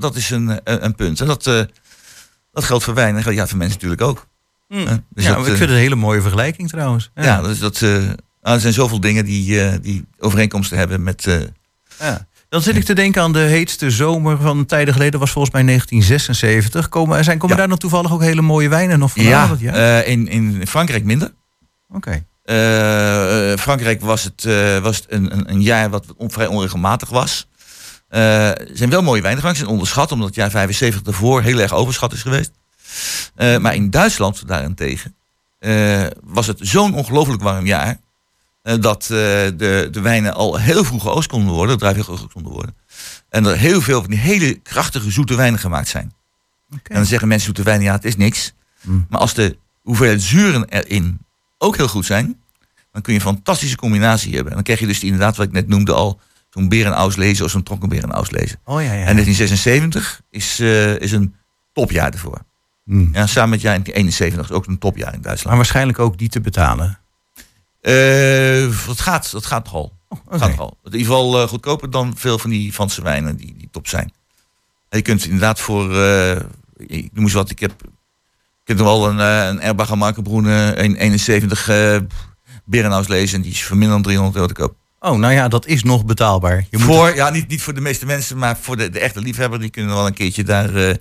dat 0.00 0.16
is 0.16 0.30
een, 0.30 0.60
een, 0.64 0.94
punt. 0.94 1.20
En 1.20 1.26
dat, 1.26 1.44
dat 2.52 2.64
geldt 2.64 2.84
voor 2.84 2.94
wijn 2.94 3.08
en 3.08 3.14
dat 3.14 3.22
geldt 3.22 3.38
ja, 3.38 3.46
voor 3.46 3.58
mensen 3.58 3.74
natuurlijk 3.80 4.02
ook. 4.02 4.26
Hmm. 4.68 4.84
Dus 5.10 5.24
ja, 5.24 5.30
dat, 5.30 5.38
ik 5.38 5.44
vind 5.46 5.58
het 5.58 5.68
een 5.70 5.74
hele 5.76 5.94
mooie 5.94 6.20
vergelijking 6.20 6.68
trouwens. 6.68 7.10
ja, 7.14 7.42
dus 7.42 7.58
dat, 7.58 7.82
nou, 8.44 8.54
er 8.54 8.60
zijn 8.60 8.72
zoveel 8.72 9.00
dingen 9.00 9.24
die, 9.24 9.60
eh, 9.60 9.72
die 9.82 10.04
overeenkomsten 10.18 10.78
hebben 10.78 11.02
met... 11.02 11.26
eh, 11.26 11.40
Ja. 12.00 12.26
Dan 12.48 12.62
zit 12.62 12.76
ik 12.76 12.84
te 12.84 12.92
denken 12.94 13.22
aan 13.22 13.32
de 13.32 13.38
heetste 13.38 13.90
zomer 13.90 14.38
van 14.38 14.66
tijden 14.66 14.94
geleden. 14.94 15.20
was 15.20 15.30
volgens 15.30 15.54
mij 15.54 15.62
1976. 15.62 16.88
Komen, 16.88 17.24
zijn, 17.24 17.38
komen 17.38 17.54
Ja. 17.56 17.60
daar 17.60 17.68
dan 17.70 17.78
toevallig 17.78 18.12
ook 18.12 18.22
hele 18.22 18.42
mooie 18.42 18.68
wijnen 18.68 18.98
nog 18.98 19.12
vandaan? 19.12 19.56
ja, 19.60 20.00
eh, 20.02 20.10
in, 20.10 20.28
in 20.28 20.66
Frankrijk 20.66 21.04
minder. 21.04 21.32
Oké. 21.88 22.24
Frankrijk 23.58 24.00
was 24.00 24.24
het, 24.24 24.44
was 24.82 24.96
het 24.96 25.04
een, 25.08 25.32
een, 25.32 25.50
een 25.50 25.62
jaar 25.62 25.90
wat 25.90 26.04
on- 26.16 26.30
vrij 26.30 26.46
onregelmatig 26.46 27.08
was. 27.08 27.46
Er 28.08 28.68
zijn 28.72 28.90
wel 28.90 29.02
mooie 29.02 29.20
wijnen 29.22 29.40
gemaakt. 29.40 29.56
Ze 29.58 29.62
zijn 29.64 29.74
onderschat, 29.76 30.12
omdat 30.12 30.26
het 30.26 30.36
jaar 30.36 30.50
75 30.50 31.02
daarvoor 31.02 31.42
heel 31.42 31.58
erg 31.58 31.72
overschat 31.72 32.12
is 32.12 32.22
geweest. 32.22 32.50
Maar 33.60 33.74
in 33.74 33.90
Duitsland 33.90 34.48
daarentegen 34.48 35.14
was 36.24 36.46
het 36.46 36.58
zo'n 36.62 36.94
ongelooflijk 36.94 37.42
warm 37.42 37.66
jaar. 37.66 37.96
Eh, 38.64 38.74
dat 38.80 39.02
eh, 39.02 39.08
de, 39.08 39.88
de 39.90 40.00
wijnen 40.00 40.34
al 40.34 40.56
heel 40.56 40.84
vroeg 40.84 41.02
geoost 41.02 41.28
konden 41.28 41.54
worden. 41.54 41.74
De 41.74 41.80
druiven 41.80 42.04
heel 42.04 42.16
vroeg 42.16 42.32
konden 42.32 42.52
worden. 42.52 42.74
En 43.28 43.44
er 43.44 43.56
heel 43.56 43.80
veel 43.80 44.00
van 44.00 44.10
die 44.10 44.18
hele 44.18 44.54
krachtige 44.54 45.10
zoete 45.10 45.34
wijnen 45.34 45.60
gemaakt 45.60 45.88
zijn. 45.88 46.12
En 46.70 46.80
dan 46.94 47.04
zeggen 47.04 47.28
mensen 47.28 47.46
zoete 47.46 47.62
wijnen, 47.62 47.84
ja 47.84 47.92
het 47.92 48.04
is 48.04 48.16
niks. 48.16 48.52
Mm. 48.80 49.06
Maar 49.08 49.20
als 49.20 49.34
de 49.34 49.56
hoeveelheid 49.82 50.22
zuren 50.22 50.68
erin 50.68 51.18
ook 51.58 51.76
heel 51.76 51.88
goed 51.88 52.06
zijn, 52.06 52.40
dan 52.92 53.02
kun 53.02 53.12
je 53.12 53.18
een 53.18 53.24
fantastische 53.24 53.76
combinatie 53.76 54.32
hebben. 54.34 54.48
En 54.48 54.54
dan 54.54 54.62
krijg 54.62 54.80
je 54.80 54.86
dus 54.86 54.98
die, 54.98 55.10
inderdaad 55.10 55.36
wat 55.36 55.46
ik 55.46 55.52
net 55.52 55.68
noemde 55.68 55.92
al, 55.92 56.20
zo'n 56.50 56.68
berenauslesen 56.68 57.44
of 57.44 57.50
zo'n 57.50 57.62
trokkenberenauslesen. 57.62 58.60
Oh 58.64 58.82
ja, 58.82 58.92
ja. 58.92 59.06
En 59.06 59.16
1976 59.16 60.20
is, 60.30 60.60
eh, 60.60 61.00
is 61.00 61.12
een 61.12 61.34
topjaar 61.72 62.12
ervoor. 62.12 62.44
Hmm. 62.84 63.08
Ja, 63.12 63.26
samen 63.26 63.50
met 63.50 63.60
jaar 63.60 63.80
71 63.82 64.40
is 64.40 64.50
ook 64.50 64.66
een 64.66 64.78
topjaar 64.78 65.06
in 65.06 65.12
Maar 65.12 65.22
Duitsland. 65.22 65.56
waarschijnlijk 65.56 65.98
ook 65.98 66.18
die 66.18 66.28
te 66.28 66.40
betalen. 66.40 66.98
Eh 67.84 68.86
dat, 68.86 69.00
gaat, 69.00 69.30
dat 69.30 69.46
gaat 69.46 69.64
nogal. 69.64 69.92
Oh, 70.08 70.18
gaat 70.30 70.48
nogal. 70.48 70.78
In 70.84 70.92
ieder 70.92 71.06
geval 71.06 71.42
eh, 71.42 71.48
goedkoper 71.48 71.90
dan 71.90 72.12
veel 72.16 72.38
van 72.38 72.50
die 72.50 72.72
Franse 72.72 73.02
wijnen 73.02 73.36
die, 73.36 73.54
die 73.58 73.68
top 73.70 73.88
zijn. 73.88 74.12
En 74.88 74.98
je 74.98 75.02
kunt 75.02 75.24
inderdaad 75.24 75.60
voor, 75.60 75.96
eh, 75.96 76.36
ik 76.76 77.10
noem 77.12 77.24
eens 77.24 77.32
wat, 77.32 77.50
ik 77.50 77.58
heb, 77.58 77.72
ik 78.62 78.68
heb 78.68 78.76
nog 78.76 78.86
wel 78.86 79.08
een, 79.08 79.18
een 79.18 79.60
Erbacher 79.60 79.98
Markenbroene 79.98 80.76
71 80.76 81.68
eh 81.68 81.96
Berenhaus 82.64 83.08
lezen 83.08 83.36
en 83.36 83.42
die 83.42 83.52
is 83.52 83.64
voor 83.64 83.76
minder 83.76 83.94
dan 83.94 84.02
300 84.02 84.36
euro 84.36 84.48
te 84.48 84.54
koop. 84.54 84.76
Oh, 85.00 85.18
nou 85.18 85.32
ja, 85.32 85.48
dat 85.48 85.66
is 85.66 85.82
nog 85.82 86.04
betaalbaar. 86.04 86.66
Je 86.70 86.78
moet 86.78 86.86
voor, 86.86 87.14
ja, 87.14 87.30
niet, 87.30 87.48
niet 87.48 87.62
voor 87.62 87.74
de 87.74 87.80
meeste 87.80 88.06
mensen, 88.06 88.38
maar 88.38 88.56
voor 88.56 88.76
de, 88.76 88.90
de 88.90 89.00
echte 89.00 89.20
liefhebber, 89.20 89.60
die 89.60 89.70
kunnen 89.70 89.94
wel 89.94 90.06
een 90.06 90.14
keertje 90.14 90.44
daar 90.44 90.96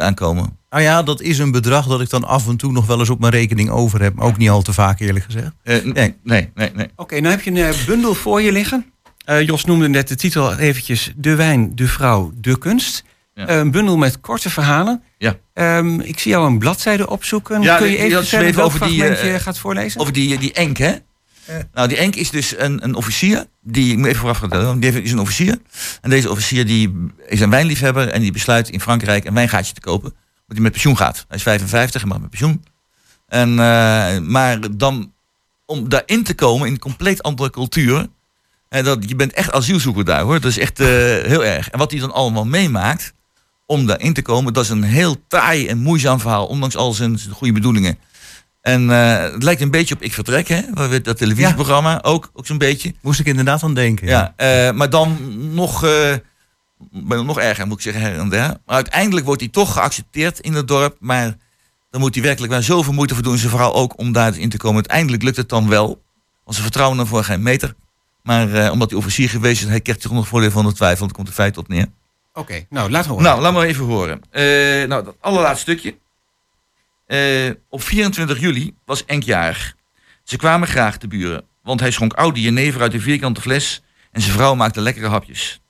aankomen. 0.00 0.58
Nou 0.70 0.82
ja, 0.82 1.02
dat 1.02 1.20
is 1.20 1.38
een 1.38 1.50
bedrag 1.50 1.86
dat 1.86 2.00
ik 2.00 2.10
dan 2.10 2.24
af 2.24 2.48
en 2.48 2.56
toe 2.56 2.72
nog 2.72 2.86
wel 2.86 2.98
eens 2.98 3.10
op 3.10 3.20
mijn 3.20 3.32
rekening 3.32 3.70
over 3.70 4.02
heb. 4.02 4.14
Maar 4.14 4.26
ook 4.26 4.36
niet 4.36 4.50
al 4.50 4.62
te 4.62 4.72
vaak, 4.72 5.00
eerlijk 5.00 5.24
gezegd. 5.24 5.52
Eh, 5.62 5.84
nee, 5.84 6.14
nee, 6.22 6.50
nee, 6.54 6.70
nee. 6.74 6.88
Oké, 6.96 7.20
nou 7.20 7.34
heb 7.34 7.42
je 7.42 7.50
een 7.50 7.56
eh, 7.56 7.86
bundel 7.86 8.14
voor 8.14 8.42
je 8.42 8.52
liggen. 8.52 8.92
Eh, 9.24 9.46
Jos 9.46 9.64
noemde 9.64 9.88
net 9.88 10.08
de 10.08 10.14
titel 10.14 10.56
eventjes 10.56 11.12
De 11.16 11.34
wijn, 11.34 11.72
de 11.74 11.86
vrouw, 11.86 12.32
de 12.34 12.58
kunst. 12.58 13.04
Ja. 13.34 13.48
Een 13.48 13.70
bundel 13.70 13.96
met 13.96 14.20
korte 14.20 14.50
verhalen. 14.50 15.02
Ja. 15.18 15.36
Ehm, 15.54 16.00
ik 16.00 16.18
zie 16.18 16.30
jou 16.30 16.46
een 16.46 16.58
bladzijde 16.58 17.10
opzoeken. 17.10 17.62
Ja, 17.62 17.76
Kun 17.76 17.90
je 17.90 17.98
even 17.98 18.54
welk 18.54 18.58
over 18.64 18.86
die, 18.86 18.98
fragment 18.98 19.20
je 19.20 19.38
gaat 19.38 19.58
voorlezen? 19.58 20.00
Over 20.00 20.12
die, 20.12 20.38
die 20.38 20.52
Enk, 20.52 20.76
hè? 20.76 20.94
Nou, 21.72 21.88
die 21.88 21.96
Enk 21.96 22.14
is 22.14 22.30
dus 22.30 22.58
een, 22.58 22.84
een 22.84 22.94
officier. 22.94 23.46
Die, 23.60 23.92
ik 23.92 23.98
moet 23.98 24.06
even 24.06 24.20
vooraf 24.20 24.38
vertellen. 24.38 24.80
Die 24.80 25.02
is 25.02 25.12
een 25.12 25.18
officier. 25.18 25.58
En 26.00 26.10
deze 26.10 26.30
officier 26.30 26.66
die 26.66 27.10
is 27.26 27.40
een 27.40 27.50
wijnliefhebber. 27.50 28.08
En 28.08 28.20
die 28.20 28.32
besluit 28.32 28.68
in 28.68 28.80
Frankrijk 28.80 29.24
een 29.24 29.34
wijngaatje 29.34 29.74
te 29.74 29.80
kopen. 29.80 30.10
Want 30.10 30.60
hij 30.60 30.60
met 30.60 30.72
pensioen 30.72 30.96
gaat. 30.96 31.24
Hij 31.28 31.36
is 31.36 31.42
55 31.42 32.02
en 32.02 32.08
mag 32.08 32.20
met 32.20 32.30
pensioen. 32.30 32.64
En, 33.28 33.50
eh, 33.50 34.18
maar 34.18 34.76
dan, 34.76 35.12
om 35.66 35.88
daarin 35.88 36.24
te 36.24 36.34
komen 36.34 36.66
in 36.66 36.72
een 36.72 36.78
compleet 36.78 37.22
andere 37.22 37.50
cultuur. 37.50 38.06
En 38.68 38.84
dat, 38.84 39.08
je 39.08 39.16
bent 39.16 39.32
echt 39.32 39.52
asielzoeker 39.52 40.04
daar 40.04 40.22
hoor. 40.22 40.40
Dat 40.40 40.50
is 40.50 40.58
echt 40.58 40.80
eh, 40.80 40.86
heel 41.22 41.44
erg. 41.44 41.70
En 41.70 41.78
wat 41.78 41.90
hij 41.90 42.00
dan 42.00 42.12
allemaal 42.12 42.44
meemaakt 42.44 43.12
om 43.66 43.86
daarin 43.86 44.12
te 44.12 44.22
komen, 44.22 44.52
dat 44.52 44.64
is 44.64 44.70
een 44.70 44.82
heel 44.82 45.16
taai 45.28 45.66
en 45.66 45.78
moeizaam 45.78 46.20
verhaal. 46.20 46.46
Ondanks 46.46 46.76
al 46.76 46.92
zijn 46.92 47.18
goede 47.30 47.52
bedoelingen. 47.52 47.98
En 48.72 48.90
eh, 48.90 49.32
het 49.32 49.42
lijkt 49.42 49.60
een 49.60 49.70
beetje 49.70 49.94
op 49.94 50.02
Ik 50.02 50.12
Vertrek, 50.14 50.48
hè? 50.48 50.60
Waar 50.74 50.88
we- 50.88 51.00
Dat 51.00 51.16
televisieprogramma 51.16 52.02
ook, 52.02 52.30
ook 52.32 52.46
zo'n 52.46 52.58
beetje. 52.58 52.94
Moest 53.00 53.20
ik 53.20 53.26
inderdaad 53.26 53.62
aan 53.62 53.74
denken. 53.74 54.06
Ja, 54.08 54.32
eh, 54.36 54.70
maar 54.72 54.90
dan 54.90 55.18
nog, 55.54 55.84
eh, 55.84 56.14
nog 57.06 57.38
erger, 57.38 57.66
moet 57.66 57.76
ik 57.76 57.82
zeggen, 57.82 58.02
her 58.02 58.18
en 58.18 58.28
der. 58.28 58.46
Maar 58.66 58.74
uiteindelijk 58.76 59.26
wordt 59.26 59.40
hij 59.40 59.50
toch 59.50 59.72
geaccepteerd 59.72 60.40
in 60.40 60.52
het 60.54 60.68
dorp. 60.68 60.96
Maar 61.00 61.36
dan 61.90 62.00
moet 62.00 62.14
hij 62.14 62.22
werkelijk 62.22 62.52
wel 62.52 62.62
zoveel 62.62 62.92
moeite 62.92 63.14
voor 63.14 63.22
doen. 63.22 63.38
Zijn 63.38 63.50
vrouw 63.50 63.72
ook 63.72 63.98
om 63.98 64.12
daarin 64.12 64.48
te 64.48 64.56
komen. 64.56 64.74
Uiteindelijk 64.76 65.22
lukt 65.22 65.36
het 65.36 65.48
dan 65.48 65.68
wel. 65.68 66.02
Want 66.44 66.56
ze 66.56 66.62
vertrouwen 66.62 66.98
hem 66.98 67.06
voor 67.06 67.24
geen 67.24 67.42
meter. 67.42 67.74
Maar 68.22 68.70
omdat 68.70 68.90
hij 68.90 68.98
officier 68.98 69.28
geweest 69.28 69.62
is, 69.62 69.68
hij 69.68 69.80
krijgt 69.80 70.02
toch 70.02 70.12
nog 70.12 70.28
voordeel 70.28 70.50
van 70.50 70.64
de 70.66 70.72
twijfel. 70.72 71.06
Dat 71.06 71.16
komt 71.16 71.28
er 71.28 71.34
feit 71.34 71.58
op 71.58 71.68
neer. 71.68 71.86
Oké, 72.34 72.66
nou 72.70 72.90
laat 72.90 73.06
horen. 73.06 73.22
Nou, 73.24 73.40
laat 73.40 73.52
maar 73.52 73.64
even 73.66 73.84
horen. 73.84 74.20
Nou, 74.88 75.04
dat 75.04 75.14
allerlaatste 75.20 75.60
stukje. 75.70 75.94
Eh, 77.08 77.50
op 77.68 77.82
24 77.82 78.40
juli 78.40 78.74
was 78.84 79.04
Enk 79.04 79.22
jarig. 79.22 79.76
Ze 80.22 80.36
kwamen 80.36 80.68
graag 80.68 80.98
de 80.98 81.08
buren, 81.08 81.44
want 81.62 81.80
hij 81.80 81.90
schonk 81.90 82.12
oude 82.12 82.40
jenever 82.40 82.80
uit 82.80 82.94
een 82.94 83.00
vierkante 83.00 83.40
fles 83.40 83.82
en 84.10 84.20
zijn 84.20 84.34
vrouw 84.34 84.54
maakte 84.54 84.80
lekkere 84.80 85.08
hapjes. 85.08 85.60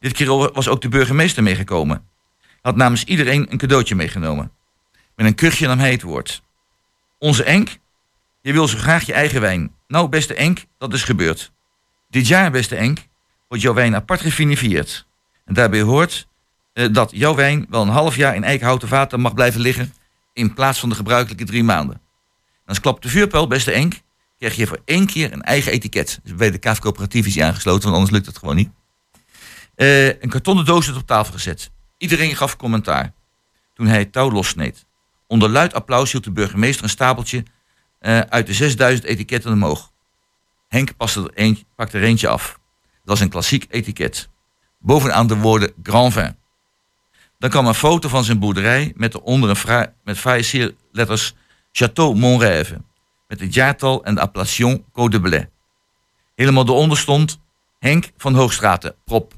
Dit 0.00 0.12
keer 0.12 0.26
was 0.52 0.68
ook 0.68 0.80
de 0.80 0.88
burgemeester 0.88 1.42
meegekomen. 1.42 2.08
Hij 2.40 2.58
had 2.60 2.76
namens 2.76 3.04
iedereen 3.04 3.46
een 3.52 3.58
cadeautje 3.58 3.94
meegenomen. 3.94 4.52
Met 5.16 5.26
een 5.26 5.34
kuchje 5.34 5.66
nam 5.66 5.78
hij 5.78 5.90
het 5.90 6.02
woord. 6.02 6.42
Onze 7.18 7.44
Enk, 7.44 7.78
je 8.40 8.52
wil 8.52 8.68
zo 8.68 8.78
graag 8.78 9.06
je 9.06 9.12
eigen 9.12 9.40
wijn. 9.40 9.74
Nou, 9.88 10.08
beste 10.08 10.34
Enk, 10.34 10.64
dat 10.78 10.92
is 10.92 11.02
gebeurd. 11.02 11.52
Dit 12.10 12.26
jaar, 12.26 12.50
beste 12.50 12.76
Enk, 12.76 12.98
wordt 13.48 13.62
jouw 13.62 13.74
wijn 13.74 13.94
apart 13.94 14.20
gefinifieerd. 14.20 15.06
En 15.44 15.54
daarbij 15.54 15.80
hoort 15.80 16.26
eh, 16.72 16.86
dat 16.90 17.10
jouw 17.14 17.34
wijn 17.34 17.66
wel 17.68 17.82
een 17.82 17.88
half 17.88 18.16
jaar 18.16 18.34
in 18.34 18.44
eikenhouten 18.44 18.88
vaten 18.88 19.20
mag 19.20 19.34
blijven 19.34 19.60
liggen 19.60 19.92
in 20.34 20.54
plaats 20.54 20.78
van 20.78 20.88
de 20.88 20.94
gebruikelijke 20.94 21.44
drie 21.44 21.64
maanden. 21.64 21.94
En 21.94 22.70
als 22.70 22.80
klap 22.80 23.02
de 23.02 23.08
vuurpijl, 23.08 23.46
beste 23.46 23.72
Enk, 23.72 24.00
krijg 24.38 24.56
je 24.56 24.66
voor 24.66 24.80
één 24.84 25.06
keer 25.06 25.32
een 25.32 25.42
eigen 25.42 25.72
etiket. 25.72 26.20
Dus 26.22 26.34
bij 26.34 26.50
de 26.50 26.58
KAF 26.58 26.78
Coöperatief 26.78 27.26
is 27.26 27.32
die 27.32 27.44
aangesloten, 27.44 27.82
want 27.82 27.94
anders 27.94 28.12
lukt 28.12 28.26
het 28.26 28.38
gewoon 28.38 28.56
niet. 28.56 28.70
Eh, 29.74 30.06
een 30.06 30.28
kartonnen 30.28 30.64
doos 30.64 30.86
werd 30.86 30.98
op 30.98 31.06
tafel 31.06 31.32
gezet. 31.32 31.70
Iedereen 31.98 32.36
gaf 32.36 32.56
commentaar. 32.56 33.12
Toen 33.74 33.86
hij 33.86 33.98
het 33.98 34.12
touw 34.12 34.30
lossneed. 34.30 34.86
Onder 35.26 35.48
luid 35.48 35.74
applaus 35.74 36.12
hield 36.12 36.24
de 36.24 36.30
burgemeester 36.30 36.84
een 36.84 36.90
stapeltje 36.90 37.44
eh, 37.98 38.18
uit 38.18 38.46
de 38.46 38.52
6000 38.52 39.06
etiketten 39.06 39.52
omhoog. 39.52 39.92
Henk 40.68 40.92
er 40.98 41.30
eentje, 41.34 41.64
pakte 41.74 41.98
er 41.98 42.04
eentje 42.04 42.28
af. 42.28 42.58
Dat 42.82 43.02
was 43.04 43.20
een 43.20 43.28
klassiek 43.28 43.66
etiket. 43.68 44.28
Bovenaan 44.78 45.26
de 45.26 45.36
woorden 45.36 45.72
Grand 45.82 46.12
Vin. 46.12 46.36
Dan 47.44 47.52
kwam 47.52 47.66
een 47.66 47.74
foto 47.74 48.08
van 48.08 48.24
zijn 48.24 48.38
boerderij 48.38 48.92
met 48.96 49.14
eronder 49.14 49.50
een 49.66 49.88
met 50.04 50.18
fraaie 50.18 50.42
sierletters 50.42 51.34
Château 51.72 52.16
Montrève. 52.16 52.76
Met 53.28 53.40
het 53.40 53.54
jaartal 53.54 54.04
en 54.04 54.14
de 54.14 54.20
appellation 54.20 54.84
de 54.94 55.20
Belay. 55.20 55.50
Helemaal 56.34 56.64
eronder 56.64 56.98
stond 56.98 57.40
Henk 57.78 58.10
van 58.16 58.34
Hoogstraten, 58.34 58.94
prop. 59.04 59.32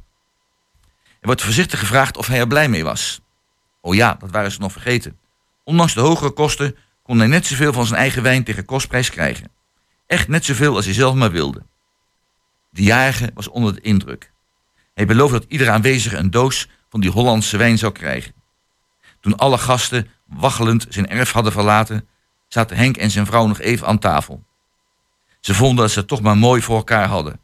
Er 0.94 1.26
wordt 1.26 1.42
voorzichtig 1.42 1.78
gevraagd 1.78 2.16
of 2.16 2.26
hij 2.26 2.38
er 2.38 2.46
blij 2.46 2.68
mee 2.68 2.84
was. 2.84 3.20
Oh 3.80 3.94
ja, 3.94 4.16
dat 4.18 4.30
waren 4.30 4.52
ze 4.52 4.60
nog 4.60 4.72
vergeten. 4.72 5.18
Ondanks 5.64 5.94
de 5.94 6.00
hogere 6.00 6.30
kosten 6.30 6.76
kon 7.02 7.18
hij 7.18 7.26
net 7.28 7.46
zoveel 7.46 7.72
van 7.72 7.86
zijn 7.86 8.00
eigen 8.00 8.22
wijn 8.22 8.44
tegen 8.44 8.64
kostprijs 8.64 9.10
krijgen. 9.10 9.50
Echt 10.06 10.28
net 10.28 10.44
zoveel 10.44 10.76
als 10.76 10.84
hij 10.84 10.94
zelf 10.94 11.14
maar 11.14 11.30
wilde. 11.30 11.62
De 12.70 12.82
jarige 12.82 13.30
was 13.34 13.48
onder 13.48 13.74
de 13.74 13.80
indruk. 13.80 14.32
Hij 14.94 15.06
beloofde 15.06 15.38
dat 15.38 15.50
iedere 15.50 15.70
aanwezige 15.70 16.16
een 16.16 16.30
doos 16.30 16.68
die 17.00 17.10
Hollandse 17.10 17.56
wijn 17.56 17.78
zou 17.78 17.92
krijgen. 17.92 18.34
Toen 19.20 19.36
alle 19.36 19.58
gasten 19.58 20.08
waggelend 20.26 20.86
zijn 20.88 21.08
erf 21.08 21.32
hadden 21.32 21.52
verlaten, 21.52 22.08
zaten 22.48 22.76
Henk 22.76 22.96
en 22.96 23.10
zijn 23.10 23.26
vrouw 23.26 23.46
nog 23.46 23.60
even 23.60 23.86
aan 23.86 23.98
tafel. 23.98 24.44
Ze 25.40 25.54
vonden 25.54 25.76
dat 25.76 25.90
ze 25.90 25.98
het 25.98 26.08
toch 26.08 26.20
maar 26.20 26.36
mooi 26.36 26.62
voor 26.62 26.76
elkaar 26.76 27.08
hadden. 27.08 27.40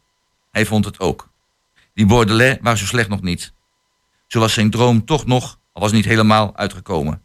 Hij 0.51 0.67
vond 0.67 0.85
het 0.85 1.01
ook. 1.01 1.29
Die 1.95 2.07
Bordelais 2.07 2.59
waren 2.61 2.79
zo 2.79 2.87
slecht 2.87 3.09
nog 3.09 3.23
niet. 3.23 3.53
Zo 4.27 4.41
was 4.41 4.53
zijn 4.53 4.71
droom 4.71 5.05
toch 5.05 5.27
nog, 5.27 5.59
al 5.73 5.83
was 5.83 5.93
niet 5.93 6.05
helemaal, 6.05 6.57
uitgekomen. 6.57 7.23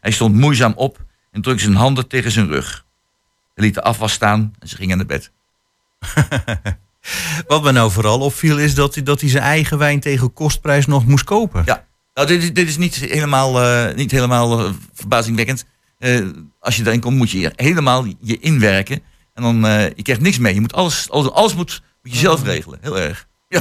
Hij 0.00 0.10
stond 0.10 0.34
moeizaam 0.34 0.72
op 0.76 1.04
en 1.30 1.42
drukte 1.42 1.62
zijn 1.62 1.76
handen 1.76 2.08
tegen 2.08 2.30
zijn 2.30 2.46
rug. 2.46 2.84
Hij 3.54 3.64
liet 3.64 3.74
de 3.74 3.82
afwas 3.82 4.12
staan 4.12 4.54
en 4.58 4.68
ze 4.68 4.76
gingen 4.76 4.96
naar 4.96 5.06
bed. 5.06 5.32
Wat 7.46 7.62
me 7.62 7.72
nou 7.72 7.90
vooral 7.90 8.20
opviel 8.20 8.58
is 8.58 8.74
dat 8.74 8.94
hij, 8.94 9.02
dat 9.02 9.20
hij 9.20 9.30
zijn 9.30 9.42
eigen 9.42 9.78
wijn 9.78 10.00
tegen 10.00 10.32
kostprijs 10.32 10.86
nog 10.86 11.06
moest 11.06 11.24
kopen. 11.24 11.62
Ja, 11.66 11.84
nou, 12.14 12.26
dit, 12.28 12.42
is- 12.42 12.52
dit 12.52 12.68
is 12.68 12.76
niet 12.76 12.94
helemaal, 12.96 13.62
eh, 13.62 13.94
niet 13.94 14.10
helemaal 14.10 14.64
eh, 14.64 14.70
verbazingwekkend. 14.94 15.64
Eh, 15.98 16.20
als 16.60 16.76
je 16.76 16.82
daarin 16.82 17.00
komt, 17.00 17.16
moet 17.16 17.30
je 17.30 17.52
helemaal 17.56 18.04
je 18.20 18.38
inwerken. 18.38 19.02
En 19.34 19.42
dan, 19.42 19.66
eh, 19.66 19.84
je 19.84 20.02
krijgt 20.02 20.22
niks 20.22 20.38
mee. 20.38 20.54
Je 20.54 20.60
moet 20.60 20.72
alles, 20.74 21.10
alles, 21.10 21.30
alles 21.30 21.54
moet, 21.54 21.82
moet 22.02 22.12
je 22.12 22.18
zelf 22.18 22.42
regelen. 22.42 22.78
Heel 22.82 22.98
erg. 22.98 23.26
Ja. 23.48 23.60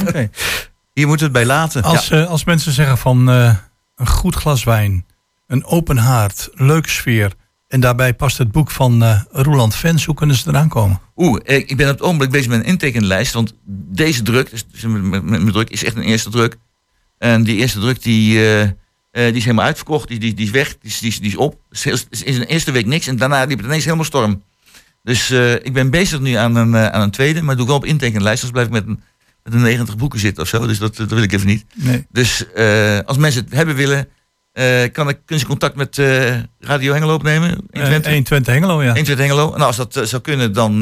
Hier 0.93 1.07
moeten 1.07 1.31
we 1.31 1.37
het 1.39 1.45
bij 1.47 1.55
laten. 1.55 1.83
Als, 1.83 2.09
eh, 2.09 2.27
als 2.29 2.43
mensen 2.43 2.71
zeggen 2.71 2.97
van 2.97 3.29
eh, 3.29 3.55
een 3.95 4.07
goed 4.07 4.35
glas 4.35 4.63
wijn, 4.63 5.05
een 5.47 5.65
open 5.65 5.97
haard, 5.97 6.49
leuke 6.53 6.89
sfeer. 6.89 7.33
En 7.67 7.79
daarbij 7.79 8.13
past 8.13 8.37
het 8.37 8.51
boek 8.51 8.71
van 8.71 9.03
eh 9.03 9.21
Roland 9.31 9.75
Vens. 9.75 10.05
Hoe 10.05 10.15
kunnen 10.15 10.35
ze 10.35 10.49
eraan 10.49 10.69
komen? 10.69 10.99
Oeh, 11.15 11.41
eh, 11.43 11.57
ik 11.57 11.77
ben 11.77 11.87
op 11.87 11.93
het 11.93 12.01
ogenblik 12.01 12.29
bezig 12.29 12.47
met 12.47 12.59
een 12.59 12.65
intekenlijst. 12.65 13.33
Want 13.33 13.53
deze 13.91 14.21
druk, 14.21 14.49
dus 14.51 14.83
met, 14.83 15.23
met, 15.23 15.53
druk, 15.53 15.69
is 15.69 15.83
echt 15.83 15.95
een 15.95 16.01
eerste 16.01 16.29
druk. 16.29 16.57
En 17.17 17.43
die 17.43 17.55
eerste 17.57 17.79
druk 17.79 18.03
die, 18.03 18.51
eh, 18.51 18.69
die 19.11 19.33
is 19.33 19.43
helemaal 19.43 19.65
uitverkocht. 19.65 20.07
Die, 20.07 20.19
die, 20.19 20.33
die 20.33 20.45
is 20.45 20.51
weg, 20.51 20.67
die 20.67 20.89
is, 20.89 20.99
die 20.99 21.09
is, 21.09 21.19
die 21.19 21.29
is 21.29 21.35
op. 21.35 21.59
Dus 21.69 21.85
is, 21.85 22.05
is 22.09 22.23
in 22.23 22.39
de 22.39 22.45
eerste 22.45 22.71
week 22.71 22.85
niks. 22.85 23.07
En 23.07 23.17
daarna 23.17 23.43
liep 23.43 23.57
het 23.57 23.67
ineens 23.67 23.83
helemaal 23.83 24.05
storm. 24.05 24.43
Dus 25.03 25.31
ik 25.61 25.73
ben 25.73 25.89
bezig 25.89 26.19
nu 26.19 26.33
aan 26.33 26.55
een, 26.55 26.75
aan 26.75 27.01
een 27.01 27.11
tweede. 27.11 27.41
Maar 27.41 27.55
doe 27.55 27.63
ik 27.63 27.69
wel 27.69 27.79
op 27.79 27.85
intekenlijst. 27.85 28.43
Anders 28.43 28.51
blijf 28.51 28.67
ik 28.67 28.73
met 28.73 28.87
een, 28.87 29.03
met 29.43 29.53
een 29.53 29.61
90 29.61 29.97
boeken 29.97 30.19
zitten 30.19 30.43
of 30.43 30.49
zo. 30.49 30.67
Dus 30.67 30.77
dat, 30.77 30.95
dat 30.95 31.09
wil 31.09 31.23
ik 31.23 31.31
even 31.31 31.47
niet. 31.47 31.65
Nee. 31.73 32.05
Dus 32.11 32.45
als 33.05 33.17
mensen 33.17 33.43
het 33.43 33.53
hebben 33.53 33.75
willen, 33.75 34.07
eh, 34.55 34.91
kan 34.91 35.09
ik, 35.09 35.17
kunnen 35.25 35.39
ze 35.39 35.45
contact 35.45 35.75
met 35.75 35.97
eh, 35.97 36.35
Radio 36.59 36.93
Hengelo 36.93 37.13
opnemen? 37.13 37.49
in 37.49 37.81
Eh, 37.81 37.85
Twente? 37.85 38.09
120 38.09 38.53
Hengelo, 38.53 38.83
ja. 38.83 38.93
120 38.93 39.25
Hengelo. 39.25 39.53
En 39.53 39.61
als 39.61 39.75
dat 39.75 39.99
zou 40.03 40.21
kunnen, 40.21 40.53
dan 40.53 40.79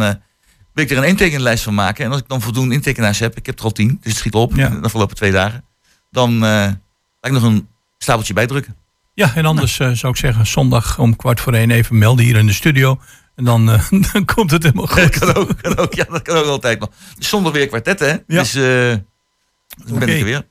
wil 0.73 0.83
ik 0.83 0.91
er 0.91 0.97
een 0.97 1.03
intekenlijst 1.03 1.63
van 1.63 1.73
maken. 1.73 2.05
En 2.05 2.11
als 2.11 2.21
ik 2.21 2.27
dan 2.27 2.41
voldoende 2.41 2.73
intekenaars 2.75 3.19
heb, 3.19 3.37
ik 3.37 3.45
heb 3.45 3.57
er 3.59 3.65
al 3.65 3.71
tien, 3.71 3.87
dus 4.01 4.11
het 4.11 4.15
schiet 4.15 4.33
op 4.33 4.55
Ja. 4.55 4.69
de 4.69 4.81
afgelopen 4.81 5.15
twee 5.15 5.31
dagen. 5.31 5.63
Dan 6.11 6.37
laat 6.37 6.77
ik 7.21 7.31
nog 7.31 7.43
een 7.43 7.67
stapeltje 7.97 8.33
bijdrukken. 8.33 8.75
Ja, 9.13 9.35
en 9.35 9.45
anders 9.45 9.75
zou 9.75 10.07
ik 10.09 10.15
zeggen 10.15 10.47
zondag 10.47 10.99
om 10.99 11.15
kwart 11.15 11.39
voor 11.39 11.53
één 11.53 11.71
even 11.71 11.97
melden 11.97 12.25
hier 12.25 12.35
in 12.35 12.45
de 12.45 12.53
studio. 12.53 12.99
En 13.35 13.43
dan, 13.45 13.65
dan 14.13 14.25
komt 14.25 14.51
het 14.51 14.63
helemaal 14.63 14.85
Dat 14.85 14.99
goed. 14.99 15.19
kan 15.19 15.33
ook, 15.35 15.61
kan 15.61 15.77
ook, 15.77 15.93
ja, 15.93 16.03
dat 16.03 16.21
kan 16.21 16.35
ook 16.37 16.45
altijd 16.45 16.79
nog. 16.79 16.89
Zondag 17.19 17.51
weer 17.53 17.67
kwartetten, 17.67 18.07
hè? 18.07 18.13
Ja. 18.35 18.39
Dus 18.41 18.51
dan 18.51 19.99
ben 19.99 20.09
ik 20.09 20.19
er 20.19 20.23
weer. 20.25 20.45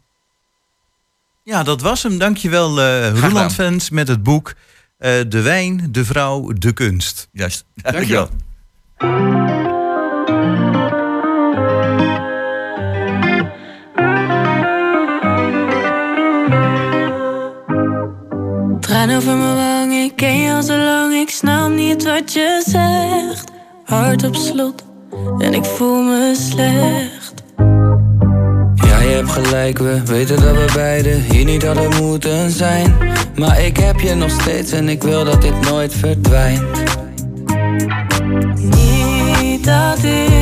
Ja, 1.44 1.62
dat 1.62 1.80
was 1.80 2.02
hem. 2.02 2.18
Dankjewel, 2.18 2.80
eh 2.80 3.06
gedaan. 3.06 3.30
Roland 3.30 3.52
Fans, 3.52 3.90
met 3.90 4.08
het 4.08 4.22
boek 4.22 4.54
eh, 4.98 5.10
De 5.28 5.40
Wijn, 5.40 5.88
de 5.90 6.04
Vrouw, 6.04 6.52
de 6.52 6.72
Kunst. 6.72 7.28
Juist. 7.32 7.64
Dankjewel. 7.92 8.28
Traan 18.80 19.10
over 19.10 19.36
mijn 19.36 19.54
wang, 19.54 19.92
ik 19.92 20.16
ken 20.16 20.36
je 20.38 20.52
al 20.52 20.62
zo 20.62 20.76
lang, 20.76 21.14
ik 21.14 21.30
snap 21.30 21.70
niet 21.70 22.04
wat 22.04 22.32
je 22.32 22.62
zegt. 22.66 23.50
Hart 23.84 24.24
op 24.24 24.34
slot 24.34 24.84
en 25.38 25.54
ik 25.54 25.64
voel 25.64 26.02
me 26.02 26.34
slecht. 26.50 27.21
Gelijk, 29.26 29.78
we 29.78 30.02
weten 30.04 30.40
dat 30.40 30.54
we 30.54 30.70
beiden 30.74 31.20
hier 31.20 31.44
niet 31.44 31.62
hadden 31.66 32.02
moeten 32.02 32.50
zijn. 32.50 32.96
Maar 33.36 33.60
ik 33.60 33.76
heb 33.76 34.00
je 34.00 34.14
nog 34.14 34.30
steeds 34.30 34.72
en 34.72 34.88
ik 34.88 35.02
wil 35.02 35.24
dat 35.24 35.42
dit 35.42 35.60
nooit 35.60 35.94
verdwijnt. 35.94 36.62
Niet 38.56 39.64
dat 39.64 40.02
ik 40.02 40.41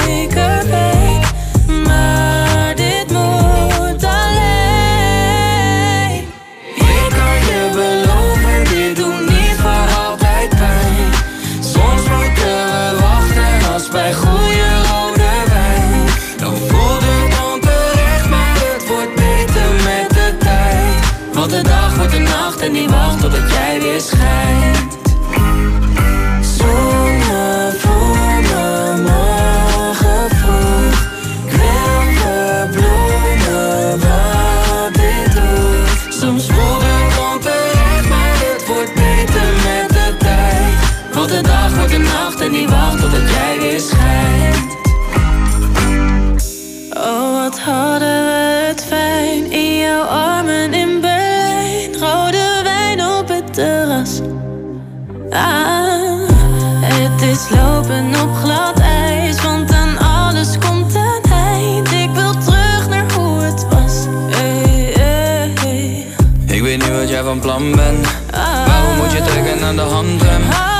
bij 13.91 14.13
goede 14.13 14.81
rode 14.91 15.31
wijn. 15.47 16.05
Dan 16.37 16.55
voelt 16.55 17.01
het 17.01 17.53
onterecht, 17.53 18.29
maar 18.29 18.53
het 18.53 18.87
wordt 18.87 19.15
beter 19.15 19.71
met 19.83 20.09
de 20.09 20.37
tijd. 20.39 21.33
Want 21.33 21.51
de 21.51 21.61
dag 21.61 21.95
wordt 21.95 22.13
een 22.13 22.23
nacht 22.23 22.59
en 22.61 22.73
die 22.73 22.89
wacht 22.89 23.21
totdat 23.21 23.51
jij 23.51 23.81
weer 23.81 24.01
schijnt. 24.01 25.00
Lopen 57.91 58.21
op 58.21 58.35
glad 58.35 58.79
ijs, 58.79 59.41
want 59.41 59.71
aan 59.71 59.97
alles 59.97 60.57
komt 60.57 60.95
een 60.95 61.31
eind. 61.31 61.91
Ik 61.91 62.09
wil 62.13 62.31
terug 62.31 62.89
naar 62.89 63.13
hoe 63.13 63.41
het 63.41 63.65
was. 63.69 64.05
Hey, 64.29 64.93
hey, 64.93 65.51
hey. 65.59 66.07
Ik 66.45 66.61
weet 66.61 66.77
niet 66.77 66.97
wat 66.97 67.09
jij 67.09 67.23
van 67.23 67.39
plan 67.39 67.75
bent. 67.75 68.07
Waarom 68.65 68.95
moet 68.97 69.11
je 69.11 69.21
trekken 69.21 69.65
aan 69.65 69.75
de 69.75 69.81
handrem? 69.81 70.70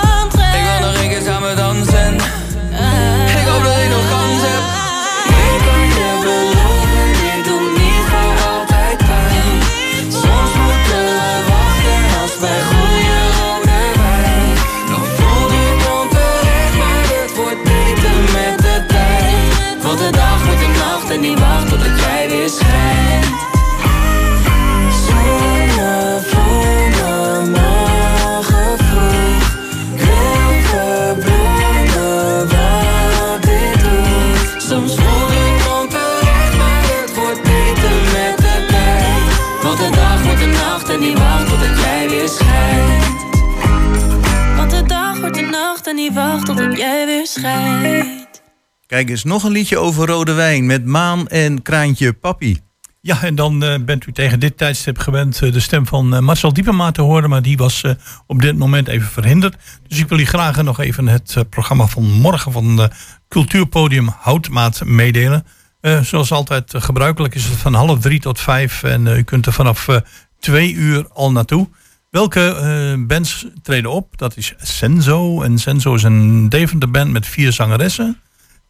Kijk 48.88 49.10
eens, 49.10 49.24
nog 49.24 49.44
een 49.44 49.52
liedje 49.52 49.78
over 49.78 50.08
rode 50.08 50.34
wijn 50.34 50.66
met 50.66 50.86
Maan 50.86 51.28
en 51.28 51.62
Kraantje 51.62 52.14
Papi. 52.14 52.60
Ja, 53.02 53.22
en 53.22 53.36
dan 53.36 53.64
eh, 53.64 53.76
bent 53.86 54.08
u 54.08 54.12
tegen 54.12 54.40
dit 54.40 54.58
tijdstip 54.58 54.98
gewend 54.98 55.42
eh, 55.42 55.52
de 55.52 55.60
stem 55.60 55.88
van 55.88 56.16
eh, 56.16 56.22
Marcel 56.22 56.54
Diepema 56.54 56.92
te 56.92 57.02
horen. 57.02 57.30
Maar 57.30 57.42
die 57.42 57.58
was 57.58 57.84
eh, 57.84 57.92
op 58.28 58.42
dit 58.42 58.58
moment 58.58 58.88
even 58.88 59.08
verhinderd. 59.08 59.56
Dus 59.88 60.00
ik 60.00 60.08
wil 60.08 60.20
u 60.20 60.26
graag 60.26 60.62
nog 60.64 60.80
even 60.80 61.08
het 61.08 61.46
programma 61.50 61.86
van 61.88 62.04
morgen 62.04 62.52
van 62.52 62.76
de 62.76 62.90
Cultuurpodium 63.28 64.10
Houtmaat 64.20 64.86
meedelen. 64.86 65.46
Eh, 65.82 66.02
zoals 66.02 66.32
altijd 66.32 66.74
gebruikelijk 66.78 67.36
is 67.36 67.44
het 67.44 67.58
van 67.58 67.74
half 67.74 68.00
drie 68.00 68.20
tot 68.20 68.40
vijf. 68.40 68.84
En 68.84 69.08
eh, 69.08 69.18
u 69.18 69.24
kunt 69.24 69.46
er 69.46 69.54
vanaf 69.54 69.88
eh, 69.88 69.96
twee 70.40 70.74
uur 70.74 71.08
al 71.14 71.32
naartoe. 71.32 71.70
Welke 72.12 72.56
eh, 72.56 73.06
bands 73.08 73.46
treden 73.62 73.92
op? 73.92 74.18
Dat 74.18 74.38
is 74.38 74.54
Senzo. 74.58 75.42
En 75.42 75.58
Senzo 75.58 75.94
is 75.94 76.04
een 76.04 76.50
Deventer 76.50 76.92
band 76.92 77.12
met 77.12 77.28
vier 77.28 77.52
zangeressen. 77.52 78.20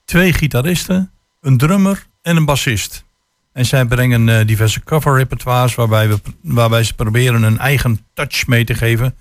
Twee 0.05 0.33
gitaristen, 0.33 1.11
een 1.41 1.57
drummer 1.57 2.07
en 2.21 2.37
een 2.37 2.45
bassist. 2.45 3.05
En 3.53 3.65
zij 3.65 3.85
brengen 3.85 4.29
eh, 4.29 4.47
diverse 4.47 4.83
cover 4.83 5.17
repertoires 5.17 5.75
waarbij, 5.75 6.09
we, 6.09 6.19
waarbij 6.41 6.83
ze 6.83 6.93
proberen 6.93 7.43
een 7.43 7.59
eigen 7.59 8.05
touch 8.13 8.47
mee 8.47 8.63
te 8.63 8.73
geven. 8.73 9.15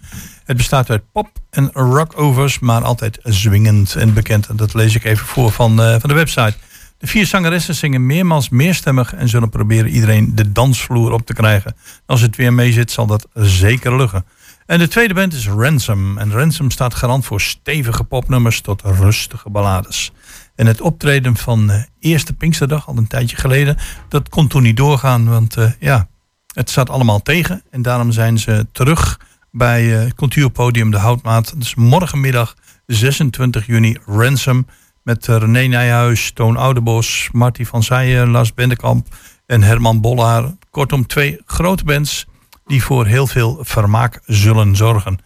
Het 0.45 0.57
bestaat 0.57 0.91
uit 0.91 1.13
pop 1.13 1.31
en 1.51 1.71
rockovers, 1.73 2.59
maar 2.59 2.83
altijd 2.83 3.19
zwingend 3.23 3.95
en 3.95 4.15
bekend. 4.15 4.47
En 4.47 4.57
dat 4.57 4.75
lees 4.75 4.95
ik 4.95 5.05
even 5.05 5.27
voor 5.27 5.53
van, 5.53 5.83
eh, 5.83 5.97
van 6.01 6.09
de 6.09 6.15
website. 6.15 6.55
De 7.01 7.07
vier 7.07 7.27
zangeressen 7.27 7.75
zingen 7.75 8.07
meermaals 8.07 8.49
meerstemmig 8.49 9.15
en 9.15 9.29
zullen 9.29 9.49
proberen 9.49 9.91
iedereen 9.91 10.35
de 10.35 10.53
dansvloer 10.53 11.13
op 11.13 11.27
te 11.27 11.33
krijgen. 11.33 11.77
Als 12.07 12.21
het 12.21 12.37
weer 12.37 12.53
mee 12.53 12.73
zit, 12.73 12.91
zal 12.91 13.07
dat 13.07 13.29
zeker 13.35 13.97
lukken. 13.97 14.25
En 14.67 14.79
de 14.79 14.89
tweede 14.89 15.15
band 15.15 15.33
is 15.33 15.49
Ransom. 15.49 16.19
En 16.19 16.33
Ransom 16.33 16.71
staat 16.71 16.95
garant 16.95 17.25
voor 17.25 17.41
stevige 17.41 18.05
popnummers 18.05 18.61
tot 18.61 18.83
rustige 18.83 19.51
ballades. 19.51 20.13
En 20.55 20.67
het 20.67 20.81
optreden 20.81 21.37
van 21.37 21.71
eh, 21.71 21.83
eerste 21.99 22.33
Pinksterdag, 22.33 22.89
al 22.89 22.97
een 22.97 23.07
tijdje 23.07 23.37
geleden, 23.37 23.77
dat 24.09 24.29
kon 24.29 24.49
toen 24.49 24.63
niet 24.63 24.77
doorgaan. 24.77 25.29
Want 25.29 25.57
eh, 25.57 25.71
ja, 25.79 26.09
het 26.55 26.71
zat 26.71 26.91
allemaal 26.91 27.23
tegen. 27.23 27.63
En 27.71 27.83
daarom 27.83 28.13
zijn 28.13 28.39
ze 28.39 28.67
terug 28.73 29.21
bij 29.51 29.85
het 29.85 30.15
cultuurpodium 30.15 30.91
De 30.91 30.99
Houtmaat. 30.99 31.55
Dus 31.57 31.75
morgenmiddag 31.75 32.55
26 32.87 33.67
juni 33.67 33.97
Ransom. 34.07 34.67
Met 35.03 35.27
René 35.27 35.67
Nijhuis, 35.67 36.31
Toon 36.33 36.57
Oudebos, 36.57 37.29
Marty 37.33 37.65
van 37.65 37.83
Zeijen, 37.83 38.31
Lars 38.31 38.55
Bendekamp 38.55 39.07
en 39.47 39.63
Herman 39.63 40.01
Bollaar. 40.01 40.55
Kortom, 40.71 41.07
twee 41.07 41.41
grote 41.45 41.85
bands 41.85 42.27
die 42.67 42.83
voor 42.83 43.07
heel 43.07 43.27
veel 43.27 43.59
vermaak 43.61 44.21
zullen 44.27 44.77
zorgen. 44.77 45.19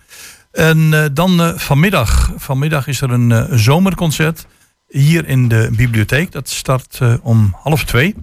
En 0.53 0.95
eh, 0.95 1.05
dan 1.12 1.41
eh, 1.41 1.59
vanmiddag. 1.59 2.33
Vanmiddag 2.37 2.87
is 2.87 3.01
er 3.01 3.11
een 3.11 3.33
eh, 3.33 3.45
zomerconcert 3.51 4.47
hier 4.89 5.29
in 5.29 5.49
de 5.49 5.68
bibliotheek. 5.77 6.33
Dat 6.33 6.49
start 6.49 7.01
om 7.22 7.57
half 7.62 7.85
twee. 7.85 8.14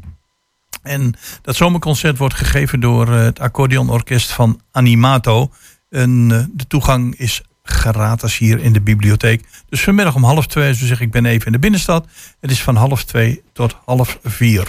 En 0.82 1.14
dat 1.42 1.56
zomerconcert 1.56 2.18
wordt 2.18 2.36
gegeven 2.36 2.80
door 2.80 3.08
het 3.08 3.40
accordeonorkest 3.40 4.32
van 4.32 4.62
Animato. 4.72 5.52
En 5.90 6.28
de 6.54 6.68
toegang 6.68 7.16
is 7.16 7.42
gratis 7.64 8.38
hier 8.38 8.60
in 8.60 8.74
de 8.74 8.82
bibliotheek. 8.82 9.44
Dus 9.70 9.84
vanmiddag 9.84 10.16
om 10.16 10.24
half 10.24 10.48
twee, 10.48 10.74
zo 10.74 10.86
zeg 10.86 11.02
ik, 11.02 11.12
ben 11.12 11.26
even 11.26 11.46
in 11.46 11.52
de 11.52 11.60
binnenstad. 11.60 12.08
Het 12.40 12.52
is 12.52 12.64
van 12.64 12.76
half 12.76 13.04
twee 13.04 13.44
tot 13.54 13.78
half 13.86 14.20
vier. 14.24 14.68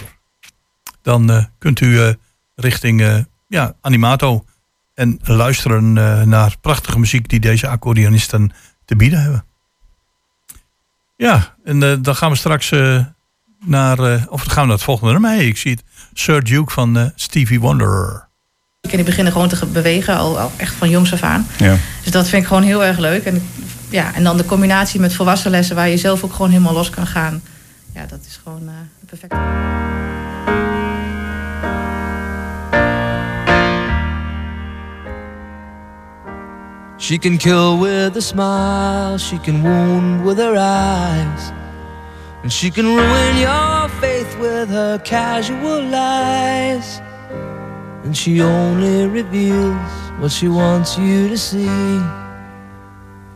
Dan 1.01 1.31
eh, 1.31 1.43
kunt 1.57 1.79
u 1.79 2.01
eh, 2.01 2.13
richting 2.55 3.01
eh, 3.01 3.17
ja, 3.47 3.75
Animato 3.81 4.45
en 4.93 5.19
luisteren 5.23 5.93
naar 6.29 6.55
prachtige 6.61 6.99
muziek 6.99 7.29
die 7.29 7.39
deze 7.39 7.67
accordeonisten 7.67 8.51
te 8.85 8.95
bieden 8.95 9.21
hebben. 9.21 9.45
Ja, 11.17 11.55
en 11.63 12.01
dan 12.01 12.15
gaan 12.15 12.31
we 12.31 12.37
straks 12.37 12.69
naar, 13.59 14.27
of 14.29 14.43
dan 14.43 14.51
gaan 14.51 14.61
we 14.61 14.67
naar 14.67 14.75
het 14.75 14.83
volgende. 14.83 15.27
Hey, 15.27 15.47
ik 15.47 15.57
zie 15.57 15.71
het. 15.71 15.83
Sir 16.13 16.43
Duke 16.43 16.71
van 16.71 17.11
Stevie 17.15 17.59
Wonder. 17.59 18.22
Ik 18.83 18.91
die 18.91 19.03
beginnen 19.03 19.33
gewoon 19.33 19.47
te 19.47 19.55
ge- 19.55 19.65
bewegen, 19.65 20.17
al, 20.17 20.39
al 20.39 20.51
echt 20.57 20.75
van 20.75 20.89
jongs 20.89 21.13
af 21.13 21.23
aan. 21.23 21.47
Ja. 21.57 21.75
Dus 22.03 22.11
dat 22.11 22.27
vind 22.29 22.41
ik 22.41 22.47
gewoon 22.47 22.63
heel 22.63 22.83
erg 22.83 22.97
leuk. 22.97 23.23
En, 23.25 23.49
ja, 23.89 24.13
en 24.15 24.23
dan 24.23 24.37
de 24.37 24.45
combinatie 24.45 24.99
met 24.99 25.13
volwassen 25.13 25.51
lessen 25.51 25.75
waar 25.75 25.89
je 25.89 25.97
zelf 25.97 26.23
ook 26.23 26.33
gewoon 26.33 26.51
helemaal 26.51 26.73
los 26.73 26.89
kan 26.89 27.07
gaan. 27.07 27.41
Ja, 27.93 28.05
dat 28.09 28.19
is 28.27 28.39
gewoon 28.43 28.67
eh 28.67 28.73
perfect. 29.05 29.33
She 36.97 37.17
can 37.17 37.37
kill 37.37 37.77
with 37.79 38.15
a 38.15 38.21
smile, 38.21 39.17
she 39.17 39.37
can 39.37 39.61
wound 39.61 40.23
with 40.23 40.37
her 40.37 40.55
eyes, 40.57 41.51
and 42.43 42.51
she 42.51 42.69
can 42.69 42.85
ruin 42.95 43.37
your 43.37 43.89
faith 43.99 44.37
with 44.39 44.69
her 44.69 44.99
casual 44.99 45.81
lies. 45.81 47.01
And 48.03 48.15
she 48.15 48.41
only 48.41 49.07
reveals 49.07 49.77
what 50.19 50.31
she 50.31 50.49
wants 50.49 50.97
you 50.97 51.29
to 51.29 51.37
see. 51.37 51.99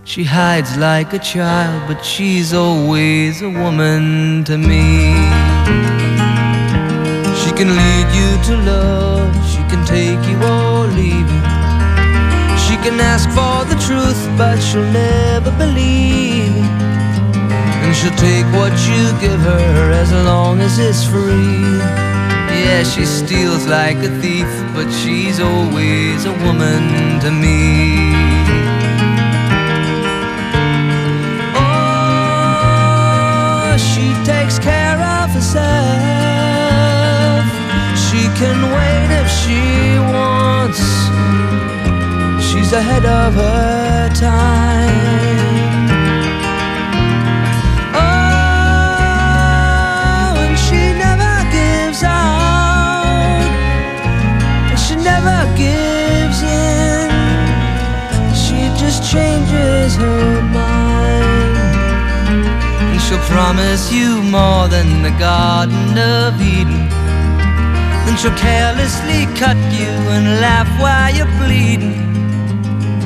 She 0.03 0.23
hides 0.23 0.75
like 0.77 1.13
a 1.13 1.19
child, 1.19 1.87
but 1.87 2.03
she's 2.03 2.53
always 2.53 3.41
a 3.41 3.49
woman 3.49 4.43
to 4.45 4.57
me. 4.57 5.13
She 7.41 7.51
can 7.59 7.69
lead 7.81 8.07
you 8.19 8.29
to 8.47 8.57
love, 8.71 9.33
she 9.51 9.63
can 9.71 9.85
take 9.85 10.21
you 10.29 10.37
or 10.37 10.87
leave 10.87 11.29
you. 11.35 11.43
She 12.65 12.75
can 12.83 12.99
ask 12.99 13.29
for 13.29 13.63
the 13.71 13.79
truth, 13.87 14.21
but 14.37 14.59
she'll 14.59 14.91
never 14.91 15.51
believe. 15.51 16.55
And 17.83 17.95
she'll 17.95 18.15
take 18.15 18.45
what 18.53 18.73
you 18.87 19.03
give 19.21 19.39
her 19.39 19.91
as 19.91 20.11
long 20.11 20.59
as 20.59 20.77
it's 20.77 21.05
free. 21.05 22.06
Yeah, 22.67 22.83
she 22.83 23.05
steals 23.05 23.65
like 23.65 23.97
a 24.03 24.09
thief, 24.21 24.49
but 24.75 24.91
she's 24.91 25.39
always 25.39 26.25
a 26.25 26.33
woman 26.45 27.17
to 27.21 27.31
me. 27.31 28.11
Oh, 31.55 33.77
she 33.91 34.07
takes 34.25 34.59
care 34.59 34.99
of 34.99 35.29
herself. 35.37 35.63
She 38.05 38.21
can 38.39 38.57
wait 38.77 39.09
if 39.21 39.27
she 39.41 39.61
wants. 40.13 40.83
She's 42.47 42.71
ahead 42.73 43.05
of 43.05 43.33
her 43.33 44.09
time. 44.13 45.56
Her 59.97 60.41
mind. 60.41 61.57
And 62.91 63.01
she'll 63.01 63.27
promise 63.35 63.91
you 63.91 64.21
more 64.23 64.67
than 64.67 65.03
the 65.03 65.11
Garden 65.19 65.97
of 65.97 66.41
Eden. 66.41 66.89
Then 68.05 68.15
she'll 68.17 68.37
carelessly 68.37 69.25
cut 69.35 69.57
you 69.73 69.91
and 70.15 70.39
laugh 70.39 70.69
while 70.79 71.13
you're 71.13 71.33
bleeding. 71.41 72.05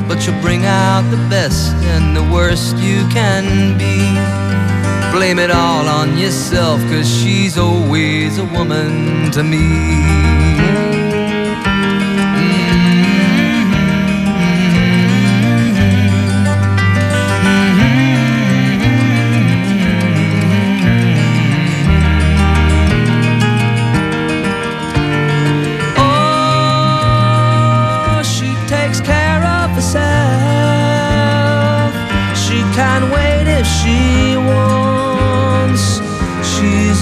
But 0.08 0.22
she'll 0.22 0.42
bring 0.42 0.66
out 0.66 1.04
the 1.10 1.22
best 1.30 1.74
and 1.94 2.16
the 2.16 2.24
worst 2.34 2.76
you 2.78 3.08
can 3.10 3.78
be. 3.78 3.98
Blame 5.12 5.40
it 5.40 5.52
all 5.52 5.88
on 5.88 6.18
yourself, 6.18 6.80
cause 6.92 7.10
she's 7.10 7.58
always 7.58 8.38
a 8.38 8.46
woman 8.46 9.32
to 9.32 9.44
me. 9.44 10.41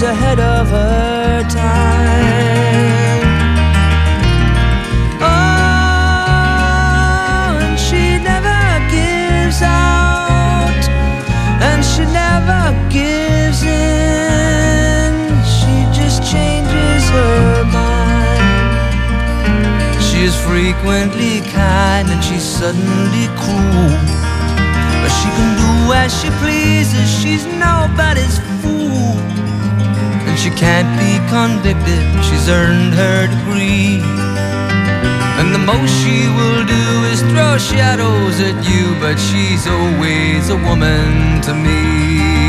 She's 0.00 0.08
ahead 0.08 0.40
of 0.40 0.68
her 0.68 1.42
time. 1.50 3.20
Oh, 5.20 5.28
and 7.60 7.78
she 7.78 8.16
never 8.16 8.80
gives 8.90 9.60
out, 9.60 10.88
and 11.60 11.84
she 11.84 12.06
never 12.06 12.72
gives 12.88 13.62
in. 13.62 15.12
She 15.44 15.84
just 15.92 16.22
changes 16.24 17.04
her 17.10 17.64
mind. 17.68 18.40
She 20.02 20.22
is 20.24 20.34
frequently 20.48 21.42
kind 21.52 22.08
and 22.08 22.24
she's 22.24 22.42
suddenly 22.42 23.28
cruel. 23.36 23.98
But 25.02 25.12
she 25.20 25.28
can 25.36 25.50
do 25.60 25.92
as 25.92 26.10
she 26.18 26.30
pleases, 26.40 27.06
she's 27.20 27.44
nobody's 27.44 28.40
she 30.40 30.48
can't 30.48 30.88
be 30.98 31.12
convicted. 31.28 32.02
She's 32.24 32.48
earned 32.48 32.94
her 32.94 33.26
degree. 33.26 34.00
And 35.38 35.54
the 35.54 35.58
most 35.58 35.92
she 36.02 36.28
will 36.36 36.64
do 36.64 36.86
is 37.12 37.20
throw 37.30 37.58
shadows 37.58 38.40
at 38.40 38.56
you, 38.64 38.96
but 39.00 39.16
she's 39.18 39.66
always 39.66 40.48
a 40.48 40.56
woman 40.56 41.42
to 41.42 41.52
me. 41.52 42.39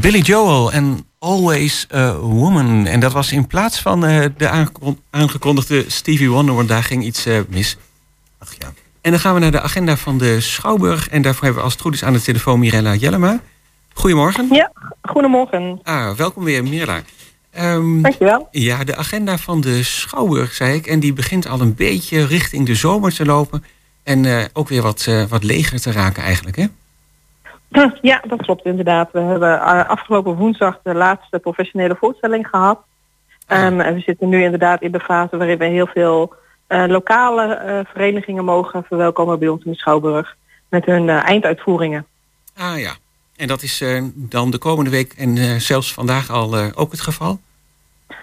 Billy 0.00 0.18
Joel 0.20 0.72
en 0.72 1.06
Always 1.18 1.86
a 1.94 2.16
Woman. 2.16 2.86
En 2.86 3.00
dat 3.00 3.12
was 3.12 3.32
in 3.32 3.46
plaats 3.46 3.80
van 3.80 4.06
eh, 4.06 4.24
de 4.36 4.48
aangekon- 4.48 5.00
aangekondigde 5.10 5.84
Stevie 5.88 6.30
Wonder, 6.30 6.54
want 6.54 6.68
daar 6.68 6.82
ging 6.82 7.04
iets 7.04 7.26
eh, 7.26 7.38
mis. 7.48 7.76
Ach 8.38 8.54
ja. 8.58 8.72
En 9.00 9.10
dan 9.10 9.20
gaan 9.20 9.34
we 9.34 9.40
naar 9.40 9.50
de 9.50 9.60
agenda 9.60 9.96
van 9.96 10.18
de 10.18 10.40
Schouwburg. 10.40 11.08
En 11.08 11.22
daarvoor 11.22 11.42
hebben 11.42 11.58
we 11.58 11.64
als 11.64 11.72
het 11.72 11.82
goed 11.82 11.94
is 11.94 12.04
aan 12.04 12.12
de 12.12 12.20
telefoon 12.20 12.58
Mirella 12.58 12.94
Jellema. 12.94 13.40
Goedemorgen. 13.92 14.48
Ja, 14.50 14.72
goedemorgen. 15.02 15.80
Ah, 15.82 16.14
welkom 16.14 16.44
weer, 16.44 16.62
Mirella. 16.62 17.02
Ehm, 17.50 18.00
Dankjewel. 18.02 18.48
Ja, 18.50 18.84
de 18.84 18.96
agenda 18.96 19.38
van 19.38 19.60
de 19.60 19.82
Schouwburg, 19.82 20.54
zei 20.54 20.74
ik. 20.74 20.86
En 20.86 21.00
die 21.00 21.12
begint 21.12 21.46
al 21.48 21.60
een 21.60 21.74
beetje 21.74 22.26
richting 22.26 22.66
de 22.66 22.74
zomer 22.74 23.14
te 23.14 23.24
lopen. 23.24 23.64
En 24.02 24.24
eh, 24.24 24.44
ook 24.52 24.68
weer 24.68 24.82
wat, 24.82 25.08
wat 25.28 25.44
leger 25.44 25.80
te 25.80 25.92
raken 25.92 26.22
eigenlijk, 26.22 26.56
hè? 26.56 26.66
Ja, 28.02 28.22
dat 28.26 28.42
klopt 28.42 28.64
inderdaad. 28.64 29.12
We 29.12 29.20
hebben 29.20 29.60
eh, 29.60 29.88
afgelopen 29.88 30.34
woensdag 30.36 30.80
de 30.82 30.94
laatste 30.94 31.38
professionele 31.38 31.96
voorstelling 32.00 32.46
gehad. 32.48 32.80
Ehm, 33.46 33.80
en 33.80 33.94
we 33.94 34.00
zitten 34.00 34.28
nu 34.28 34.42
inderdaad 34.42 34.82
in 34.82 34.92
de 34.92 35.00
fase 35.00 35.36
waarin 35.36 35.58
we 35.58 35.64
heel 35.64 35.86
veel 35.86 36.34
eh, 36.66 36.84
lokale 36.86 37.54
eh, 37.54 37.80
verenigingen 37.84 38.44
mogen 38.44 38.84
verwelkomen 38.84 39.38
bij 39.38 39.48
ons 39.48 39.64
in 39.64 39.70
de 39.70 39.76
Schouwburg. 39.76 40.36
Met 40.68 40.84
hun 40.84 41.08
eh, 41.08 41.24
einduitvoeringen. 41.24 42.06
Ah 42.56 42.78
ja. 42.78 42.92
En 43.40 43.46
dat 43.46 43.62
is 43.62 43.80
eh, 43.80 44.02
dan 44.14 44.50
de 44.50 44.58
komende 44.58 44.90
week 44.90 45.12
en 45.12 45.36
eh, 45.36 45.54
zelfs 45.56 45.92
vandaag 45.92 46.30
al 46.30 46.56
eh, 46.56 46.66
ook 46.74 46.90
het 46.90 47.00
geval? 47.00 47.40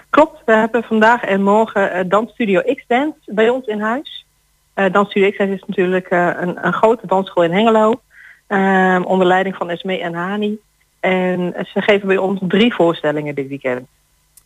Klopt, 0.10 0.42
we 0.46 0.54
hebben 0.54 0.84
vandaag 0.84 1.24
en 1.24 1.42
morgen 1.44 1.92
eh, 1.92 2.10
Dansstudio 2.10 2.62
X-Dance 2.62 3.18
bij 3.26 3.50
ons 3.50 3.66
in 3.66 3.82
huis. 3.82 4.26
Eh 4.74 4.92
Dansstudio 4.94 5.30
X-Dance 5.30 5.54
is 5.54 5.64
natuurlijk 5.68 6.08
eh, 6.08 6.30
een, 6.40 6.66
een 6.66 6.74
grote 6.74 7.08
dansschool 7.08 7.44
in 7.44 7.52
Hengelo. 7.52 8.02
Ehm, 8.48 9.02
onder 9.02 9.28
leiding 9.28 9.56
van 9.56 9.70
Esme 9.70 10.00
en 10.00 10.14
Hani. 10.14 10.58
En 11.00 11.54
ze 11.74 11.82
geven 11.82 12.08
bij 12.08 12.18
ons 12.18 12.40
drie 12.48 12.74
voorstellingen 12.74 13.36
dit 13.36 13.48
weekend. 13.48 13.88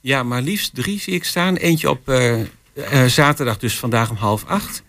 Ja, 0.02 0.24
maar 0.24 0.42
liefst 0.42 0.76
drie 0.76 1.00
zie 1.00 1.14
ik 1.14 1.24
staan. 1.24 1.56
Eentje 1.56 1.90
op 1.90 2.08
eh, 2.08 2.42
eh, 2.42 2.48
zaterdag, 3.06 3.58
dus 3.58 3.80
vandaag 3.80 4.10
om 4.10 4.16
half 4.16 4.46
acht. 4.48 4.84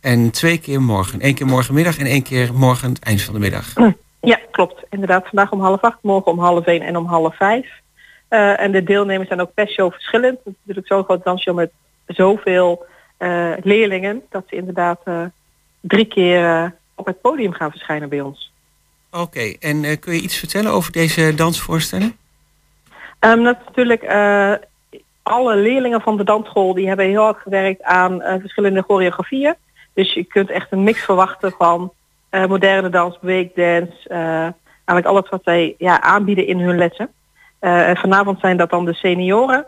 En 0.00 0.30
twee 0.30 0.58
keer 0.58 0.82
morgen. 0.82 1.26
Eén 1.26 1.34
keer 1.34 1.46
morgenmiddag 1.46 1.98
en 1.98 2.06
één 2.06 2.22
keer 2.22 2.54
morgen 2.54 2.88
het 2.88 3.04
eind 3.04 3.22
van 3.22 3.34
de 3.34 3.40
middag. 3.40 3.72
Ja, 4.24 4.38
klopt. 4.50 4.82
Inderdaad, 4.90 5.28
vandaag 5.28 5.50
om 5.50 5.60
half 5.60 5.80
acht, 5.80 5.98
morgen 6.02 6.32
om 6.32 6.38
half 6.38 6.64
één 6.64 6.82
en 6.82 6.96
om 6.96 7.06
half 7.06 7.36
vijf. 7.36 7.66
Eh, 8.28 8.60
en 8.60 8.72
de 8.72 8.82
deelnemers 8.82 9.28
zijn 9.28 9.40
ook 9.40 9.54
per 9.54 9.68
show 9.68 9.92
verschillend. 9.92 10.38
Het 10.38 10.46
is 10.46 10.52
natuurlijk 10.58 10.86
zo'n 10.86 11.04
groot 11.04 11.24
dansshow 11.24 11.56
met 11.56 11.72
zoveel 12.06 12.86
leerlingen... 13.62 14.22
dat 14.30 14.44
ze 14.48 14.56
inderdaad 14.56 15.00
drie 15.80 16.04
keer 16.04 16.74
op 16.94 17.06
het 17.06 17.20
podium 17.20 17.52
gaan 17.52 17.70
verschijnen 17.70 18.08
bij 18.08 18.20
ons. 18.20 18.51
Oké, 19.14 19.54
en 19.60 19.84
eh, 19.84 19.98
kun 20.00 20.14
je 20.14 20.20
iets 20.20 20.36
vertellen 20.36 20.72
over 20.72 20.92
deze 20.92 21.34
dansvoorstelling? 21.34 22.16
Ehm, 23.18 23.42
dat 23.42 23.56
is 23.60 23.66
natuurlijk 23.66 24.02
eh, 24.02 24.52
alle 25.22 25.56
leerlingen 25.56 26.00
van 26.00 26.16
de 26.16 26.24
dansschool 26.24 26.74
die 26.74 26.88
hebben 26.88 27.06
heel 27.06 27.22
hard 27.22 27.38
gewerkt 27.38 27.82
aan 27.82 28.22
eh, 28.22 28.40
verschillende 28.40 28.82
choreografieën. 28.82 29.54
Dus 29.94 30.12
je 30.12 30.24
kunt 30.24 30.50
echt 30.50 30.72
een 30.72 30.82
mix 30.82 31.00
verwachten 31.00 31.52
van 31.58 31.92
moderne 32.48 32.88
dans, 32.88 33.18
breakdance, 33.20 34.08
eigenlijk 34.74 35.06
alles 35.06 35.28
wat 35.28 35.40
zij 35.44 35.74
ja, 35.78 36.00
aanbieden 36.00 36.46
in 36.46 36.58
hun 36.58 36.76
lessen. 36.76 37.10
En 37.58 37.96
vanavond 37.96 38.40
zijn 38.40 38.56
dat 38.56 38.70
dan 38.70 38.84
de 38.84 38.94
senioren 38.94 39.64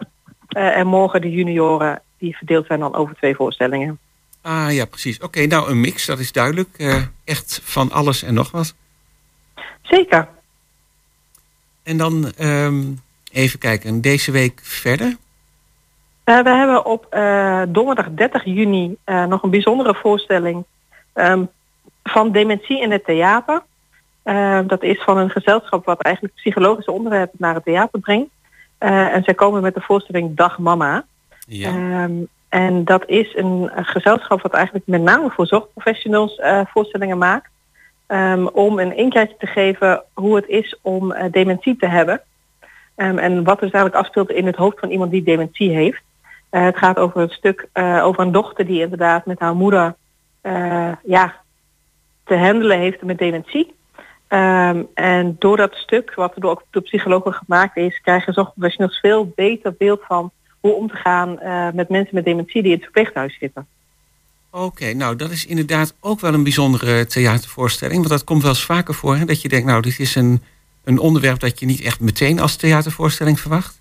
en 0.49 0.87
morgen 0.87 1.21
de 1.21 1.31
junioren 1.31 2.03
die 2.19 2.37
verdeeld 2.37 2.67
zijn 2.67 2.81
dan 2.81 2.95
over 2.95 3.15
twee 3.15 3.35
voorstellingen. 3.35 3.99
Ah 4.43 4.73
ja, 4.73 4.85
precies. 4.85 5.21
Oké, 5.21 5.47
nou 5.47 5.71
een 5.71 5.81
mix, 5.81 6.07
dat 6.07 6.19
is 6.19 6.33
duidelijk. 6.33 6.69
Echt 7.25 7.61
van 7.65 7.93
alles 7.93 8.23
en 8.23 8.35
nog 8.35 8.51
wat. 8.51 8.75
Zeker. 9.85 10.29
En 11.83 11.97
dan 11.97 12.33
ehm, 12.37 12.83
even 13.33 13.59
kijken, 13.59 14.01
deze 14.01 14.31
week 14.31 14.61
verder. 14.63 15.17
Eh, 16.25 16.41
we 16.41 16.51
hebben 16.51 16.85
op 16.85 17.07
eh, 17.11 17.63
donderdag 17.69 18.07
30 18.11 18.45
juni 18.45 18.97
eh, 19.05 19.25
nog 19.25 19.43
een 19.43 19.51
bijzondere 19.51 19.95
voorstelling 19.95 20.65
ehm, 21.13 21.45
van 22.03 22.33
dementie 22.33 22.81
in 22.81 22.91
het 22.91 23.05
theater. 23.05 23.63
Dat 24.67 24.83
is 24.83 25.03
van 25.03 25.19
een 25.19 25.31
gezelschap 25.31 25.85
wat 25.85 26.01
eigenlijk 26.01 26.35
psychologische 26.35 26.91
onderwerpen 26.91 27.37
naar 27.39 27.55
het 27.55 27.65
theater 27.65 28.01
brengt. 28.01 28.31
En 28.79 29.23
zij 29.25 29.35
komen 29.35 29.63
met 29.63 29.75
de 29.75 29.81
voorstelling 29.81 30.37
Dag 30.37 30.59
Mama. 30.59 31.05
Ja. 31.47 31.69
Ehm, 31.69 32.13
en 32.49 32.85
dat 32.85 33.07
is 33.07 33.37
een, 33.37 33.71
gezelschap 33.75 34.43
wat 34.43 34.53
eigenlijk 34.53 34.87
met 34.87 35.01
name 35.01 35.31
voor 35.31 35.47
zorgprofessionals 35.47 36.41
voorstellingen 36.65 37.19
maakt. 37.19 37.49
Ehm, 38.07 38.47
om 38.47 38.79
een 38.79 38.97
inkijkje 38.97 39.37
te 39.39 39.47
geven 39.47 40.03
hoe 40.13 40.37
het 40.37 40.49
is 40.49 40.79
om 40.83 41.13
eh, 41.13 41.33
dementie 41.33 41.77
te 41.77 41.87
hebben. 41.87 42.21
Ehm, 42.95 43.19
en 43.19 43.45
wat 43.45 43.57
er 43.57 43.65
dus 43.65 43.73
eigenlijk 43.73 43.95
afspeelt 43.95 44.31
in 44.31 44.47
het 44.47 44.57
hoofd 44.57 44.79
van 44.79 44.91
iemand 44.91 45.11
die 45.11 45.23
dementie 45.23 45.71
heeft. 45.71 46.03
Eh, 46.51 46.63
het 46.63 46.77
gaat 46.77 46.97
over 46.99 47.21
een 47.21 47.31
stuk 47.31 47.69
eh, 47.73 48.05
over 48.05 48.23
een 48.23 48.33
dochter 48.33 48.67
die 48.67 48.81
inderdaad 48.81 49.27
met 49.27 49.39
haar 49.39 49.55
moeder 49.55 49.95
ja, 51.05 51.35
te 52.25 52.37
handelen 52.37 52.79
heeft 52.79 53.03
met 53.03 53.19
dementie. 53.19 53.75
Ehm, 54.29 54.83
en 54.95 55.37
door 55.39 55.57
dat 55.57 55.75
stuk, 55.75 56.15
wat 56.15 56.33
door, 56.37 56.51
ook 56.51 56.63
door 56.71 56.83
psychologen 56.83 57.33
gemaakt 57.33 57.77
is, 57.77 58.01
krijgen 58.01 58.33
zorgprofessionals 58.33 58.99
veel 58.99 59.33
beter 59.35 59.75
beeld 59.79 60.01
van 60.07 60.31
hoe 60.61 60.73
om 60.73 60.89
te 60.89 60.97
gaan 60.97 61.39
met 61.75 61.89
mensen 61.89 62.15
met 62.15 62.25
dementie 62.25 62.63
die 62.63 62.71
in 62.71 62.77
het 62.77 62.85
verpleeghuis 62.85 63.39
zitten. 63.39 63.67
Oké, 64.57 64.93
nou 64.93 65.17
dat 65.17 65.31
is 65.31 65.47
inderdaad 65.47 65.95
ook 66.01 66.21
wel 66.21 66.35
een 66.35 66.43
bijzondere 66.43 67.07
theatervoorstelling. 67.07 67.99
Want 67.99 68.09
dat 68.09 68.25
komt 68.25 68.43
wel 68.43 68.51
eens 68.51 68.65
vaker 68.65 68.95
voor, 68.95 69.17
hè, 69.17 69.25
dat 69.25 69.43
je 69.43 69.49
denkt, 69.49 69.67
nou 69.67 69.83
dit 69.83 69.99
is 69.99 70.15
een, 70.15 70.43
een 70.85 70.99
onderwerp 70.99 71.41
dat 71.41 71.61
je 71.61 71.67
niet 71.67 71.81
echt 71.81 72.01
meteen 72.01 72.41
als 72.41 72.57
theatervoorstelling 72.57 73.41
verwacht. 73.41 73.81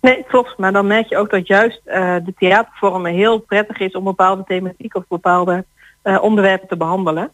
Nee, 0.00 0.24
klopt. 0.28 0.58
Maar 0.58 0.72
dan 0.72 0.86
merk 0.86 1.08
je 1.08 1.16
ook 1.16 1.30
dat 1.30 1.46
juist 1.46 1.80
eh, 1.84 2.16
de 2.24 2.34
theatervormen 2.38 3.12
heel 3.12 3.38
prettig 3.38 3.78
is 3.78 3.92
om 3.92 4.04
bepaalde 4.04 4.44
thematiek 4.46 4.94
of 4.94 5.04
bepaalde 5.08 5.64
eh, 6.02 6.22
onderwerpen 6.22 6.68
te 6.68 6.76
behandelen. 6.76 7.30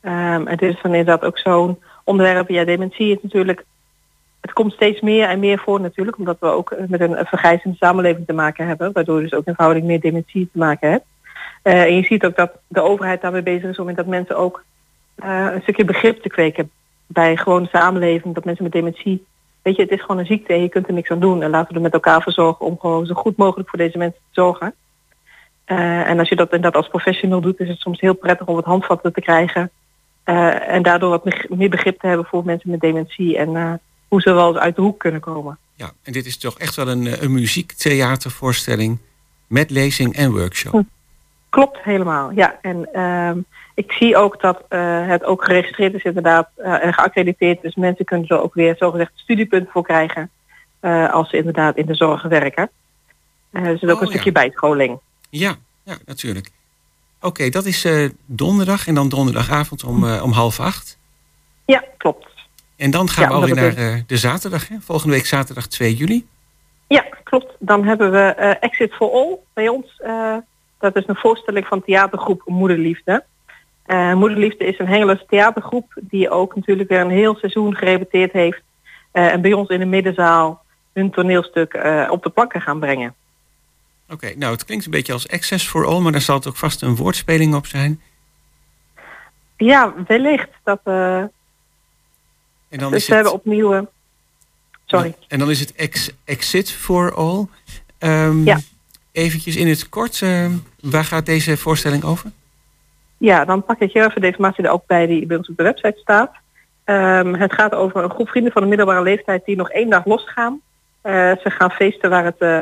Ehm, 0.00 0.46
het 0.46 0.62
is 0.62 0.78
van 0.80 0.90
inderdaad 0.90 1.24
ook 1.24 1.38
zo'n 1.38 1.78
onderwerp, 2.04 2.48
ja, 2.48 2.64
dementie 2.64 3.16
is 3.16 3.22
natuurlijk, 3.22 3.64
het 4.40 4.52
komt 4.52 4.72
steeds 4.72 5.00
meer 5.00 5.28
en 5.28 5.38
meer 5.38 5.58
voor 5.58 5.80
natuurlijk, 5.80 6.18
omdat 6.18 6.36
we 6.40 6.46
ook 6.46 6.70
eh, 6.70 6.86
met 6.88 7.00
een, 7.00 7.18
een 7.18 7.26
vergrijzende 7.26 7.76
samenleving 7.76 8.26
te 8.26 8.32
maken 8.32 8.66
hebben, 8.66 8.92
waardoor 8.92 9.20
dus 9.20 9.32
ook 9.32 9.46
in 9.46 9.54
verhouding 9.54 9.86
meer 9.86 10.00
dementie 10.00 10.48
te 10.52 10.58
maken 10.58 10.90
hebt. 10.90 11.04
Eh, 11.64 11.82
en 11.82 11.94
je 11.96 12.02
ziet 12.02 12.24
ook 12.24 12.36
dat 12.36 12.52
de 12.68 12.80
overheid 12.82 13.20
daarmee 13.20 13.42
bezig 13.42 13.70
is 13.70 13.78
om 13.78 13.94
dat 13.94 14.06
mensen 14.06 14.36
ook 14.36 14.64
eh, 15.14 15.48
een 15.52 15.62
stukje 15.62 15.84
begrip 15.84 16.22
te 16.22 16.28
kweken 16.28 16.70
bij 17.06 17.36
gewoon 17.36 17.66
samenleving, 17.66 18.34
dat 18.34 18.44
mensen 18.44 18.64
met 18.64 18.72
dementie 18.72 19.24
Weet 19.62 19.76
je, 19.76 19.82
het 19.82 19.90
is 19.90 20.00
gewoon 20.00 20.18
een 20.18 20.26
ziekte 20.26 20.52
en 20.52 20.62
je 20.62 20.68
kunt 20.68 20.86
er 20.86 20.92
niks 20.92 21.10
aan 21.10 21.20
doen. 21.20 21.42
En 21.42 21.50
laten 21.50 21.68
we 21.68 21.74
er 21.74 21.80
met 21.80 21.92
elkaar 21.92 22.22
voor 22.22 22.32
zorgen 22.32 22.66
om 22.66 22.78
gewoon 22.78 23.06
zo 23.06 23.14
goed 23.14 23.36
mogelijk 23.36 23.68
voor 23.68 23.78
deze 23.78 23.98
mensen 23.98 24.18
te 24.18 24.40
zorgen. 24.40 24.74
Eh, 25.64 26.08
en 26.08 26.18
als 26.18 26.28
je 26.28 26.36
dat 26.36 26.52
inderdaad 26.52 26.82
als 26.82 26.88
professional 26.88 27.40
doet, 27.40 27.60
is 27.60 27.68
het 27.68 27.78
soms 27.78 28.00
heel 28.00 28.14
prettig 28.14 28.46
om 28.46 28.54
wat 28.54 28.64
handvatten 28.64 29.12
te 29.12 29.20
krijgen. 29.20 29.70
En 30.24 30.82
daardoor 30.82 31.10
wat 31.10 31.24
me- 31.24 31.46
meer 31.48 31.70
begrip 31.70 32.00
te 32.00 32.06
hebben 32.06 32.26
voor 32.26 32.44
mensen 32.44 32.70
met 32.70 32.80
dementie 32.80 33.38
en 33.38 33.80
hoe 34.08 34.20
ze 34.20 34.32
wel 34.32 34.48
eens 34.48 34.58
uit 34.58 34.76
de 34.76 34.82
hoek 34.82 34.98
kunnen 34.98 35.20
komen. 35.20 35.58
Ja, 35.74 35.92
en 36.02 36.12
dit 36.12 36.26
is 36.26 36.36
toch 36.36 36.58
echt 36.58 36.74
wel 36.76 36.88
een, 36.88 37.22
een 37.22 37.32
muziektheatervoorstelling 37.32 38.98
met 39.46 39.70
lezing 39.70 40.16
en 40.16 40.32
workshop. 40.32 40.84
Klopt 41.54 41.78
helemaal, 41.82 42.30
ja. 42.30 42.58
En 42.62 42.92
ehm, 42.92 43.38
ik 43.74 43.92
zie 43.92 44.16
ook 44.16 44.40
dat 44.40 44.62
eh, 44.68 45.06
het 45.06 45.24
ook 45.24 45.44
geregistreerd 45.44 45.94
is 45.94 46.02
inderdaad 46.02 46.48
eh, 46.56 46.84
en 46.84 46.94
geaccrediteerd. 46.94 47.62
Dus 47.62 47.74
mensen 47.74 48.04
kunnen 48.04 48.28
er 48.28 48.40
ook 48.40 48.54
weer 48.54 48.76
zogezegd 48.78 49.12
studiepunten 49.14 49.72
voor 49.72 49.82
krijgen 49.82 50.30
eh, 50.80 51.12
als 51.12 51.30
ze 51.30 51.36
inderdaad 51.36 51.76
in 51.76 51.86
de 51.86 51.94
zorg 51.94 52.22
werken. 52.22 52.70
Dus 53.50 53.62
het 53.62 53.82
is 53.82 53.88
ook 53.88 53.94
Oh, 53.94 54.00
een 54.00 54.06
ja. 54.06 54.12
stukje 54.12 54.32
bijscholing. 54.32 54.98
Ja, 55.30 55.54
ja 55.82 55.96
natuurlijk. 56.04 56.50
Oké, 57.20 57.48
dat 57.48 57.64
is 57.64 57.88
donderdag 58.26 58.86
en 58.86 58.94
dan 58.94 59.08
donderdagavond 59.08 59.84
om, 59.84 60.12
om 60.12 60.32
half 60.32 60.60
acht. 60.60 60.98
Ja, 61.64 61.84
klopt. 61.96 62.28
En 62.76 62.90
dan 62.90 63.08
gaan 63.08 63.22
Ja, 63.24 63.28
we 63.28 63.34
alweer 63.34 63.54
naar 63.54 64.02
de 64.06 64.16
zaterdag, 64.16 64.68
hè? 64.68 64.76
volgende 64.80 65.14
week 65.14 65.26
zaterdag 65.26 65.66
2 65.66 65.94
juli. 65.94 66.26
Ja, 66.86 67.04
klopt. 67.22 67.52
Dan 67.58 67.84
hebben 67.84 68.10
we 68.10 68.28
Exit 68.60 68.94
for 68.94 69.10
All 69.10 69.38
bij 69.52 69.68
ons. 69.68 70.00
Dat 70.78 70.96
is 70.96 71.06
een 71.06 71.16
voorstelling 71.16 71.66
van 71.66 71.82
theatergroep 71.82 72.42
Moederliefde. 72.46 73.24
Eh, 73.84 74.14
Moederliefde 74.14 74.64
is 74.64 74.78
een 74.78 74.88
Hengelense 74.88 75.26
theatergroep 75.28 75.94
die 76.00 76.30
ook 76.30 76.54
natuurlijk 76.54 76.88
weer 76.88 77.00
een 77.00 77.10
heel 77.10 77.34
seizoen 77.34 77.76
gerepeteerd 77.76 78.32
heeft 78.32 78.62
Eh, 79.14 79.32
en 79.32 79.40
bij 79.40 79.52
ons 79.52 79.68
in 79.68 79.78
de 79.78 79.84
middenzaal 79.84 80.62
hun 80.92 81.10
toneelstuk 81.10 81.74
eh, 81.74 82.08
op 82.10 82.22
de 82.22 82.30
planken 82.30 82.60
gaan 82.60 82.80
brengen. 82.80 83.14
Oké, 84.10 84.34
nou 84.36 84.52
het 84.52 84.64
klinkt 84.64 84.84
een 84.84 84.90
beetje 84.90 85.12
als 85.12 85.28
Access 85.28 85.68
for 85.68 85.86
All, 85.86 86.00
maar 86.00 86.12
daar 86.12 86.20
zal 86.20 86.36
het 86.36 86.46
ook 86.46 86.56
vast 86.56 86.82
een 86.82 86.96
woordspeling 86.96 87.54
op 87.54 87.66
zijn. 87.66 88.00
Ja, 89.56 89.94
wellicht. 90.06 90.48
Dat, 90.64 90.80
En 90.84 91.30
dan 92.68 92.90
dus 92.90 93.00
is 93.02 93.08
we 93.08 93.14
hebben 93.14 93.32
het, 93.32 93.40
opnieuw... 93.40 93.74
eh, 93.74 93.82
sorry. 94.84 95.14
en 95.28 95.38
dan 95.38 95.50
is 95.50 95.60
het 95.60 95.72
ex, 95.72 96.10
Exit 96.24 96.72
for 96.72 97.14
All. 97.14 97.46
Ehm 97.98 98.44
Ja. 98.44 98.58
Eventjes 99.14 99.56
in 99.56 99.68
het 99.68 99.88
kort, 99.88 100.22
eh, 100.22 100.46
waar 100.80 101.04
gaat 101.04 101.26
deze 101.26 101.56
voorstelling 101.56 102.04
over? 102.04 102.30
Ja, 103.16 103.44
dan 103.44 103.64
pak 103.64 103.78
ik 103.78 103.92
heel 103.92 104.04
even 104.04 104.20
de 104.20 104.26
informatie 104.26 104.64
er 104.64 104.70
ook 104.70 104.86
bij 104.86 105.06
die 105.06 105.26
bij 105.26 105.36
ons 105.36 105.48
op 105.48 105.56
de 105.56 105.62
website 105.62 105.98
staat. 106.00 106.32
Ehm, 106.84 107.34
het 107.34 107.52
gaat 107.52 107.74
over 107.74 108.02
een 108.02 108.10
groep 108.10 108.28
vrienden 108.28 108.52
van 108.52 108.62
de 108.62 108.68
middelbare 108.68 109.02
leeftijd 109.02 109.44
die 109.44 109.56
nog 109.56 109.70
één 109.70 109.90
dag 109.90 110.04
losgaan. 110.04 110.60
Eh, 111.00 111.12
ze 111.42 111.50
gaan 111.50 111.70
feesten 111.70 112.10
waar 112.10 112.24
het, 112.24 112.38
eh, 112.38 112.60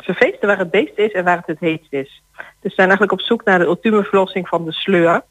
ze 0.00 0.14
feesten 0.14 0.48
waar 0.48 0.58
het 0.58 0.70
beest 0.70 0.98
is 0.98 1.12
en 1.12 1.24
waar 1.24 1.36
het 1.36 1.46
het 1.46 1.60
heetst 1.60 1.92
is. 1.92 2.22
Dus 2.36 2.70
ze 2.70 2.74
zijn 2.74 2.88
eigenlijk 2.88 3.12
op 3.12 3.20
zoek 3.20 3.44
naar 3.44 3.58
de 3.58 3.64
ultieme 3.64 4.04
verlossing 4.04 4.48
van 4.48 4.64
de 4.64 4.72
sleur. 4.72 5.22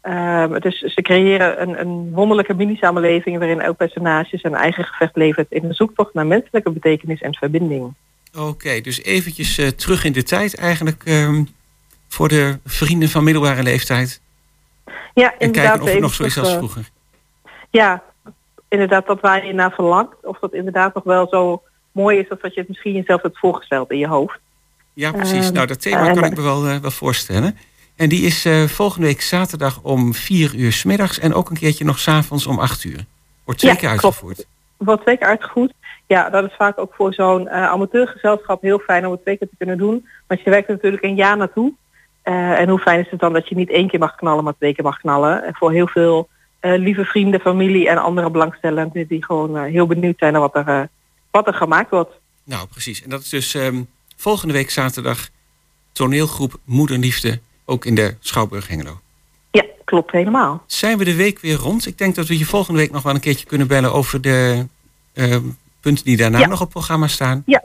Ehm, 0.00 0.60
dus 0.60 0.78
ze 0.78 1.02
creëren 1.02 1.62
een, 1.62 1.80
een 1.80 2.10
wonderlijke 2.12 2.54
mini-samenleving 2.54 3.38
waarin 3.38 3.60
elk 3.60 3.76
personage 3.76 4.38
zijn 4.38 4.54
eigen 4.54 4.84
gevecht 4.84 5.16
levert 5.16 5.50
in 5.50 5.64
een 5.64 5.74
zoektocht 5.74 6.14
naar 6.14 6.26
menselijke 6.26 6.70
betekenis 6.70 7.20
en 7.20 7.34
verbinding. 7.34 7.94
Oké, 8.38 8.80
dus 8.80 9.02
eventjes 9.02 9.58
eh, 9.58 9.68
terug 9.68 10.04
in 10.04 10.12
de 10.12 10.22
tijd 10.22 10.54
eigenlijk 10.56 11.02
ehm, 11.04 11.44
voor 12.08 12.28
de 12.28 12.58
vrienden 12.64 13.08
van 13.08 13.24
middelbare 13.24 13.62
leeftijd. 13.62 14.20
Ja, 15.14 15.32
En 15.32 15.38
inderdaad. 15.38 15.64
kijken 15.70 15.82
of 15.86 15.90
het 15.92 16.00
nog 16.00 16.14
zo 16.14 16.24
is 16.24 16.38
als 16.38 16.48
eh, 16.50 16.56
vroeger. 16.56 16.88
Ja, 17.70 18.02
inderdaad 18.68 19.06
dat 19.06 19.20
waar 19.20 19.46
je 19.46 19.52
naar 19.52 19.72
verlangt. 19.72 20.14
Of 20.22 20.38
dat 20.38 20.52
inderdaad 20.52 20.94
nog 20.94 21.04
wel 21.04 21.26
zo 21.30 21.62
mooi 21.92 22.18
is 22.18 22.30
als 22.30 22.40
dat 22.40 22.54
je 22.54 22.60
het 22.60 22.68
misschien 22.68 22.92
jezelf 22.92 23.22
hebt 23.22 23.38
voorgesteld 23.38 23.90
in 23.90 23.98
je 23.98 24.08
hoofd. 24.08 24.38
Ja, 24.92 25.12
precies. 25.12 25.44
Ehm, 25.44 25.52
nou, 25.54 25.66
dat 25.66 25.80
thema 25.82 26.08
en- 26.08 26.14
kan 26.14 26.24
ik 26.24 26.36
me 26.36 26.42
wel, 26.42 26.66
eh, 26.66 26.76
wel 26.76 26.90
voorstellen. 26.90 27.58
En 27.96 28.08
die 28.08 28.22
is 28.22 28.46
volgende 28.66 29.06
week 29.06 29.20
zaterdag 29.22 29.80
om 29.82 30.14
4 30.14 30.54
uur 30.54 30.72
's 30.72 30.84
middags 30.84 31.18
en 31.18 31.34
ook 31.34 31.50
een 31.50 31.56
keertje 31.58 31.84
nog 31.84 31.98
's 31.98 32.08
avonds 32.08 32.46
om 32.46 32.58
8 32.58 32.84
uur. 32.84 33.04
Wordt 33.44 33.60
twee 33.60 33.72
Ja, 33.72 33.78
keer 33.78 33.88
klopt. 33.88 34.04
uitgevoerd. 34.04 34.46
Wordt 34.76 35.02
twee 35.02 35.16
keer 35.18 35.26
uitgevoerd. 35.26 35.72
Ja, 36.08 36.30
dat 36.30 36.44
is 36.44 36.54
vaak 36.56 36.78
ook 36.78 36.94
voor 36.94 37.14
zo'n 37.14 37.48
eh, 37.48 37.62
amateurgezelschap 37.62 38.62
heel 38.62 38.78
fijn 38.78 39.06
om 39.06 39.12
het 39.12 39.22
twee 39.22 39.36
keer 39.36 39.48
te 39.48 39.56
kunnen 39.58 39.78
doen. 39.78 40.08
Want 40.26 40.40
je 40.40 40.50
werkt 40.50 40.68
er 40.68 40.74
natuurlijk 40.74 41.02
een 41.02 41.14
jaar 41.14 41.36
naartoe. 41.36 41.72
Eh, 42.22 42.60
en 42.60 42.68
hoe 42.68 42.78
fijn 42.78 43.00
is 43.00 43.10
het 43.10 43.20
dan 43.20 43.32
dat 43.32 43.48
je 43.48 43.54
niet 43.54 43.70
één 43.70 43.88
keer 43.88 43.98
mag 43.98 44.14
knallen, 44.14 44.44
maar 44.44 44.56
twee 44.58 44.74
keer 44.74 44.84
mag 44.84 44.98
knallen. 44.98 45.44
En 45.44 45.54
voor 45.54 45.72
heel 45.72 45.86
veel 45.86 46.28
eh, 46.60 46.78
lieve 46.78 47.04
vrienden, 47.04 47.40
familie 47.40 47.88
en 47.88 47.98
andere 47.98 48.30
belangstellenden 48.30 49.06
die 49.06 49.24
gewoon 49.24 49.64
heel 49.64 49.86
benieuwd 49.86 50.18
zijn 50.18 50.32
naar 50.32 50.40
wat 50.40 50.56
er, 50.56 50.88
wat 51.30 51.46
er 51.46 51.54
gemaakt 51.54 51.90
wordt. 51.90 52.12
Nou, 52.44 52.66
precies. 52.66 53.02
En 53.02 53.10
dat 53.10 53.20
is 53.20 53.28
dus 53.28 53.54
ehm, 53.54 53.82
volgende 54.16 54.54
week 54.54 54.70
zaterdag 54.70 55.28
toneelgroep 55.92 56.58
Moederliefde, 56.64 57.40
ook 57.64 57.84
in 57.84 57.94
de 57.94 58.16
Schouwburg 58.20 58.68
Hengelo. 58.68 59.00
Ja, 59.50 59.64
klopt 59.84 60.10
helemaal. 60.12 60.62
Zijn 60.66 60.98
we 60.98 61.04
de 61.04 61.14
week 61.14 61.38
weer 61.38 61.56
rond? 61.56 61.86
Ik 61.86 61.98
denk 61.98 62.14
dat 62.14 62.26
we 62.26 62.38
je 62.38 62.44
volgende 62.44 62.80
week 62.80 62.90
nog 62.90 63.02
wel 63.02 63.14
een 63.14 63.20
keertje 63.20 63.46
kunnen 63.46 63.66
bellen 63.66 63.92
over 63.92 64.20
de 64.20 64.66
ehm, 65.14 65.44
punten 65.88 66.04
die 66.04 66.16
daarna 66.16 66.38
Ja. 66.38 66.46
nog 66.46 66.60
op 66.60 66.70
programma 66.70 67.06
staan. 67.06 67.42
Ja, 67.46 67.62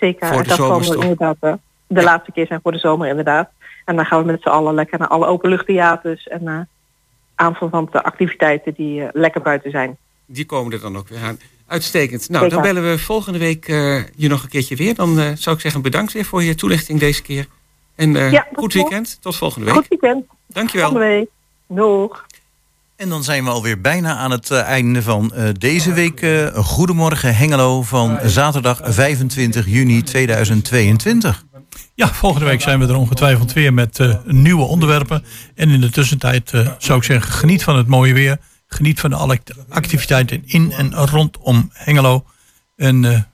zeker. 0.00 0.26
Voor 0.28 0.42
de 0.42 0.48
dat 0.48 0.56
zomerstop. 0.56 1.02
inderdaad 1.02 1.36
eh, 1.40 1.52
de 1.86 2.02
laatste 2.02 2.32
keer 2.32 2.46
zijn 2.46 2.60
voor 2.62 2.72
de 2.72 2.78
zomer 2.78 3.08
inderdaad. 3.08 3.50
En 3.84 3.96
dan 3.96 4.04
gaan 4.04 4.20
we 4.20 4.30
met 4.32 4.42
z'n 4.42 4.48
allen 4.48 4.74
lekker 4.74 4.98
naar 4.98 5.08
alle 5.08 5.26
openluchttheaters 5.26 6.28
en 6.28 6.42
uh, 6.42 6.60
aanverwante 7.34 8.02
activiteiten 8.02 8.74
die 8.74 9.02
eh, 9.02 9.08
lekker 9.12 9.42
buiten 9.42 9.70
zijn. 9.70 9.96
Die 10.26 10.44
komen 10.46 10.72
er 10.72 10.80
dan 10.80 10.96
ook 10.96 11.08
weer 11.08 11.22
aan. 11.22 11.38
Uitstekend. 11.66 12.28
Nou, 12.28 12.42
Zeker. 12.44 12.62
dan 12.62 12.72
bellen 12.74 12.90
we 12.90 12.98
volgende 12.98 13.38
week 13.38 13.68
eh, 13.68 14.02
je 14.16 14.28
nog 14.28 14.42
een 14.42 14.48
keertje 14.48 14.76
weer. 14.76 14.94
Dan 14.94 15.18
eh, 15.18 15.30
zou 15.34 15.56
ik 15.56 15.62
zeggen 15.62 15.82
bedankt 15.82 16.12
weer 16.12 16.24
voor 16.24 16.42
je 16.42 16.54
toelichting 16.54 17.00
deze 17.00 17.22
keer. 17.22 17.46
En 17.94 18.16
eh, 18.16 18.32
Ja, 18.32 18.46
goed 18.54 18.72
weekend. 18.72 19.18
Tot 19.20 19.36
volgende 19.36 19.66
week. 19.66 19.74
Goed 19.74 19.88
weekend. 19.88 20.24
Dankjewel. 20.46 20.88
Volgende 20.90 21.14
week. 21.14 21.28
Doeg. 21.66 22.24
En 22.98 23.08
dan 23.08 23.24
zijn 23.24 23.44
we 23.44 23.50
alweer 23.50 23.80
bijna 23.80 24.16
aan 24.16 24.30
het 24.30 24.50
eh, 24.50 24.60
einde 24.60 25.02
van 25.02 25.32
eh, 25.34 25.48
deze 25.58 25.92
week. 25.92 26.20
eh, 26.20 26.54
Goedemorgen 26.54 27.36
Hengelo 27.36 27.82
van 27.82 28.18
zaterdag 28.24 28.80
25 28.84 29.66
juni 29.66 30.02
2022. 30.02 31.44
Ja, 31.94 32.08
volgende 32.14 32.46
week 32.46 32.60
zijn 32.60 32.78
we 32.78 32.86
er 32.86 32.96
ongetwijfeld 32.96 33.52
weer 33.52 33.74
met 33.74 33.98
nieuwe 34.24 34.64
onderwerpen. 34.64 35.24
En 35.54 35.70
in 35.70 35.80
de 35.80 35.90
tussentijd 35.90 36.50
zou 36.78 36.98
ik 36.98 37.04
zeggen, 37.04 37.32
geniet 37.32 37.62
van 37.64 37.76
het 37.76 37.86
mooie 37.86 38.12
weer. 38.14 38.38
Geniet 38.66 39.00
van 39.00 39.12
alle 39.12 39.32
act- 39.32 39.52
activiteiten 39.68 40.42
in 40.46 40.72
en 40.72 40.94
rondom 40.94 41.70
Hengelo. 41.72 42.24
En 42.76 43.26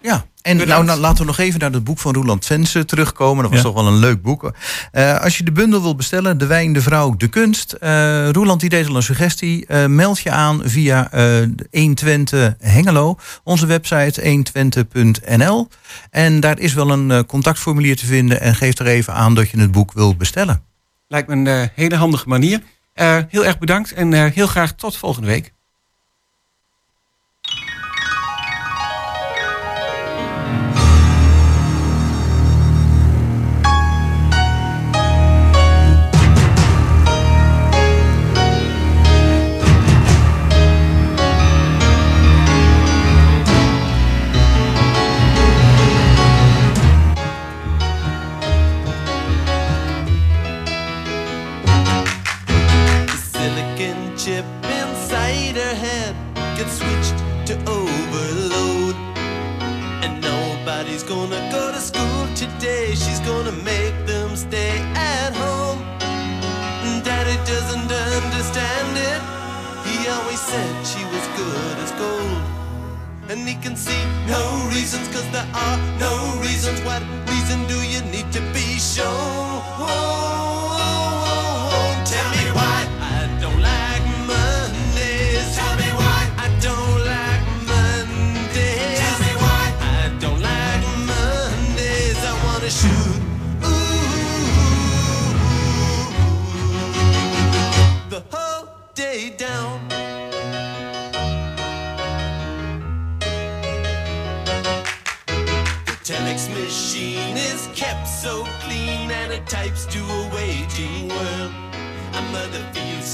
Ja, 0.00 0.24
en 0.46 0.56
nou, 0.68 0.84
nou, 0.84 1.00
laten 1.00 1.18
we 1.18 1.24
nog 1.24 1.38
even 1.38 1.60
naar 1.60 1.70
het 1.72 1.84
boek 1.84 1.98
van 1.98 2.14
Roland 2.14 2.46
Vensen 2.46 2.86
terugkomen. 2.86 3.42
Dat 3.42 3.50
was 3.52 3.60
Ja. 3.60 3.66
toch 3.66 3.74
wel 3.74 3.86
een 3.86 3.98
leuk 3.98 4.22
boek. 4.22 4.52
Eh, 4.92 5.20
als 5.20 5.36
je 5.38 5.44
de 5.44 5.52
bundel 5.52 5.82
wil 5.82 5.94
bestellen, 5.96 6.38
De 6.38 6.46
Wijn, 6.46 6.72
de 6.72 6.80
Vrouw, 6.82 7.16
de 7.16 7.28
Kunst. 7.28 7.72
eh 7.72 8.28
Roland 8.30 8.60
die 8.60 8.68
deed 8.68 8.88
al 8.88 8.96
een 8.96 9.02
suggestie. 9.02 9.66
Eh, 9.66 9.86
meld 9.86 10.20
je 10.20 10.30
aan 10.30 10.60
via 10.64 11.10
eh 11.12 11.22
120 11.70 12.54
Hengelo. 12.60 13.16
Onze 13.44 13.66
website 13.66 14.20
120.nl. 14.22 15.68
En 16.10 16.40
daar 16.40 16.58
is 16.58 16.74
wel 16.74 16.90
een 16.90 17.10
eh, 17.10 17.20
contactformulier 17.26 17.96
te 17.96 18.06
vinden. 18.06 18.40
En 18.40 18.54
geef 18.54 18.78
er 18.78 18.86
even 18.86 19.14
aan 19.14 19.34
dat 19.34 19.50
je 19.50 19.58
het 19.60 19.70
boek 19.72 19.92
wil 19.92 20.16
bestellen. 20.16 20.62
Lijkt 21.08 21.28
me 21.28 21.50
een 21.50 21.68
hele 21.74 21.96
handige 21.96 22.28
manier. 22.28 22.60
Eh, 22.94 23.18
heel 23.28 23.44
erg 23.44 23.58
bedankt 23.58 23.92
en 23.92 24.12
eh, 24.14 24.24
heel 24.32 24.46
graag 24.46 24.72
tot 24.72 24.96
volgende 24.96 25.28
week. 25.28 25.52
See 73.76 74.04
no 74.26 74.68
reasons, 74.72 75.06
cause 75.08 75.28
there 75.32 75.46
are 75.52 75.78
no 76.00 76.40
reasons. 76.40 76.80
What 76.80 77.02
reason 77.28 77.66
do 77.68 77.78
you 77.82 78.00
need 78.10 78.32
to 78.32 78.40
be 78.54 78.78
shown? 78.78 79.62
Tell 82.10 82.28
me 82.36 82.44
why 82.56 82.86
I 83.00 83.28
don't 83.40 83.60
like 83.60 84.04
Mondays. 84.26 85.56
Tell 85.56 85.76
me 85.76 85.88
why 86.00 86.20
I 86.38 86.48
don't 86.66 87.04
like 87.04 87.42
Mondays. 87.68 88.98
Tell 89.00 89.18
me 89.24 89.32
why 89.44 89.64
I 89.80 90.08
don't 90.20 90.40
like 90.40 90.82
Mondays. 91.10 92.18
I 92.24 92.32
wanna 92.44 92.70
shoot. 92.70 93.20
Ooh, 93.62 94.48
the 98.08 98.20
whole 98.30 98.68
day 98.94 99.30
down. 99.36 99.95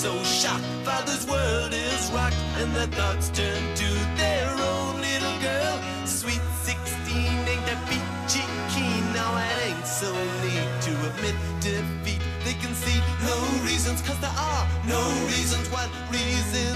So 0.03 0.21
shocked, 0.25 0.65
father's 0.85 1.25
world 1.29 1.73
is 1.73 2.11
rocked, 2.11 2.35
and 2.59 2.75
their 2.75 2.89
thoughts 2.89 3.29
turn 3.29 3.63
to 3.77 3.89
their 4.17 4.51
own 4.51 5.01
little 5.01 5.39
girl. 5.39 5.79
Sweet 6.05 6.43
16 6.67 7.15
ain't 7.15 7.65
that 7.71 7.79
peachy 7.87 8.43
keen, 8.75 9.05
now 9.15 9.31
it 9.39 9.59
ain't 9.69 9.87
so 9.87 10.11
neat 10.43 10.67
to 10.87 10.93
admit 11.07 11.37
defeat. 11.61 12.21
They 12.45 12.55
can 12.55 12.75
see 12.75 12.99
no 13.23 13.37
reasons, 13.63 14.03
cause 14.03 14.19
there 14.19 14.37
are 14.37 14.67
no 14.89 15.03
reasons. 15.31 15.71
What 15.71 15.89
reasons 16.11 16.72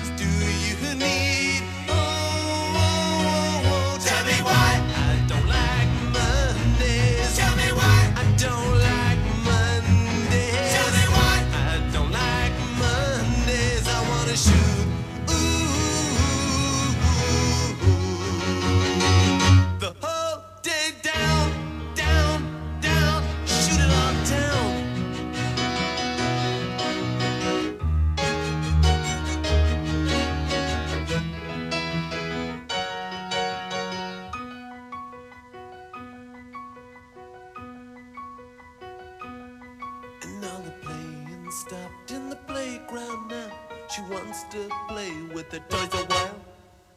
her 45.52 45.60
toys 45.68 45.94
a 45.94 46.04
while. 46.06 46.40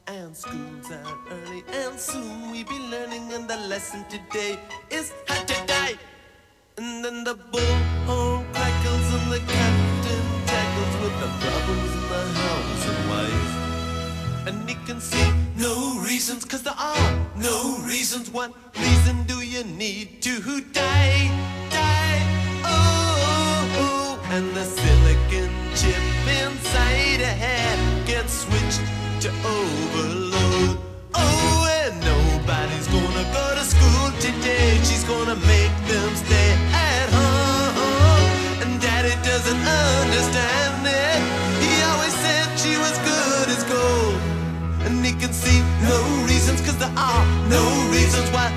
And 0.07 0.35
school's 0.35 0.91
out 0.91 1.17
early, 1.29 1.63
and 1.71 1.99
soon 1.99 2.51
we 2.51 2.63
be 2.63 2.79
learning. 2.89 3.31
And 3.31 3.47
the 3.47 3.57
lesson 3.57 4.03
today 4.09 4.57
is 4.89 5.13
how 5.27 5.43
to 5.43 5.67
die. 5.67 5.95
And 6.77 7.05
then 7.05 7.23
the 7.23 7.35
bullhorn 7.35 8.51
crackles, 8.53 9.07
and 9.17 9.31
the 9.31 9.39
captain 9.39 10.25
tackles 10.47 10.95
with 11.01 11.15
the 11.23 11.29
problems 11.43 11.91
in 11.99 12.05
the 12.09 12.23
house 12.41 12.83
and 12.91 13.09
wife. 13.11 14.47
And 14.47 14.69
he 14.69 14.75
can 14.87 14.99
see 14.99 15.29
no 15.55 16.01
reasons, 16.01 16.43
cause 16.43 16.63
there 16.63 16.79
are 16.79 17.27
no 17.35 17.77
reasons. 17.85 18.31
What 18.31 18.51
reason 18.79 19.23
do 19.27 19.41
you 19.41 19.63
need 19.63 20.23
to 20.23 20.61
die? 20.73 21.29
Die, 21.69 22.21
oh, 22.63 22.71
oh, 23.77 24.21
oh. 24.23 24.35
and 24.35 24.49
the 24.55 24.63
silicon 24.63 25.51
chip 25.75 26.01
inside 26.41 27.88
get 28.09 28.27
switched 28.27 28.81
to 29.21 29.29
overload. 29.45 30.79
Oh, 31.13 31.83
and 31.83 31.95
nobody's 32.01 32.87
gonna 32.87 33.25
go 33.37 33.45
to 33.57 33.63
school 33.73 34.07
today. 34.25 34.69
She's 34.87 35.03
gonna 35.03 35.37
make 35.53 35.75
them 35.91 36.09
stay 36.15 36.49
at 36.73 37.07
home. 37.17 38.25
And 38.61 38.81
daddy 38.81 39.13
doesn't 39.29 39.63
understand 39.93 40.81
it. 41.05 41.19
He 41.63 41.71
always 41.89 42.15
said 42.23 42.45
she 42.63 42.73
was 42.83 42.95
good 43.11 43.47
as 43.55 43.63
gold. 43.75 44.17
And 44.85 45.05
he 45.05 45.13
can 45.21 45.31
see 45.31 45.59
no 45.89 45.97
reasons, 46.25 46.61
cause 46.65 46.77
there 46.83 46.95
are 46.97 47.25
no 47.57 47.63
reasons 47.95 48.27
why. 48.35 48.47